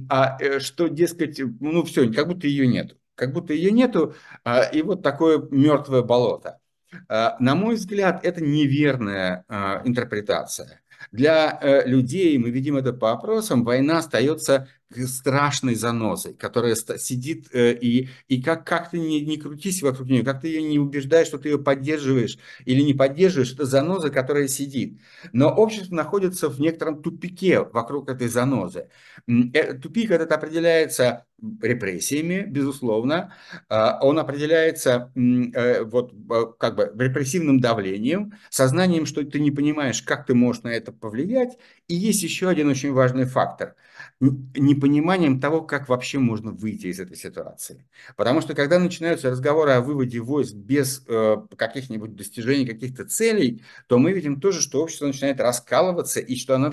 а 0.10 0.60
что, 0.60 0.88
дескать, 0.88 1.40
ну 1.60 1.84
все, 1.84 2.12
как 2.12 2.28
будто 2.28 2.48
ее 2.48 2.66
нет. 2.66 2.98
Как 3.16 3.34
будто 3.34 3.54
ее 3.54 3.72
нету, 3.72 4.16
а, 4.44 4.64
и 4.64 4.82
вот 4.82 5.04
такое 5.04 5.48
мертвое 5.52 6.02
болото. 6.02 6.60
На 7.08 7.56
мой 7.56 7.76
взгляд, 7.76 8.26
это 8.26 8.44
неверная 8.44 9.46
интерпретация. 9.86 10.82
Для 11.12 11.58
э, 11.62 11.88
людей, 11.88 12.38
мы 12.38 12.50
видим 12.50 12.78
это 12.78 12.94
по 12.94 13.12
опросам, 13.12 13.64
война 13.64 14.00
остается 14.00 14.68
страшной 14.98 15.76
занозой, 15.76 16.34
которая 16.34 16.76
сидит 16.76 17.48
э, 17.54 17.74
и, 17.74 18.10
и 18.28 18.42
как, 18.42 18.66
как 18.66 18.92
ты 18.92 19.00
не, 19.00 19.22
не 19.22 19.38
крутись 19.38 19.82
вокруг 19.82 20.08
нее, 20.08 20.24
как 20.24 20.42
ты 20.42 20.48
ее 20.48 20.62
не 20.64 20.80
убеждаешь, 20.80 21.28
что 21.28 21.38
ты 21.38 21.50
ее 21.50 21.60
поддерживаешь 21.60 22.38
или 22.66 22.82
не 22.82 22.94
поддерживаешь, 22.94 23.54
это 23.54 23.66
заноза, 23.66 24.10
которая 24.10 24.48
сидит. 24.48 25.00
Но 25.32 25.50
общество 25.50 25.96
находится 25.96 26.50
в 26.50 26.60
некотором 26.60 27.02
тупике 27.02 27.62
вокруг 27.62 28.10
этой 28.10 28.28
занозы. 28.28 28.90
Э, 29.28 29.74
тупик 29.74 30.12
этот 30.12 30.32
определяется 30.32 31.26
репрессиями, 31.62 32.46
безусловно. 32.48 33.34
А, 33.70 34.00
он 34.02 34.20
определяется 34.20 35.12
э, 35.16 35.84
вот 35.84 36.14
как 36.58 36.76
бы 36.76 36.92
репрессивным 36.98 37.60
давлением, 37.60 38.34
сознанием, 38.50 39.06
что 39.06 39.24
ты 39.24 39.40
не 39.40 39.52
понимаешь, 39.52 40.02
как 40.02 40.26
ты 40.26 40.34
можешь 40.34 40.64
на 40.64 40.70
это 40.70 40.92
повлиять. 40.92 41.58
И 41.88 41.96
есть 41.96 42.24
еще 42.24 42.50
один 42.50 42.70
очень 42.70 42.94
важный 42.94 43.26
фактор– 43.26 43.76
непониманием 44.20 45.40
того, 45.40 45.62
как 45.62 45.90
вообще 45.90 46.20
можно 46.20 46.52
выйти 46.52 46.88
из 46.88 47.00
этой 47.00 47.18
ситуации. 47.18 47.86
Потому 48.16 48.42
что 48.42 48.54
когда 48.54 48.80
начинаются 48.80 49.30
разговоры 49.30 49.72
о 49.72 49.82
выводе 49.82 50.20
войск 50.20 50.54
без 50.54 51.04
э, 51.08 51.38
каких-нибудь 51.56 52.16
достижений, 52.16 52.66
каких-то 52.66 53.06
целей, 53.06 53.64
то 53.88 53.98
мы 53.98 54.14
видим 54.14 54.40
тоже, 54.40 54.62
что 54.62 54.82
общество 54.82 55.08
начинает 55.08 55.40
раскалываться 55.40 56.20
и 56.20 56.36
что 56.36 56.56
оно 56.56 56.72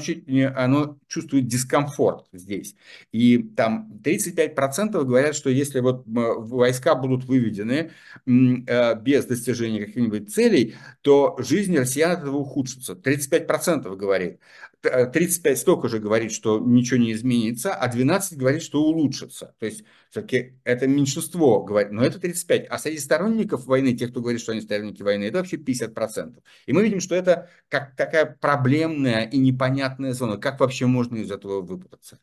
оно 0.55 0.99
чувствует 1.09 1.47
дискомфорт 1.47 2.27
здесь. 2.33 2.77
И 3.13 3.39
там 3.39 4.01
35% 4.05 5.05
говорят, 5.05 5.35
что 5.35 5.51
если 5.51 5.81
вот 5.81 6.05
войска 6.07 6.95
будут 6.95 7.25
выведены 7.25 7.91
э, 8.27 8.95
без 9.01 9.25
достижения 9.25 9.81
каких-нибудь 9.81 10.33
целей, 10.33 10.75
то 11.03 11.37
жизнь 11.39 11.77
россиян 11.77 12.13
от 12.13 12.21
этого 12.21 12.37
ухудшится. 12.37 12.93
35% 12.93 13.97
говорит. 13.97 14.39
35 14.83 15.59
столько 15.59 15.89
же 15.89 15.99
говорит, 15.99 16.33
что 16.33 16.59
ничего 16.59 16.99
не 16.99 17.13
изменится, 17.13 17.75
а 17.75 17.89
12 17.89 18.39
говорит, 18.39 18.63
что 18.63 18.83
улучшится. 18.83 19.55
То 19.59 19.67
есть 19.67 19.85
все-таки 20.11 20.59
это 20.65 20.87
меньшинство 20.87 21.63
говорит, 21.63 21.93
но 21.93 22.05
это 22.05 22.19
35. 22.19 22.67
А 22.69 22.79
среди 22.79 22.99
сторонников 22.99 23.67
войны, 23.67 23.95
тех, 23.95 24.11
кто 24.11 24.21
говорит, 24.21 24.41
что 24.41 24.53
они 24.53 24.61
сторонники 24.61 25.03
войны, 25.03 25.25
это 25.25 25.39
вообще 25.39 25.57
50%. 25.57 26.39
И 26.67 26.73
мы 26.73 26.83
видим, 26.83 27.01
что 27.01 27.15
это 27.15 27.51
как 27.69 27.95
такая 27.97 28.27
проблемная 28.41 29.25
и 29.25 29.39
непонятная 29.39 30.15
зона. 30.15 30.39
Как 30.39 30.61
вообще 30.61 30.87
можно 30.87 31.17
из 31.17 31.31
этого 31.31 31.61
выпутаться? 31.61 32.19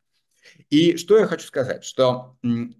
И 0.69 0.97
что 0.97 1.17
я 1.17 1.27
хочу 1.27 1.45
сказать, 1.45 1.83
что 1.83 2.37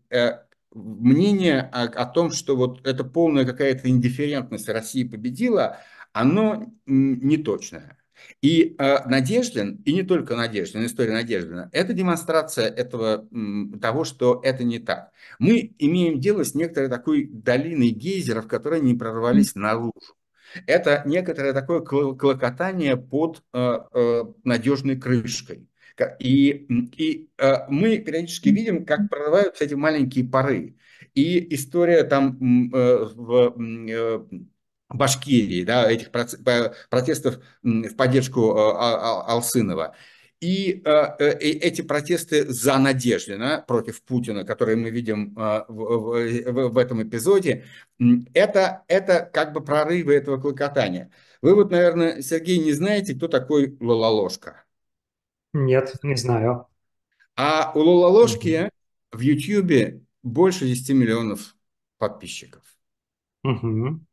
э, 0.10 0.40
мнение 0.74 1.62
о, 1.62 1.84
о 1.84 2.06
том, 2.06 2.32
что 2.32 2.56
вот 2.56 2.86
это 2.88 3.04
полная 3.04 3.46
какая-то 3.46 3.90
индифферентность 3.90 4.70
России 4.70 5.04
победила, 5.04 5.78
оно 6.14 6.74
неточное. 6.86 7.98
И 8.42 8.76
э, 8.78 9.08
Надеждин, 9.08 9.82
и 9.86 9.94
не 9.94 10.04
только 10.04 10.36
Надеждин, 10.36 10.86
история 10.86 11.14
Надеждина, 11.14 11.70
это 11.72 11.94
демонстрация 11.94 12.68
этого, 12.68 13.28
того, 13.82 14.04
что 14.04 14.40
это 14.44 14.64
не 14.64 14.80
так. 14.80 15.12
Мы 15.40 15.74
имеем 15.80 16.20
дело 16.20 16.44
с 16.44 16.54
некоторой 16.54 16.90
такой 16.90 17.26
долиной 17.26 17.90
гейзеров, 17.90 18.48
которые 18.48 18.82
не 18.82 18.94
прорвались 18.94 19.56
наружу. 19.56 20.16
Это 20.66 21.04
некоторое 21.06 21.54
такое 21.54 21.82
клокотание 21.82 22.96
под 22.96 23.44
э, 23.54 23.80
э, 23.94 24.24
надежной 24.44 24.98
крышкой. 24.98 25.68
И, 26.20 26.68
и 26.96 27.30
э, 27.38 27.54
мы 27.70 27.98
периодически 27.98 28.50
видим, 28.50 28.86
как 28.86 29.10
прорываются 29.10 29.64
эти 29.64 29.74
маленькие 29.74 30.26
пары. 30.26 30.76
И 31.16 31.56
история 31.56 32.04
там 32.04 32.38
э, 32.74 33.06
в... 33.16 33.56
Э, 33.90 34.26
Башкирии, 34.90 35.64
да, 35.64 35.90
этих 35.90 36.12
протестов 36.12 37.40
в 37.62 37.96
поддержку 37.96 38.52
э, 38.52 38.54
а, 38.58 39.24
а, 39.26 39.34
Алсынова. 39.34 39.96
И 40.40 40.82
э, 40.86 41.34
эти 41.40 41.82
протесты 41.82 42.48
за 42.48 42.78
Надеждина 42.78 43.66
против 43.68 44.02
Путина, 44.04 44.46
которые 44.46 44.78
мы 44.78 44.92
видим 44.92 45.34
в, 45.36 46.78
этом 46.78 47.04
эпизоде, 47.04 47.66
это, 48.34 48.84
это 48.88 49.30
как 49.34 49.52
бы 49.52 49.62
прорывы 49.62 50.14
этого 50.14 50.40
клокотания. 50.40 51.12
Вы 51.42 51.56
вот, 51.56 51.72
наверное, 51.72 52.22
Сергей, 52.22 52.60
не 52.60 52.72
знаете, 52.72 53.16
кто 53.16 53.28
такой 53.28 53.76
Лололожка? 53.80 54.64
Нет, 55.54 55.96
не 56.04 56.16
знаю. 56.16 56.68
А 57.36 57.72
у 57.74 57.80
Лололожки 57.80 58.70
в 59.12 59.20
Ютьюбе 59.20 60.02
больше 60.24 60.66
10 60.66 60.90
миллионов 60.96 61.56
подписчиков. 61.98 62.64
Угу. 63.44 64.07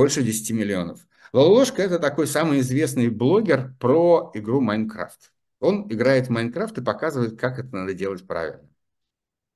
Больше 0.00 0.22
10 0.22 0.52
миллионов. 0.52 1.06
Лолошка– 1.34 1.82
это 1.84 1.98
такой 1.98 2.26
самый 2.26 2.60
известный 2.60 3.10
блогер 3.10 3.74
про 3.78 4.30
игру 4.32 4.62
Майнкрафт. 4.62 5.30
Он 5.60 5.92
играет 5.92 6.28
в 6.28 6.30
Майнкрафт 6.30 6.78
и 6.78 6.82
показывает, 6.82 7.38
как 7.38 7.58
это 7.58 7.76
надо 7.76 7.92
делать 7.92 8.26
правильно. 8.26 8.66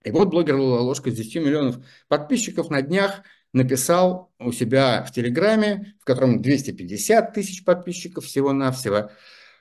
И 0.05 0.11
вот 0.11 0.29
блогер 0.29 0.57
Лолошка 0.57 1.11
с 1.11 1.15
10 1.15 1.37
миллионов 1.37 1.79
подписчиков 2.09 2.69
на 2.69 2.83
днях 2.83 3.23
написал 3.55 4.35
у 4.39 4.53
себя 4.53 5.03
в 5.05 5.13
Телеграме, 5.13 5.95
в 5.99 6.05
котором 6.05 6.43
250 6.43 7.33
тысяч 7.33 7.65
подписчиков 7.65 8.27
всего-навсего. 8.27 9.13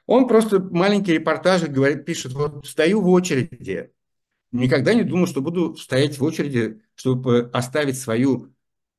Он 0.05 0.27
просто 0.27 0.59
маленький 0.59 1.13
репортажи 1.13 1.67
говорит, 1.67 2.03
пишет, 2.03 2.33
вот 2.33 2.67
стою 2.67 2.99
в 2.99 3.07
очереди, 3.07 3.93
никогда 4.51 4.93
не 4.93 5.03
думал, 5.03 5.27
что 5.27 5.39
буду 5.39 5.77
стоять 5.77 6.17
в 6.17 6.23
очереди, 6.25 6.81
чтобы 6.95 7.49
оставить 7.53 7.97
свою 7.97 8.53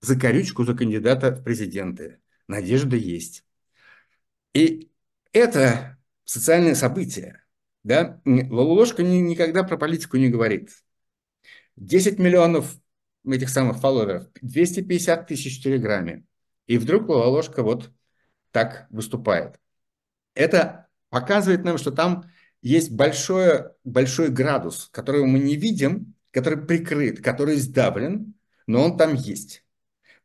закорючку 0.05 0.65
за 0.65 0.75
кандидата 0.75 1.31
в 1.31 1.43
президенты. 1.43 2.21
Надежда 2.49 2.97
есть. 2.97 3.45
И 4.53 4.91
это 5.33 5.99
социальное 6.25 6.75
событие. 6.75 7.43
Да? 7.83 8.21
Лолушка 8.25 9.03
никогда 9.03 9.63
про 9.63 9.77
политику 9.77 10.17
не 10.17 10.29
говорит. 10.29 10.71
10 11.77 12.19
миллионов 12.19 12.77
этих 13.27 13.49
самых 13.49 13.79
фолловеров, 13.79 14.29
250 14.43 15.27
тысяч 15.27 15.59
в 15.59 15.63
Телеграме. 15.63 16.25
И 16.67 16.79
вдруг 16.79 17.09
Лолошка 17.09 17.63
вот 17.63 17.91
так 18.51 18.87
выступает. 18.91 19.59
Это 20.35 20.89
показывает 21.11 21.65
нам, 21.65 21.79
что 21.79 21.91
там 21.91 22.31
есть 22.63 22.93
большой, 22.93 23.65
большой 23.85 24.29
градус, 24.29 24.89
которого 24.93 25.27
мы 25.27 25.39
не 25.39 25.57
видим, 25.57 26.15
который 26.31 26.65
прикрыт, 26.65 27.21
который 27.21 27.57
сдавлен, 27.57 28.35
но 28.67 28.85
он 28.85 28.97
там 28.97 29.15
есть. 29.15 29.64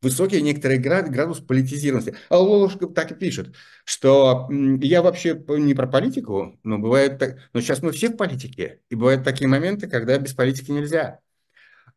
Высокий 0.01 0.41
некоторый 0.41 0.77
градус 0.77 1.39
политизированности. 1.39 2.15
А 2.29 2.39
Лолушка 2.39 2.87
так 2.87 3.11
и 3.11 3.15
пишет, 3.15 3.53
что 3.83 4.47
я 4.49 5.01
вообще 5.01 5.41
не 5.49 5.73
про 5.73 5.87
политику, 5.87 6.57
но 6.63 6.79
бывает 6.79 7.19
так, 7.19 7.37
но 7.51 7.59
сейчас 7.59 7.81
мы 7.81 7.91
все 7.91 8.09
в 8.09 8.15
политике, 8.15 8.79
и 8.89 8.95
бывают 8.95 9.25
такие 9.25 9.49
моменты, 9.49 9.87
когда 9.87 10.17
без 10.17 10.33
политики 10.33 10.71
нельзя. 10.71 11.19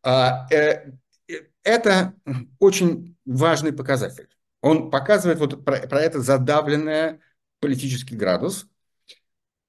А, 0.02 0.48
э, 0.50 0.90
э, 1.28 1.34
это 1.62 2.14
очень 2.58 3.16
важный 3.24 3.72
показатель. 3.72 4.28
Он 4.62 4.90
показывает 4.90 5.38
вот 5.38 5.64
про, 5.64 5.86
про 5.86 6.00
это 6.00 6.20
задавленный 6.20 7.20
политический 7.60 8.16
градус. 8.16 8.66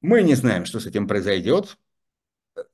Мы 0.02 0.24
не 0.24 0.34
знаем, 0.34 0.66
что 0.66 0.80
с 0.80 0.88
этим 0.88 1.08
произойдет, 1.08 1.78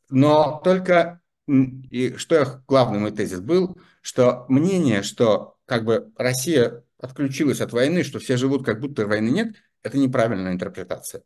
но 0.10 0.62
только, 0.64 1.22
и 1.48 2.16
что 2.16 2.64
главный 2.66 3.00
мой 3.00 3.12
тезис 3.12 3.42
был, 3.42 3.78
что 4.02 4.46
мнение, 4.50 5.04
что 5.04 5.58
как 5.66 5.86
бы 5.86 6.12
Россия 6.18 6.84
отключилась 7.00 7.62
от 7.62 7.72
войны, 7.72 8.04
что 8.04 8.20
все 8.20 8.38
живут 8.38 8.66
как 8.66 8.80
будто 8.80 9.08
войны 9.08 9.30
нет, 9.30 9.56
это 9.84 9.98
неправильная 9.98 10.52
интерпретация. 10.52 11.24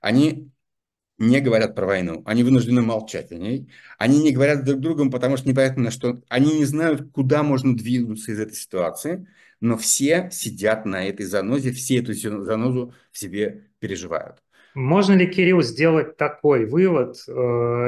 Они 0.00 0.50
не 1.18 1.40
говорят 1.40 1.74
про 1.74 1.86
войну, 1.86 2.22
они 2.26 2.42
вынуждены 2.42 2.82
молчать 2.82 3.32
о 3.32 3.36
ней, 3.36 3.70
они 3.98 4.22
не 4.22 4.32
говорят 4.32 4.64
друг 4.64 4.80
другу, 4.80 5.10
потому 5.10 5.36
что 5.36 5.48
непонятно, 5.48 5.90
что 5.90 6.20
они 6.28 6.58
не 6.58 6.64
знают, 6.64 7.10
куда 7.12 7.42
можно 7.42 7.74
двинуться 7.74 8.32
из 8.32 8.40
этой 8.40 8.54
ситуации, 8.54 9.26
но 9.60 9.78
все 9.78 10.28
сидят 10.30 10.84
на 10.84 11.06
этой 11.06 11.24
занозе, 11.24 11.72
все 11.72 11.98
эту 11.98 12.12
занозу 12.12 12.92
в 13.10 13.18
себе 13.18 13.70
переживают. 13.78 14.42
Можно 14.74 15.14
ли, 15.14 15.26
Кирилл, 15.26 15.62
сделать 15.62 16.18
такой 16.18 16.66
вывод 16.66 17.16
э, 17.26 17.32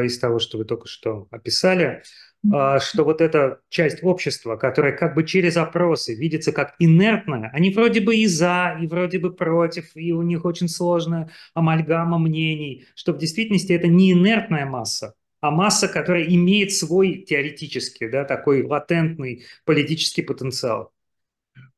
из 0.06 0.18
того, 0.18 0.38
что 0.38 0.56
вы 0.56 0.64
только 0.64 0.88
что 0.88 1.28
описали, 1.30 2.02
что 2.44 3.04
вот 3.04 3.20
эта 3.20 3.60
часть 3.68 4.02
общества, 4.02 4.56
которая 4.56 4.96
как 4.96 5.14
бы 5.14 5.24
через 5.24 5.56
опросы 5.56 6.14
видится 6.14 6.52
как 6.52 6.74
инертная, 6.78 7.50
они 7.52 7.70
вроде 7.70 8.00
бы 8.00 8.16
и 8.16 8.26
за, 8.26 8.78
и 8.80 8.86
вроде 8.86 9.18
бы 9.18 9.32
против, 9.34 9.90
и 9.94 10.12
у 10.12 10.22
них 10.22 10.44
очень 10.44 10.68
сложная 10.68 11.30
амальгама 11.54 12.18
мнений, 12.18 12.86
что 12.94 13.12
в 13.12 13.18
действительности 13.18 13.72
это 13.72 13.88
не 13.88 14.12
инертная 14.12 14.66
масса, 14.66 15.14
а 15.40 15.50
масса, 15.50 15.88
которая 15.88 16.24
имеет 16.24 16.72
свой 16.72 17.24
теоретический, 17.28 18.08
да, 18.08 18.24
такой 18.24 18.62
латентный 18.64 19.44
политический 19.64 20.22
потенциал. 20.22 20.92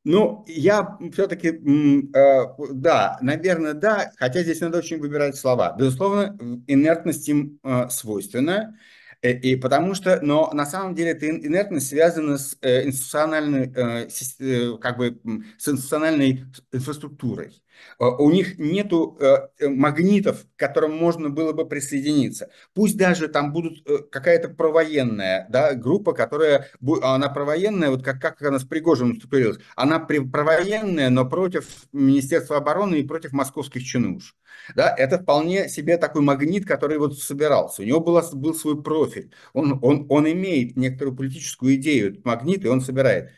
Ну, 0.02 0.44
я 0.48 0.98
все-таки, 1.12 1.48
э, 1.48 2.44
да, 2.72 3.18
наверное, 3.20 3.74
да, 3.74 4.10
хотя 4.16 4.42
здесь 4.42 4.60
надо 4.60 4.78
очень 4.78 4.98
выбирать 4.98 5.36
слова. 5.36 5.76
Безусловно, 5.78 6.38
инертность 6.66 7.28
им 7.28 7.58
э, 7.62 7.88
свойственна. 7.90 8.78
Э, 9.22 9.32
и 9.32 9.56
потому 9.56 9.94
что, 9.94 10.20
но 10.22 10.50
на 10.52 10.66
самом 10.66 10.94
деле 10.94 11.10
эта 11.10 11.28
инертность 11.28 11.88
связана 11.88 12.38
с 12.38 12.56
э, 12.62 12.86
институциональной, 12.86 13.72
э, 13.74 14.76
как 14.80 14.96
бы, 14.96 15.20
с 15.58 15.68
институциональной 15.68 16.44
инфраструктурой. 16.72 17.62
У 17.98 18.30
них 18.30 18.58
нету 18.58 19.18
магнитов, 19.58 20.44
к 20.44 20.58
которым 20.58 20.94
можно 20.98 21.30
было 21.30 21.54
бы 21.54 21.66
присоединиться. 21.66 22.50
Пусть 22.74 22.98
даже 22.98 23.26
там 23.26 23.54
будут 23.54 23.82
какая-то 24.10 24.50
провоенная 24.50 25.46
да, 25.48 25.72
группа, 25.72 26.12
которая, 26.12 26.68
она 27.00 27.30
провоенная, 27.30 27.88
вот 27.88 28.04
как, 28.04 28.20
как 28.20 28.42
она 28.42 28.58
с 28.58 28.64
Пригожиным 28.64 29.16
структурировалась, 29.16 29.62
она 29.76 29.98
провоенная, 29.98 31.08
но 31.08 31.26
против 31.26 31.66
Министерства 31.90 32.58
обороны 32.58 32.96
и 32.96 33.06
против 33.06 33.32
московских 33.32 33.82
чинуш. 33.82 34.36
Да, 34.74 34.94
это 34.96 35.18
вполне 35.18 35.68
себе 35.68 35.96
такой 35.98 36.22
магнит, 36.22 36.66
который 36.66 36.98
вот 36.98 37.18
собирался. 37.18 37.82
У 37.82 37.84
него 37.84 38.00
было, 38.00 38.22
был 38.32 38.54
свой 38.54 38.82
профиль. 38.82 39.32
Он, 39.52 39.78
он, 39.82 40.06
он 40.08 40.30
имеет 40.30 40.76
некоторую 40.76 41.16
политическую 41.16 41.74
идею, 41.76 42.12
этот 42.12 42.24
магнит, 42.24 42.64
и 42.64 42.68
он 42.68 42.80
собирает. 42.80 43.30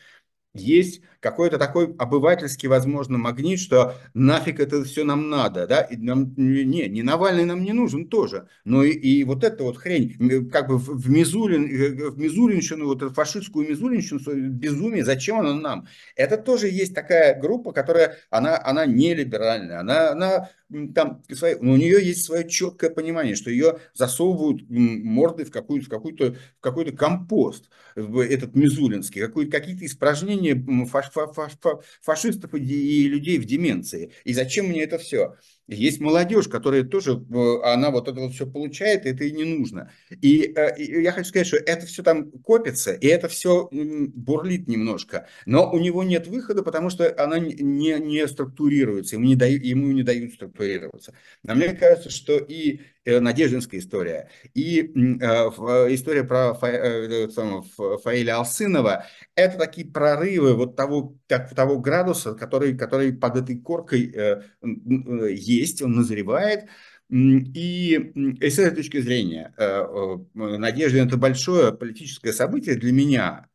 Есть 0.54 1.02
какой-то 1.22 1.56
такой 1.56 1.94
обывательский, 1.98 2.66
возможно, 2.68 3.16
магнит, 3.16 3.60
что 3.60 3.94
нафиг 4.12 4.58
это 4.58 4.82
все 4.82 5.04
нам 5.04 5.30
надо, 5.30 5.68
да, 5.68 5.82
и 5.82 5.96
нам, 5.96 6.34
не, 6.36 6.88
не 6.88 7.02
Навальный 7.02 7.44
нам 7.44 7.62
не 7.62 7.72
нужен 7.72 8.08
тоже, 8.08 8.48
но 8.64 8.82
и, 8.82 8.90
и 8.90 9.22
вот 9.22 9.44
эта 9.44 9.62
вот 9.62 9.78
хрень, 9.78 10.50
как 10.50 10.68
бы 10.68 10.78
в, 10.78 11.08
Мизулин, 11.08 11.64
э, 11.64 12.10
в 12.10 12.18
Мизулинщину, 12.18 12.86
вот 12.86 13.02
эту 13.02 13.14
фашистскую 13.14 13.68
Мизулинщину, 13.68 14.20
безумие, 14.50 15.04
зачем 15.04 15.38
она 15.38 15.54
нам? 15.54 15.86
Это 16.16 16.36
тоже 16.36 16.68
есть 16.68 16.94
такая 16.94 17.40
группа, 17.40 17.72
которая, 17.72 18.16
она, 18.30 18.60
она 18.62 18.84
не 18.84 19.14
либеральная, 19.14 19.80
она, 19.80 20.10
она 20.10 20.48
там, 20.94 21.22
свои, 21.30 21.54
у 21.54 21.76
нее 21.76 22.04
есть 22.04 22.24
свое 22.24 22.48
четкое 22.48 22.90
понимание, 22.90 23.36
что 23.36 23.50
ее 23.50 23.78
засовывают 23.94 24.62
мордой 24.68 25.44
в, 25.44 25.50
какую, 25.50 25.82
в, 25.82 25.88
какую-то, 25.88 26.36
какой-то 26.60 26.92
компост, 26.92 27.68
этот 27.94 28.54
Мизулинский, 28.54 29.28
какие-то 29.48 29.84
испражнения 29.84 30.86
фаш, 30.86 31.11
фашистов 32.02 32.54
и 32.54 33.08
людей 33.08 33.38
в 33.38 33.44
деменции. 33.44 34.12
И 34.24 34.32
зачем 34.34 34.66
мне 34.66 34.82
это 34.82 34.98
все? 34.98 35.36
Есть 35.68 36.00
молодежь, 36.00 36.48
которая 36.48 36.82
тоже, 36.82 37.12
э, 37.12 37.60
она 37.62 37.90
вот 37.90 38.08
это 38.08 38.20
вот 38.20 38.32
все 38.32 38.46
получает, 38.46 39.06
и 39.06 39.10
это 39.10 39.24
и 39.24 39.30
не 39.30 39.44
нужно. 39.44 39.92
И, 40.20 40.52
э, 40.54 40.76
и 40.76 41.02
я 41.02 41.12
хочу 41.12 41.28
сказать, 41.28 41.46
что 41.46 41.56
это 41.56 41.86
все 41.86 42.02
там 42.02 42.32
копится, 42.32 42.92
и 42.92 43.06
это 43.06 43.28
все 43.28 43.68
бурлит 43.70 44.66
немножко, 44.66 45.28
но 45.46 45.70
у 45.70 45.78
него 45.78 46.02
нет 46.02 46.26
выхода, 46.26 46.62
потому 46.64 46.90
что 46.90 47.14
она 47.16 47.38
не, 47.38 47.54
не 47.54 48.26
структурируется, 48.26 49.16
ему 49.16 49.26
не, 49.26 49.36
дают, 49.36 49.62
ему 49.62 49.86
не 49.92 50.02
дают 50.02 50.34
структурироваться. 50.34 51.14
А 51.46 51.54
мне 51.54 51.72
кажется, 51.74 52.10
что 52.10 52.38
и 52.38 52.80
э, 53.04 53.20
Надеждинская 53.20 53.78
история, 53.78 54.30
и 54.54 54.80
история 54.80 56.24
про 56.24 56.54
Фаиля 56.54 58.36
Алсынова, 58.36 59.06
это 59.36 59.58
такие 59.58 59.86
прорывы 59.86 60.54
вот 60.54 60.74
того, 60.76 61.16
того 61.28 61.78
градуса, 61.78 62.34
который, 62.34 62.76
который 62.76 63.12
под 63.12 63.36
этой 63.36 63.58
коркой 63.58 64.12
есть 65.56 65.82
он 65.82 65.92
назревает. 65.92 66.68
И, 67.10 68.12
и 68.40 68.50
с 68.50 68.58
этой 68.58 68.76
точки 68.76 69.00
зрения, 69.00 69.52
э, 69.58 69.64
э, 69.64 70.56
Надежда– 70.56 70.98
это 71.00 71.18
большое 71.18 71.72
политическое 71.72 72.32
событие 72.32 72.74
для 72.74 72.90
меня, 72.90 73.48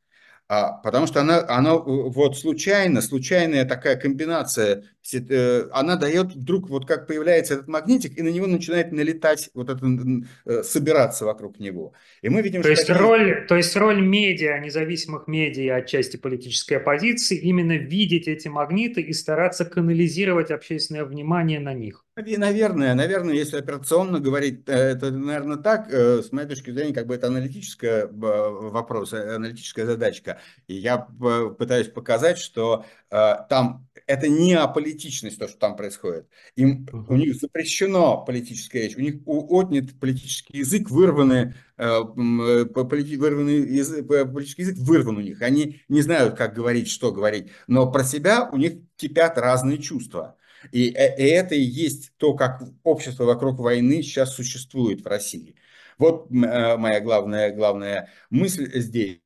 а, 0.49 0.73
потому 0.73 1.07
что 1.07 1.19
она, 1.19 1.45
она 1.47 1.75
вот 1.75 2.37
случайно, 2.37 3.01
случайная 3.01 3.65
такая 3.65 3.97
комбинация, 3.97 4.85
э, 5.13 5.67
она 5.73 5.97
дает 5.97 6.35
вдруг, 6.35 6.69
вот 6.69 6.85
как 6.87 7.05
появляется 7.05 7.55
этот 7.55 7.67
магнитик, 7.67 8.17
и 8.17 8.21
на 8.21 8.29
него 8.29 8.47
начинает 8.47 8.93
налетать, 8.93 9.49
вот 9.53 9.69
это, 9.69 10.63
собираться 10.63 11.25
вокруг 11.25 11.59
него. 11.59 11.93
И 12.21 12.29
мы 12.29 12.41
видим, 12.41 12.61
то, 12.61 12.67
что 12.67 12.71
есть 12.71 12.87
такие... 12.87 13.01
роль, 13.01 13.45
то 13.47 13.57
есть 13.57 13.75
роль 13.75 14.01
медиа, 14.01 14.57
независимых 14.59 15.27
медиа 15.27 15.75
отчасти 15.75 16.15
политической 16.15 16.75
оппозиции, 16.75 17.37
именно 17.37 17.73
видеть 17.73 18.29
эти 18.29 18.47
магниты 18.47 19.01
и 19.01 19.11
стараться 19.11 19.65
канализировать 19.65 20.49
общественное 20.51 21.03
внимание 21.03 21.59
на 21.59 21.73
них. 21.73 22.07
И, 22.26 22.38
наверное, 22.38 22.95
наверное, 22.95 23.36
если 23.36 23.57
операционно 23.57 24.20
говорить, 24.20 24.63
э, 24.65 24.74
это, 24.74 25.11
наверное, 25.11 25.57
так, 25.57 25.88
э, 25.91 26.24
с 26.24 26.32
моей 26.32 26.47
точки 26.47 26.72
зрения, 26.72 26.93
как 26.93 27.05
бы 27.05 27.13
это 27.13 27.28
аналитическая 27.28 28.05
э, 28.05 28.09
вопрос, 28.09 29.13
аналитическая 29.13 29.86
задачка. 29.86 30.39
И 30.68 30.74
я 30.74 30.97
пытаюсь 30.97 31.89
показать, 31.89 32.39
что 32.39 32.86
там 33.09 33.88
это 34.05 34.28
не 34.28 34.53
аполитичность, 34.53 35.39
то, 35.39 35.47
что 35.47 35.57
там 35.57 35.78
происходит. 35.78 36.28
Им. 36.55 36.88
У 37.07 37.15
них 37.15 37.36
запрещено 37.36 38.24
политическая 38.26 38.82
речь, 38.82 38.97
у 38.97 39.01
них 39.01 39.22
отнят 39.26 39.97
политический 39.97 40.57
язык, 40.57 40.89
вырваны, 40.89 41.55
вырванный 41.78 43.59
язык, 43.59 44.05
политический 44.07 44.63
язык 44.63 44.78
вырван 44.80 45.18
у 45.18 45.22
них. 45.22 45.41
Они 45.41 45.82
не 45.88 46.01
знают, 46.01 46.36
как 46.36 46.53
говорить, 46.53 46.89
что 46.89 47.13
говорить, 47.13 47.49
но 47.68 47.89
про 47.89 48.03
себя 48.03 48.49
у 48.51 48.57
них 48.57 48.74
кипят 48.97 49.38
разные 49.38 49.78
чувства. 49.78 50.36
И, 50.72 50.89
э, 50.91 51.18
и 51.18 51.28
это 51.30 51.55
и 51.55 51.61
есть 51.61 52.13
то, 52.18 52.34
как 52.34 52.61
общество 52.84 53.26
вокруг 53.26 53.59
войны 53.59 54.01
сейчас 54.01 54.36
существует 54.36 55.01
в 55.01 55.07
России. 55.07 55.55
Вот 55.97 56.30
э, 56.32 56.78
моя 56.78 56.99
главная, 57.01 57.53
главная 57.53 58.09
мысль 58.30 58.70
здесь. 58.80 59.22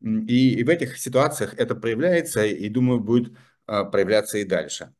И, 0.00 0.54
и 0.54 0.64
в 0.64 0.68
этих 0.68 0.98
ситуациях 0.98 1.54
это 1.58 1.74
проявляется, 1.74 2.44
и 2.44 2.68
думаю, 2.68 3.00
будет 3.00 3.36
э, 3.66 3.84
проявляться 3.84 4.38
и 4.38 4.44
дальше. 4.44 4.92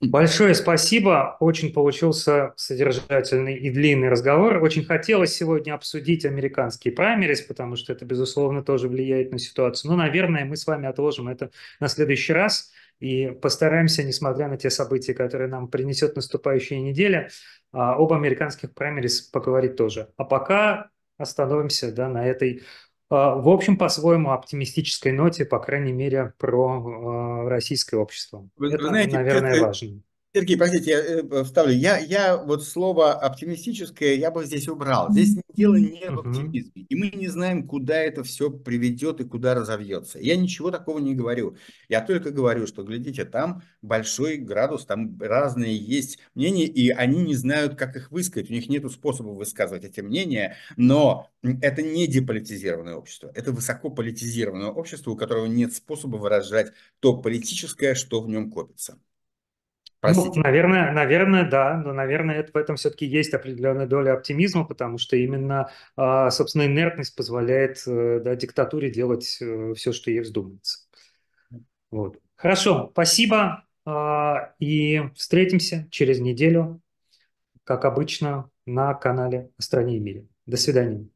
Большое 0.00 0.54
спасибо. 0.54 1.36
Очень 1.38 1.72
получился 1.72 2.52
содержательный 2.56 3.56
и 3.56 3.70
длинный 3.70 4.08
разговор. 4.08 4.62
Очень 4.62 4.84
хотелось 4.84 5.34
сегодня 5.34 5.74
обсудить 5.74 6.24
американские 6.24 6.92
праймерис, 6.92 7.40
потому 7.42 7.76
что 7.76 7.92
это, 7.92 8.04
безусловно, 8.04 8.64
тоже 8.64 8.88
влияет 8.88 9.30
на 9.30 9.38
ситуацию. 9.38 9.92
Но, 9.92 9.96
наверное, 9.96 10.44
мы 10.44 10.56
с 10.56 10.66
вами 10.66 10.88
отложим 10.88 11.28
это 11.28 11.50
на 11.78 11.88
следующий 11.88 12.32
раз 12.32 12.72
и 13.00 13.30
постараемся, 13.30 14.02
несмотря 14.02 14.48
на 14.48 14.56
те 14.56 14.70
события, 14.70 15.14
которые 15.14 15.48
нам 15.48 15.68
принесет 15.68 16.16
наступающая 16.16 16.78
неделя, 16.78 17.30
а, 17.72 17.94
об 17.94 18.12
американских 18.12 18.72
праймерис 18.74 19.22
поговорить 19.22 19.76
тоже. 19.76 20.08
А 20.16 20.24
пока 20.24 20.90
остановимся 21.18 21.92
да, 21.92 22.08
на 22.08 22.26
этой, 22.26 22.62
а, 23.10 23.34
в 23.36 23.48
общем, 23.48 23.76
по-своему 23.76 24.30
оптимистической 24.30 25.12
ноте, 25.12 25.44
по 25.44 25.58
крайней 25.58 25.92
мере, 25.92 26.32
про 26.38 27.44
а, 27.44 27.48
российское 27.48 27.96
общество. 27.96 28.48
Вы, 28.56 28.72
Это, 28.72 28.88
знаете, 28.88 29.16
наверное, 29.16 29.52
это, 29.54 29.66
важно. 29.66 30.00
Сергей, 30.36 30.56
простите, 30.56 30.90
я 30.90 30.98
э, 30.98 31.44
вставлю. 31.44 31.72
Я, 31.72 31.96
я 31.96 32.36
вот 32.36 32.64
слово 32.64 33.12
оптимистическое 33.12 34.14
я 34.14 34.32
бы 34.32 34.44
здесь 34.44 34.66
убрал. 34.66 35.12
Здесь 35.12 35.36
дело 35.54 35.76
не 35.76 36.10
в 36.10 36.18
оптимизме. 36.18 36.82
И 36.88 36.96
мы 36.96 37.10
не 37.10 37.28
знаем, 37.28 37.68
куда 37.68 37.98
это 37.98 38.24
все 38.24 38.50
приведет 38.50 39.20
и 39.20 39.24
куда 39.24 39.54
разовьется. 39.54 40.18
Я 40.18 40.34
ничего 40.34 40.72
такого 40.72 40.98
не 40.98 41.14
говорю. 41.14 41.56
Я 41.88 42.00
только 42.00 42.32
говорю, 42.32 42.66
что, 42.66 42.82
глядите, 42.82 43.24
там 43.24 43.62
большой 43.80 44.38
градус, 44.38 44.84
там 44.86 45.16
разные 45.20 45.76
есть 45.76 46.18
мнения, 46.34 46.66
и 46.66 46.90
они 46.90 47.22
не 47.22 47.36
знают, 47.36 47.76
как 47.76 47.94
их 47.94 48.10
высказать. 48.10 48.50
У 48.50 48.54
них 48.54 48.68
нет 48.68 48.90
способа 48.90 49.28
высказывать 49.28 49.84
эти 49.84 50.00
мнения. 50.00 50.56
Но 50.76 51.30
это 51.62 51.80
не 51.80 52.08
деполитизированное 52.08 52.96
общество. 52.96 53.30
Это 53.36 53.52
высокополитизированное 53.52 54.72
общество, 54.72 55.12
у 55.12 55.16
которого 55.16 55.46
нет 55.46 55.72
способа 55.74 56.16
выражать 56.16 56.72
то 56.98 57.16
политическое, 57.16 57.94
что 57.94 58.20
в 58.20 58.28
нем 58.28 58.50
копится. 58.50 58.98
Простите. 60.04 60.32
Ну, 60.36 60.42
наверное, 60.42 60.92
наверное, 60.92 61.48
да, 61.48 61.80
но, 61.82 61.94
наверное, 61.94 62.36
это, 62.36 62.52
в 62.52 62.56
этом 62.56 62.76
все-таки 62.76 63.06
есть 63.06 63.32
определенная 63.32 63.86
доля 63.86 64.12
оптимизма, 64.12 64.66
потому 64.66 64.98
что 64.98 65.16
именно, 65.16 65.70
а, 65.96 66.30
собственно, 66.30 66.66
инертность 66.66 67.16
позволяет 67.16 67.82
э, 67.86 68.20
да, 68.22 68.36
диктатуре 68.36 68.90
делать 68.90 69.38
э, 69.40 69.72
все, 69.74 69.92
что 69.92 70.10
ей 70.10 70.20
вздумается. 70.20 70.80
Вот. 71.90 72.18
Хорошо, 72.36 72.90
спасибо, 72.92 73.64
а, 73.86 74.52
и 74.58 75.00
встретимся 75.14 75.88
через 75.90 76.20
неделю, 76.20 76.82
как 77.64 77.86
обычно, 77.86 78.50
на 78.66 78.92
канале 78.92 79.50
«О 79.58 79.62
стране 79.62 79.96
и 79.96 80.00
мире». 80.00 80.26
До 80.44 80.58
свидания. 80.58 81.08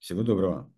Всего 0.00 0.24
доброго. 0.24 0.68